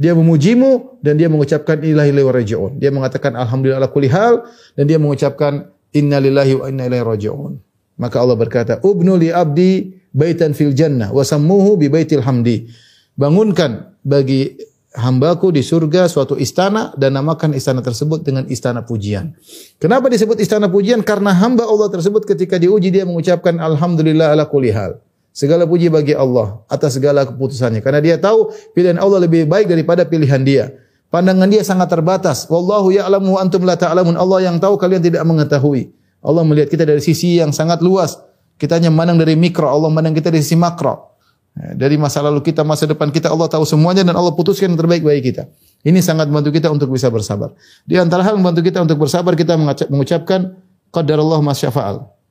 Dia 0.03 0.19
memujimu 0.19 0.99
dan 0.99 1.15
dia 1.15 1.31
mengucapkan 1.31 1.79
inilah 1.79 2.11
ilaihi 2.11 2.27
raji'un. 2.27 2.83
Dia 2.83 2.91
mengatakan 2.91 3.39
alhamdulillah 3.39 3.79
ala 3.79 3.87
kulli 3.87 4.11
hal 4.11 4.43
dan 4.75 4.91
dia 4.91 4.99
mengucapkan 4.99 5.71
innalillahi 5.95 6.59
wa 6.59 6.65
inna 6.67 6.91
ilaihi 6.91 7.07
raji'un. 7.07 7.55
Maka 8.03 8.19
Allah 8.19 8.35
berkata, 8.35 8.83
"Ubnu 8.83 9.15
li 9.15 9.31
abdi 9.31 9.95
baitan 10.11 10.59
fil 10.59 10.75
jannah 10.75 11.15
wa 11.15 11.23
sammuhu 11.23 11.79
bi 11.79 11.87
baitil 11.87 12.27
hamdi." 12.27 12.67
Bangunkan 13.15 13.95
bagi 14.03 14.59
hambaku 14.99 15.55
di 15.55 15.63
surga 15.63 16.11
suatu 16.11 16.37
istana 16.37 16.93
dan 16.99 17.17
namakan 17.17 17.57
istana 17.57 17.81
tersebut 17.81 18.27
dengan 18.27 18.45
istana 18.51 18.83
pujian. 18.83 19.33
Kenapa 19.81 20.11
disebut 20.11 20.41
istana 20.43 20.67
pujian? 20.69 21.01
Karena 21.01 21.33
hamba 21.33 21.65
Allah 21.65 21.89
tersebut 21.89 22.27
ketika 22.27 22.59
diuji 22.61 22.91
dia 22.91 23.07
mengucapkan 23.07 23.57
alhamdulillah 23.57 24.35
ala 24.35 24.45
kulli 24.51 24.75
hal. 24.75 25.01
Segala 25.33 25.65
puji 25.65 25.89
bagi 25.89 26.13
Allah 26.13 26.61
atas 26.69 27.01
segala 27.01 27.25
keputusannya. 27.25 27.81
Karena 27.81 28.05
dia 28.05 28.17
tahu 28.21 28.53
pilihan 28.77 29.01
Allah 29.01 29.25
lebih 29.25 29.49
baik 29.49 29.67
daripada 29.67 30.05
pilihan 30.05 30.45
dia. 30.45 30.77
Pandangan 31.09 31.49
dia 31.49 31.65
sangat 31.65 31.93
terbatas. 31.93 32.49
Wallahu 32.49 32.93
ya'lamu 32.93 33.37
antum 33.41 33.65
la 33.65 33.77
ta'lamun. 33.77 34.17
Allah 34.17 34.49
yang 34.49 34.57
tahu 34.61 34.77
kalian 34.77 35.01
tidak 35.01 35.25
mengetahui. 35.25 35.93
Allah 36.23 36.45
melihat 36.45 36.69
kita 36.73 36.85
dari 36.85 37.01
sisi 37.01 37.41
yang 37.41 37.53
sangat 37.53 37.81
luas. 37.85 38.17
Kita 38.57 38.79
hanya 38.79 38.95
memandang 38.95 39.19
dari 39.19 39.35
mikro, 39.35 39.67
Allah 39.67 39.91
memandang 39.91 40.15
kita 40.15 40.31
dari 40.31 40.45
sisi 40.45 40.55
makro. 40.55 41.19
Ya, 41.53 41.77
dari 41.77 42.01
masa 42.01 42.25
lalu 42.25 42.41
kita, 42.41 42.65
masa 42.65 42.89
depan 42.89 43.13
kita, 43.13 43.29
Allah 43.29 43.45
tahu 43.51 43.67
semuanya 43.69 44.07
dan 44.07 44.17
Allah 44.17 44.33
putuskan 44.33 44.73
yang 44.73 44.81
terbaik 44.81 45.05
bagi 45.05 45.35
kita. 45.35 45.53
Ini 45.85 45.99
sangat 46.01 46.31
membantu 46.31 46.55
kita 46.55 46.71
untuk 46.73 46.89
bisa 46.95 47.11
bersabar. 47.11 47.53
Di 47.85 47.99
antara 47.99 48.25
hal 48.25 48.39
membantu 48.39 48.65
kita 48.65 48.81
untuk 48.81 49.03
bersabar, 49.03 49.35
kita 49.35 49.59
mengucapkan 49.91 50.57
qadarullah 50.95 51.43
masyafa'al. 51.45 52.22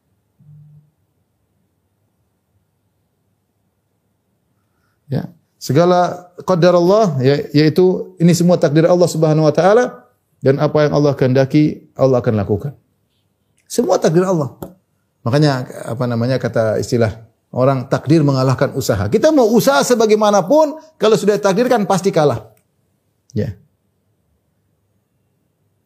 Ya. 5.11 5.27
Segala 5.59 6.31
qadar 6.47 6.73
Allah 6.73 7.19
ya, 7.19 7.35
yaitu 7.51 8.15
ini 8.17 8.31
semua 8.31 8.55
takdir 8.55 8.87
Allah 8.87 9.05
Subhanahu 9.05 9.45
wa 9.45 9.53
taala 9.53 10.07
dan 10.39 10.57
apa 10.57 10.87
yang 10.87 10.95
Allah 10.95 11.13
kehendaki 11.13 11.91
Allah 11.93 12.23
akan 12.23 12.33
lakukan. 12.39 12.73
Semua 13.67 13.99
takdir 13.99 14.23
Allah. 14.25 14.57
Makanya 15.21 15.67
apa 15.85 16.09
namanya 16.09 16.41
kata 16.41 16.81
istilah 16.81 17.29
orang 17.53 17.85
takdir 17.91 18.25
mengalahkan 18.25 18.73
usaha. 18.73 19.05
Kita 19.05 19.29
mau 19.29 19.45
usaha 19.53 19.83
sebagaimanapun 19.85 20.81
kalau 20.97 21.19
sudah 21.19 21.37
takdirkan 21.37 21.85
pasti 21.85 22.09
kalah. 22.09 22.55
Ya. 23.35 23.53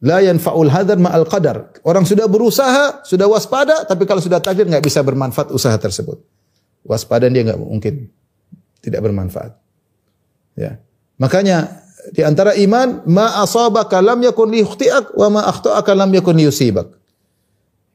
La 0.00 0.22
yanfa'ul 0.24 0.70
hadar 0.72 0.96
ma'al 0.96 1.26
qadar. 1.28 1.82
Orang 1.84 2.06
sudah 2.08 2.30
berusaha, 2.30 3.02
sudah 3.02 3.26
waspada, 3.28 3.84
tapi 3.84 4.06
kalau 4.08 4.22
sudah 4.22 4.40
takdir 4.40 4.64
nggak 4.64 4.84
bisa 4.84 5.02
bermanfaat 5.02 5.52
usaha 5.52 5.74
tersebut. 5.76 6.22
Waspada 6.86 7.28
dia 7.28 7.42
nggak 7.44 7.60
mungkin 7.60 8.08
tidak 8.86 9.02
bermanfaat. 9.02 9.58
Ya. 10.54 10.78
Makanya 11.18 11.82
di 12.14 12.22
antara 12.22 12.54
iman 12.54 13.02
ma 13.10 13.42
asabaka 13.42 13.98
lam 13.98 14.22
yakun 14.22 14.54
liyukhti'ak 14.54 15.18
wa 15.18 15.26
ma 15.26 15.40
akhta'aka 15.50 15.90
lam 15.98 16.14
yakun. 16.14 16.38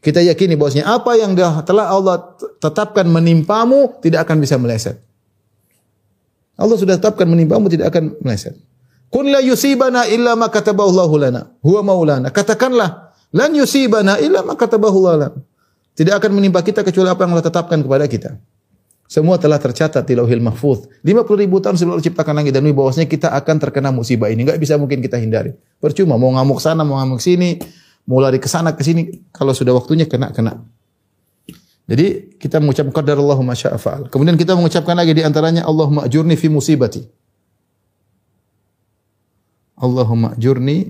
Kita 0.02 0.20
yakini 0.20 0.60
bahwasanya 0.60 0.92
apa 0.92 1.16
yang 1.16 1.32
telah 1.64 1.88
Allah 1.88 2.36
tetapkan 2.60 3.08
menimpamu 3.08 4.02
tidak 4.04 4.28
akan 4.28 4.44
bisa 4.44 4.60
meleset. 4.60 4.98
Allah 6.58 6.76
sudah 6.76 6.98
tetapkan 7.00 7.30
menimpamu 7.30 7.72
tidak 7.72 7.94
akan 7.94 8.20
meleset. 8.20 8.58
Kun 9.14 9.30
la 9.30 9.40
yusibana 9.40 10.10
illa 10.10 10.34
ma 10.34 10.50
katabahu 10.50 10.90
Allahu 10.90 11.16
lana. 11.22 11.42
Huwa 11.62 11.86
maulana. 11.86 12.34
Katakanlah 12.34 13.14
lan 13.32 13.52
yusibana 13.54 14.18
illa 14.18 14.42
ma 14.42 14.58
katabahu 14.58 15.00
lana. 15.06 15.38
Tidak 15.94 16.18
akan 16.18 16.32
menimpa 16.34 16.66
kita 16.66 16.82
kecuali 16.82 17.12
apa 17.12 17.22
yang 17.22 17.38
Allah 17.38 17.46
tetapkan 17.46 17.80
kepada 17.84 18.06
kita. 18.10 18.40
Semua 19.12 19.36
telah 19.36 19.60
tercatat 19.60 20.08
di 20.08 20.16
Lauhil 20.16 20.40
Mahfuz. 20.40 20.88
50 21.04 21.44
ribu 21.44 21.60
tahun 21.60 21.76
sebelum 21.76 22.00
Allah 22.00 22.08
ciptakan 22.08 22.32
langit 22.32 22.56
dan 22.56 22.64
bumi 22.64 22.72
bahwasanya 22.72 23.12
kita 23.12 23.28
akan 23.36 23.60
terkena 23.60 23.92
musibah 23.92 24.32
ini. 24.32 24.48
Enggak 24.48 24.56
bisa 24.56 24.80
mungkin 24.80 25.04
kita 25.04 25.20
hindari. 25.20 25.52
Percuma 25.84 26.16
mau 26.16 26.32
ngamuk 26.32 26.64
sana, 26.64 26.88
mau 26.88 26.96
ngamuk 26.96 27.20
sini, 27.20 27.60
mau 28.08 28.24
lari 28.24 28.40
ke 28.40 28.48
sana 28.48 28.72
ke 28.72 28.80
sini, 28.88 29.12
kalau 29.36 29.52
sudah 29.52 29.76
waktunya 29.76 30.08
kena 30.08 30.32
kena. 30.32 30.64
Jadi 31.92 32.40
kita 32.40 32.64
mengucapkan 32.64 33.04
qadarullahu 33.04 33.44
ma 33.44 33.52
fa'al. 33.52 34.08
Kemudian 34.08 34.40
kita 34.40 34.56
mengucapkan 34.56 34.96
lagi 34.96 35.12
di 35.12 35.28
antaranya 35.28 35.68
Allahumma 35.68 36.08
ajurni 36.08 36.40
fi 36.40 36.48
musibati. 36.48 37.04
Allahumma 39.76 40.40
ajurni 40.40 40.88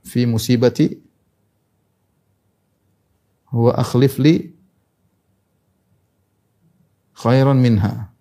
fi 0.00 0.24
musibati 0.24 0.88
wa 3.52 3.76
akhlif 3.76 4.16
li 4.16 4.56
khairan 7.16 7.58
minha. 7.60 8.12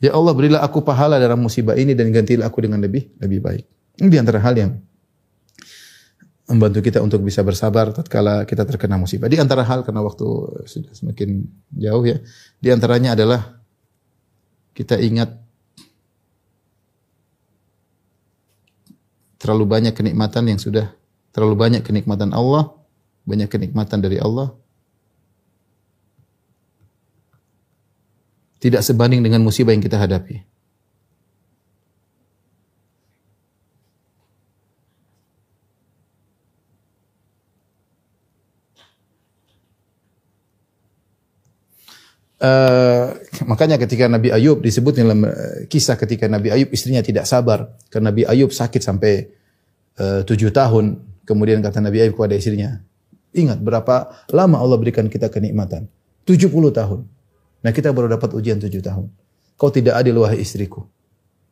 Ya 0.00 0.16
Allah 0.16 0.32
berilah 0.32 0.60
aku 0.64 0.80
pahala 0.80 1.20
dalam 1.20 1.44
musibah 1.44 1.76
ini 1.76 1.92
dan 1.92 2.08
gantilah 2.08 2.48
aku 2.48 2.64
dengan 2.64 2.80
lebih 2.80 3.12
lebih 3.20 3.40
baik. 3.44 3.64
Ini 4.00 4.08
di 4.08 4.16
antara 4.16 4.40
hal 4.40 4.56
yang 4.56 4.72
membantu 6.48 6.80
kita 6.82 6.98
untuk 7.04 7.20
bisa 7.20 7.44
bersabar 7.44 7.92
tatkala 7.92 8.48
kita 8.48 8.64
terkena 8.64 8.96
musibah. 8.96 9.28
Di 9.28 9.36
antara 9.36 9.60
hal 9.60 9.84
karena 9.84 10.00
waktu 10.00 10.26
sudah 10.64 10.92
semakin 10.96 11.44
jauh 11.76 12.04
ya. 12.08 12.16
Di 12.58 12.72
antaranya 12.72 13.12
adalah 13.12 13.60
kita 14.72 14.96
ingat 14.96 15.36
terlalu 19.36 19.68
banyak 19.68 19.92
kenikmatan 19.92 20.48
yang 20.48 20.60
sudah 20.60 20.96
terlalu 21.36 21.60
banyak 21.60 21.82
kenikmatan 21.84 22.32
Allah, 22.32 22.72
banyak 23.28 23.52
kenikmatan 23.52 24.00
dari 24.00 24.16
Allah 24.16 24.56
tidak 28.60 28.84
sebanding 28.84 29.24
dengan 29.24 29.40
musibah 29.40 29.72
yang 29.72 29.80
kita 29.80 29.96
hadapi. 29.96 30.44
Uh, 42.40 43.20
makanya 43.44 43.76
ketika 43.76 44.08
Nabi 44.08 44.32
Ayub 44.32 44.64
disebut 44.64 44.96
dalam 44.96 45.28
uh, 45.28 45.68
kisah 45.68 46.00
ketika 46.00 46.24
Nabi 46.24 46.48
Ayub 46.48 46.72
istrinya 46.72 47.04
tidak 47.04 47.28
sabar. 47.28 47.76
Karena 47.92 48.12
Nabi 48.12 48.24
Ayub 48.24 48.48
sakit 48.48 48.80
sampai 48.80 49.28
uh, 50.00 50.24
tujuh 50.24 50.48
tahun. 50.48 51.04
Kemudian 51.28 51.60
kata 51.60 51.84
Nabi 51.84 52.00
Ayub 52.00 52.16
kepada 52.16 52.36
istrinya 52.36 52.80
ingat 53.30 53.62
berapa 53.62 54.26
lama 54.32 54.56
Allah 54.56 54.76
berikan 54.80 55.06
kita 55.06 55.28
kenikmatan? 55.28 55.86
70 56.24 56.48
tahun 56.50 57.19
Nah 57.60 57.70
kita 57.70 57.92
baru 57.92 58.08
dapat 58.08 58.32
ujian 58.32 58.56
tujuh 58.56 58.80
tahun. 58.80 59.12
Kau 59.60 59.68
tidak 59.68 60.00
adil 60.00 60.16
wahai 60.16 60.40
istriku. 60.40 60.88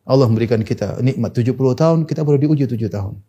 Allah 0.09 0.25
memberikan 0.25 0.57
kita 0.65 0.97
nikmat 1.05 1.37
70 1.37 1.53
tahun, 1.53 1.97
kita 2.09 2.25
baru 2.25 2.41
diuji 2.41 2.65
tujuh 2.65 2.89
tahun. 2.89 3.21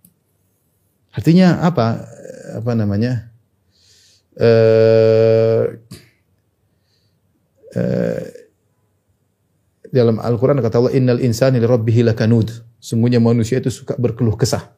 Artinya 1.12 1.61
apa? 1.61 2.09
Eh, 2.09 2.64
apa 2.64 2.72
namanya? 2.72 3.28
Uh, 4.41 5.76
uh, 7.76 8.22
dalam 9.93 10.16
Al-Quran 10.24 10.64
kata 10.64 10.81
Allah, 10.81 10.97
Innal 10.97 11.20
insani 11.20 11.61
li 11.61 11.68
rabbihi 11.68 12.01
lakanud. 12.09 12.49
Sungguhnya 12.81 13.20
manusia 13.20 13.61
itu 13.61 13.68
suka 13.68 14.01
berkeluh 14.01 14.41
kesah. 14.41 14.72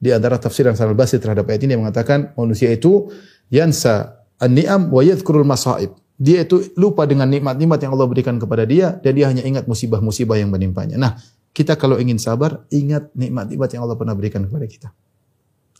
Di 0.00 0.14
antara 0.16 0.40
tafsir 0.40 0.64
yang 0.64 0.78
sangat 0.78 0.96
basi 0.96 1.20
terhadap 1.20 1.44
ayat 1.52 1.68
ini 1.68 1.76
yang 1.76 1.84
mengatakan 1.84 2.32
manusia 2.38 2.72
itu 2.72 3.12
yansa 3.52 4.24
an-ni'am 4.40 4.88
wa 4.88 5.04
yadhkurul 5.04 5.44
masaib 5.44 5.92
dia 6.18 6.42
itu 6.42 6.74
lupa 6.74 7.06
dengan 7.06 7.30
nikmat-nikmat 7.30 7.78
yang 7.78 7.94
Allah 7.94 8.10
berikan 8.10 8.42
kepada 8.42 8.66
dia 8.66 8.98
dan 8.98 9.14
dia 9.14 9.30
hanya 9.30 9.46
ingat 9.46 9.70
musibah-musibah 9.70 10.34
yang 10.34 10.50
menimpanya. 10.50 10.98
Nah, 10.98 11.14
kita 11.54 11.78
kalau 11.78 11.94
ingin 11.94 12.18
sabar, 12.18 12.66
ingat 12.74 13.14
nikmat-nikmat 13.14 13.70
yang 13.70 13.86
Allah 13.86 13.94
pernah 13.94 14.18
berikan 14.18 14.42
kepada 14.42 14.66
kita. 14.66 14.88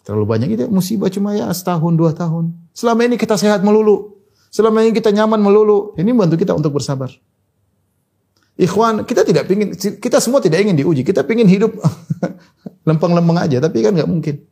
Terlalu 0.07 0.25
banyak 0.25 0.49
itu 0.55 0.65
musibah 0.71 1.11
cuma 1.11 1.35
ya 1.35 1.51
setahun 1.51 1.93
dua 1.99 2.15
tahun. 2.15 2.55
Selama 2.71 3.03
ini 3.05 3.19
kita 3.19 3.35
sehat 3.35 3.67
melulu. 3.67 4.15
Selama 4.49 4.81
ini 4.87 4.95
kita 4.95 5.11
nyaman 5.11 5.43
melulu. 5.43 5.93
Ini 5.99 6.09
membantu 6.15 6.39
kita 6.39 6.55
untuk 6.55 6.79
bersabar. 6.79 7.11
Ikhwan, 8.59 9.07
kita 9.07 9.23
tidak 9.23 9.47
pingin, 9.47 9.75
kita 9.75 10.19
semua 10.19 10.43
tidak 10.43 10.63
ingin 10.63 10.79
diuji. 10.79 11.03
Kita 11.03 11.23
ingin 11.27 11.47
hidup 11.47 11.79
lempeng-lempeng 12.89 13.39
aja, 13.39 13.59
tapi 13.63 13.83
kan 13.87 13.95
nggak 13.95 14.11
mungkin. 14.11 14.43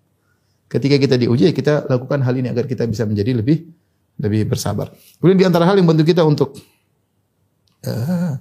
Ketika 0.67 0.99
kita 0.99 1.15
diuji, 1.15 1.55
kita 1.55 1.87
lakukan 1.91 2.27
hal 2.27 2.35
ini 2.39 2.51
agar 2.51 2.67
kita 2.67 2.87
bisa 2.87 3.07
menjadi 3.07 3.39
lebih 3.39 3.71
lebih 4.17 4.49
bersabar. 4.49 4.93
Kemudian 5.21 5.39
di 5.39 5.47
antara 5.47 5.69
hal 5.69 5.77
yang 5.77 5.85
membantu 5.85 6.09
kita 6.09 6.25
untuk 6.25 6.57
uh, 7.85 8.33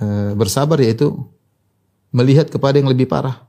uh, 0.00 0.32
bersabar 0.36 0.80
yaitu 0.80 1.12
melihat 2.10 2.48
kepada 2.48 2.80
yang 2.80 2.88
lebih 2.90 3.06
parah. 3.06 3.46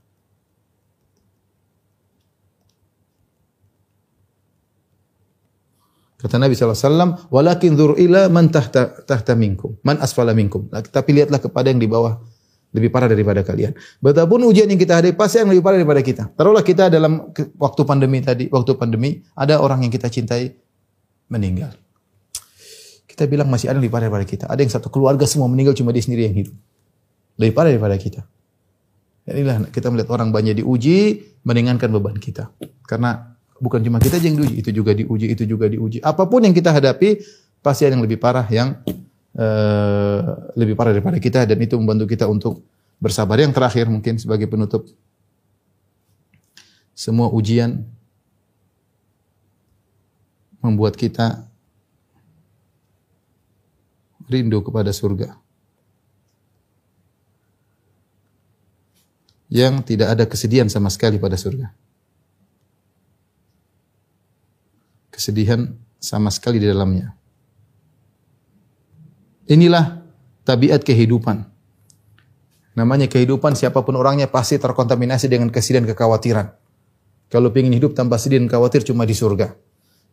Kata 6.21 6.38
Nabi 6.38 6.53
SAW, 6.53 7.34
walakin 7.34 7.73
dhur 7.73 7.97
ila 7.97 8.29
man 8.29 8.53
tahta, 8.53 8.93
tahta 9.09 9.34
minkum, 9.34 9.73
man 9.82 9.97
asfala 9.97 10.38
minkum. 10.38 10.69
Nah, 10.69 10.86
tapi 10.86 11.17
lihatlah 11.17 11.41
kepada 11.41 11.73
yang 11.73 11.82
di 11.82 11.89
bawah 11.89 12.21
lebih 12.77 12.93
parah 12.93 13.09
daripada 13.09 13.41
kalian. 13.41 13.73
Betapun 13.97 14.45
ujian 14.45 14.69
yang 14.69 14.77
kita 14.77 15.01
hadapi 15.01 15.17
pasti 15.17 15.41
yang 15.41 15.49
lebih 15.49 15.65
parah 15.65 15.82
daripada 15.82 16.01
kita. 16.05 16.23
Taruhlah 16.38 16.61
kita 16.61 16.93
dalam 16.93 17.34
waktu 17.57 17.82
pandemi 17.89 18.21
tadi, 18.21 18.45
waktu 18.53 18.77
pandemi 18.77 19.25
ada 19.34 19.57
orang 19.57 19.82
yang 19.82 19.89
kita 19.89 20.13
cintai 20.13 20.53
meninggal. 21.32 21.71
Kita 23.07 23.23
bilang 23.25 23.47
masih 23.47 23.71
ada 23.71 23.79
yang 23.79 23.88
lebih 23.88 23.95
parah 23.95 24.11
daripada 24.11 24.27
kita. 24.27 24.45
Ada 24.51 24.59
yang 24.59 24.71
satu 24.71 24.91
keluarga 24.91 25.23
semua 25.23 25.47
meninggal 25.47 25.71
cuma 25.71 25.95
dia 25.95 26.03
sendiri 26.03 26.27
yang 26.27 26.36
hidup. 26.36 26.55
Lebih 27.39 27.53
parah 27.55 27.71
daripada 27.71 27.95
kita. 27.95 28.21
Inilah 29.32 29.71
kita 29.71 29.88
melihat 29.88 30.11
orang 30.11 30.36
banyak 30.36 30.59
diuji, 30.59 31.23
meringankan 31.47 31.88
beban 31.88 32.17
kita. 32.19 32.51
Karena 32.84 33.38
bukan 33.61 33.79
cuma 33.86 34.01
kita 34.01 34.19
yang 34.19 34.41
diuji, 34.41 34.55
itu 34.59 34.69
juga 34.75 34.91
diuji, 34.91 35.27
itu 35.32 35.43
juga 35.47 35.65
diuji. 35.71 36.03
Apa 36.03 36.27
pun 36.27 36.43
yang 36.43 36.51
kita 36.51 36.73
hadapi, 36.73 37.21
pasti 37.61 37.86
ada 37.88 37.95
yang 37.95 38.03
lebih 38.03 38.17
parah 38.17 38.43
yang 38.49 38.82
uh, 39.38 40.19
lebih 40.57 40.73
parah 40.73 40.91
daripada 40.91 41.21
kita 41.21 41.45
dan 41.45 41.57
itu 41.61 41.77
membantu 41.77 42.09
kita 42.09 42.25
untuk 42.25 42.65
bersabar. 42.97 43.38
Yang 43.38 43.53
terakhir 43.55 43.86
mungkin 43.88 44.17
sebagai 44.17 44.49
penutup, 44.49 44.89
semua 46.97 47.29
ujian 47.29 47.86
membuat 50.62 50.95
kita 50.95 51.45
rindu 54.30 54.64
kepada 54.64 54.93
surga. 54.93 55.36
Yang 59.51 59.84
tidak 59.84 60.07
ada 60.16 60.24
kesedihan 60.24 60.72
sama 60.72 60.88
sekali 60.88 61.20
pada 61.20 61.36
surga. 61.36 61.76
kesedihan 65.22 65.70
sama 66.01 66.34
sekali 66.34 66.57
di 66.57 66.66
dalamnya. 66.66 67.14
Inilah 69.45 70.01
tabiat 70.41 70.82
kehidupan. 70.82 71.45
Namanya 72.74 73.05
kehidupan 73.05 73.53
siapa 73.53 73.86
pun 73.86 73.93
orangnya 74.01 74.26
pasti 74.26 74.57
terkontaminasi 74.57 75.30
dengan 75.30 75.53
kesedihan 75.53 75.86
kekhawatiran. 75.86 76.57
Kalau 77.30 77.53
ingin 77.53 77.78
hidup 77.78 77.93
tanpa 77.93 78.18
sedih 78.18 78.41
dan 78.41 78.49
khawatir 78.49 78.82
cuma 78.82 79.05
di 79.05 79.14
surga. 79.14 79.53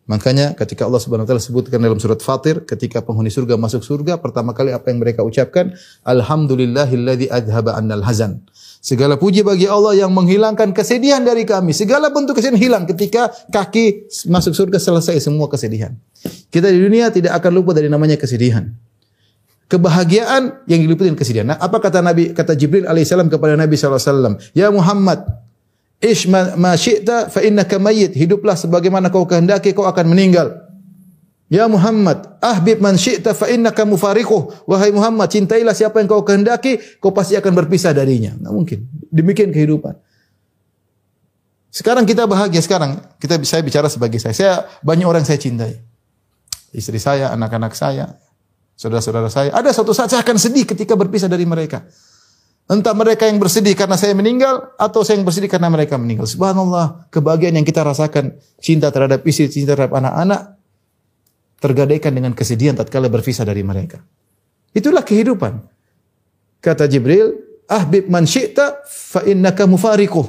Makanya 0.08 0.56
ketika 0.56 0.88
Allah 0.88 1.04
Subhanahu 1.04 1.28
wa 1.28 1.36
taala 1.36 1.44
sebutkan 1.44 1.76
dalam 1.76 2.00
surat 2.00 2.24
Fatir 2.24 2.64
ketika 2.64 3.04
penghuni 3.04 3.28
surga 3.28 3.60
masuk 3.60 3.84
surga 3.84 4.16
pertama 4.16 4.56
kali 4.56 4.72
apa 4.72 4.88
yang 4.88 5.04
mereka 5.04 5.20
ucapkan 5.20 5.76
alhamdulillahilladzi 6.08 7.28
adhaba 7.28 7.76
annal 7.76 8.00
hazan 8.00 8.40
Segala 8.78 9.18
puji 9.18 9.42
bagi 9.42 9.66
Allah 9.66 10.06
yang 10.06 10.14
menghilangkan 10.14 10.70
kesedihan 10.70 11.20
dari 11.26 11.42
kami. 11.42 11.74
Segala 11.74 12.14
bentuk 12.14 12.38
kesedihan 12.38 12.56
hilang 12.56 12.84
ketika 12.86 13.28
kaki 13.50 14.06
masuk 14.30 14.54
surga 14.54 14.78
selesai 14.78 15.18
semua 15.18 15.50
kesedihan. 15.50 15.98
Kita 16.48 16.70
di 16.70 16.78
dunia 16.78 17.10
tidak 17.10 17.36
akan 17.42 17.58
lupa 17.58 17.74
dari 17.74 17.90
namanya 17.90 18.14
kesedihan. 18.14 18.70
Kebahagiaan 19.68 20.64
yang 20.70 20.80
diliputi 20.80 21.10
dengan 21.10 21.20
kesedihan. 21.20 21.46
Nah, 21.52 21.58
apa 21.60 21.76
kata 21.82 22.00
Nabi 22.00 22.32
kata 22.32 22.56
Jibril 22.56 22.88
alaihissalam 22.88 23.28
kepada 23.28 23.58
Nabi 23.58 23.76
SAW? 23.76 24.40
Ya 24.56 24.72
Muhammad, 24.72 25.26
ish 25.98 26.30
ma, 26.30 26.54
ma 26.54 26.74
syi'ta 26.74 27.30
fa 27.30 27.42
innaka 27.42 27.78
mayyit. 27.78 28.14
Hiduplah 28.14 28.54
sebagaimana 28.54 29.10
kau 29.10 29.26
kehendaki 29.26 29.74
kau 29.74 29.86
akan 29.86 30.06
meninggal. 30.14 30.66
Ya 31.48 31.64
Muhammad, 31.64 32.38
ahbib 32.44 32.84
man 32.84 33.00
syi'ta 33.00 33.32
fa 33.32 33.48
innaka 33.48 33.88
mufariquh. 33.88 34.68
Wahai 34.68 34.92
Muhammad, 34.92 35.32
cintailah 35.32 35.72
siapa 35.72 35.98
yang 35.98 36.08
kau 36.08 36.20
kehendaki, 36.20 36.76
kau 37.00 37.10
pasti 37.10 37.40
akan 37.40 37.52
berpisah 37.56 37.96
darinya. 37.96 38.36
Enggak 38.36 38.52
mungkin. 38.52 38.78
Demikian 39.08 39.50
kehidupan. 39.50 39.96
Sekarang 41.72 42.04
kita 42.04 42.24
bahagia 42.28 42.60
sekarang. 42.60 43.00
Kita 43.16 43.40
saya 43.44 43.64
bicara 43.64 43.88
sebagai 43.88 44.20
saya. 44.20 44.34
Saya 44.36 44.52
banyak 44.84 45.06
orang 45.08 45.24
saya 45.24 45.40
cintai. 45.40 45.80
Istri 46.68 47.00
saya, 47.00 47.32
anak-anak 47.32 47.72
saya, 47.72 48.20
saudara-saudara 48.76 49.32
saya. 49.32 49.48
Ada 49.56 49.72
suatu 49.72 49.96
saat 49.96 50.12
saya 50.12 50.20
akan 50.20 50.36
sedih 50.36 50.68
ketika 50.68 50.92
berpisah 50.92 51.32
dari 51.32 51.48
mereka. 51.48 51.88
Entah 52.68 52.92
mereka 52.92 53.24
yang 53.24 53.40
bersedih 53.40 53.72
karena 53.72 53.96
saya 53.96 54.12
meninggal 54.12 54.76
atau 54.76 55.00
saya 55.00 55.16
yang 55.16 55.24
bersedih 55.24 55.48
karena 55.48 55.72
mereka 55.72 55.96
meninggal. 55.96 56.28
Subhanallah, 56.28 57.08
kebahagiaan 57.08 57.56
yang 57.56 57.64
kita 57.64 57.80
rasakan 57.80 58.36
cinta 58.60 58.92
terhadap 58.92 59.24
istri, 59.24 59.48
cinta 59.48 59.72
terhadap 59.72 59.96
anak-anak 59.96 60.60
tergadaikan 61.64 62.12
dengan 62.12 62.36
kesedihan 62.36 62.76
tatkala 62.76 63.08
berpisah 63.08 63.48
dari 63.48 63.64
mereka. 63.64 64.04
Itulah 64.76 65.00
kehidupan. 65.00 65.64
Kata 66.60 66.84
Jibril, 66.84 67.40
ahbib 67.64 68.12
man 68.12 68.28
syi'ta 68.28 68.84
fa 68.84 69.24
innaka 69.24 69.64
mufariquh. 69.64 70.28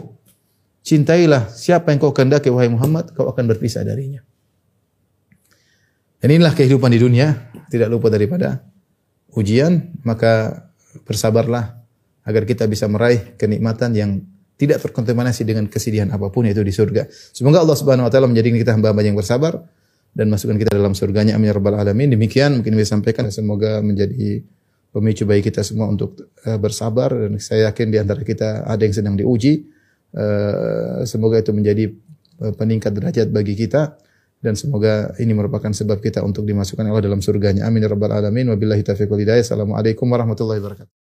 Cintailah 0.80 1.52
siapa 1.52 1.92
yang 1.92 2.00
kau 2.00 2.16
kehendaki 2.16 2.48
wahai 2.48 2.72
Muhammad, 2.72 3.12
kau 3.14 3.28
akan 3.28 3.46
berpisah 3.52 3.84
darinya. 3.84 4.24
Dan 6.24 6.40
inilah 6.40 6.56
kehidupan 6.56 6.92
di 6.92 7.00
dunia, 7.04 7.52
tidak 7.68 7.92
lupa 7.92 8.08
daripada 8.08 8.64
ujian, 9.36 9.92
maka 10.08 10.66
bersabarlah 11.04 11.79
agar 12.30 12.46
kita 12.46 12.70
bisa 12.70 12.86
meraih 12.86 13.34
kenikmatan 13.42 13.98
yang 13.98 14.22
tidak 14.60 14.86
terkontaminasi 14.86 15.48
dengan 15.48 15.66
kesedihan 15.66 16.14
apa 16.14 16.30
pun 16.30 16.46
yaitu 16.46 16.62
di 16.62 16.70
surga. 16.70 17.10
Semoga 17.10 17.66
Allah 17.66 17.74
Subhanahu 17.80 18.06
wa 18.06 18.12
taala 18.12 18.30
menjadikan 18.30 18.60
kita 18.62 18.72
hamba-hamba 18.78 19.02
yang 19.02 19.18
bersabar 19.18 19.66
dan 20.14 20.30
masukkan 20.30 20.60
kita 20.60 20.76
dalam 20.76 20.94
surganya. 20.94 21.40
Amin 21.40 21.50
ya 21.50 21.56
rabbal 21.58 21.80
alamin. 21.80 22.14
Demikian 22.14 22.62
mungkin 22.62 22.76
bisa 22.76 22.94
sampaikan. 23.00 23.26
Semoga 23.32 23.80
menjadi 23.80 24.44
pemicu 24.92 25.24
bagi 25.24 25.48
kita 25.48 25.64
semua 25.64 25.88
untuk 25.88 26.20
uh, 26.44 26.60
bersabar. 26.60 27.16
Dan 27.16 27.40
saya 27.40 27.72
yakin 27.72 27.88
di 27.88 27.98
antara 27.98 28.22
kita 28.22 28.68
ada 28.68 28.82
yang 28.84 28.94
sedang 28.94 29.16
diuji. 29.16 29.64
Uh, 30.12 31.08
semoga 31.08 31.40
itu 31.40 31.56
menjadi 31.56 31.96
uh, 32.44 32.54
peningkat 32.54 32.92
derajat 32.92 33.32
bagi 33.32 33.56
kita. 33.56 33.96
Dan 34.40 34.60
semoga 34.60 35.16
ini 35.20 35.36
merupakan 35.36 35.72
sebab 35.72 36.00
kita 36.00 36.24
untuk 36.24 36.48
dimasukkan 36.48 36.84
Allah 36.84 37.04
dalam 37.04 37.24
surganya. 37.24 37.64
Amin 37.64 37.80
ya 37.80 37.92
rabbal 37.92 38.12
alamin. 38.12 38.52
Wabillahi 38.52 38.84
taufiq 38.84 39.08
wal 39.08 39.24
hidayah. 39.24 39.44
Assalamualaikum 39.44 40.08
warahmatullahi 40.08 40.60
wabarakatuh 40.60 41.09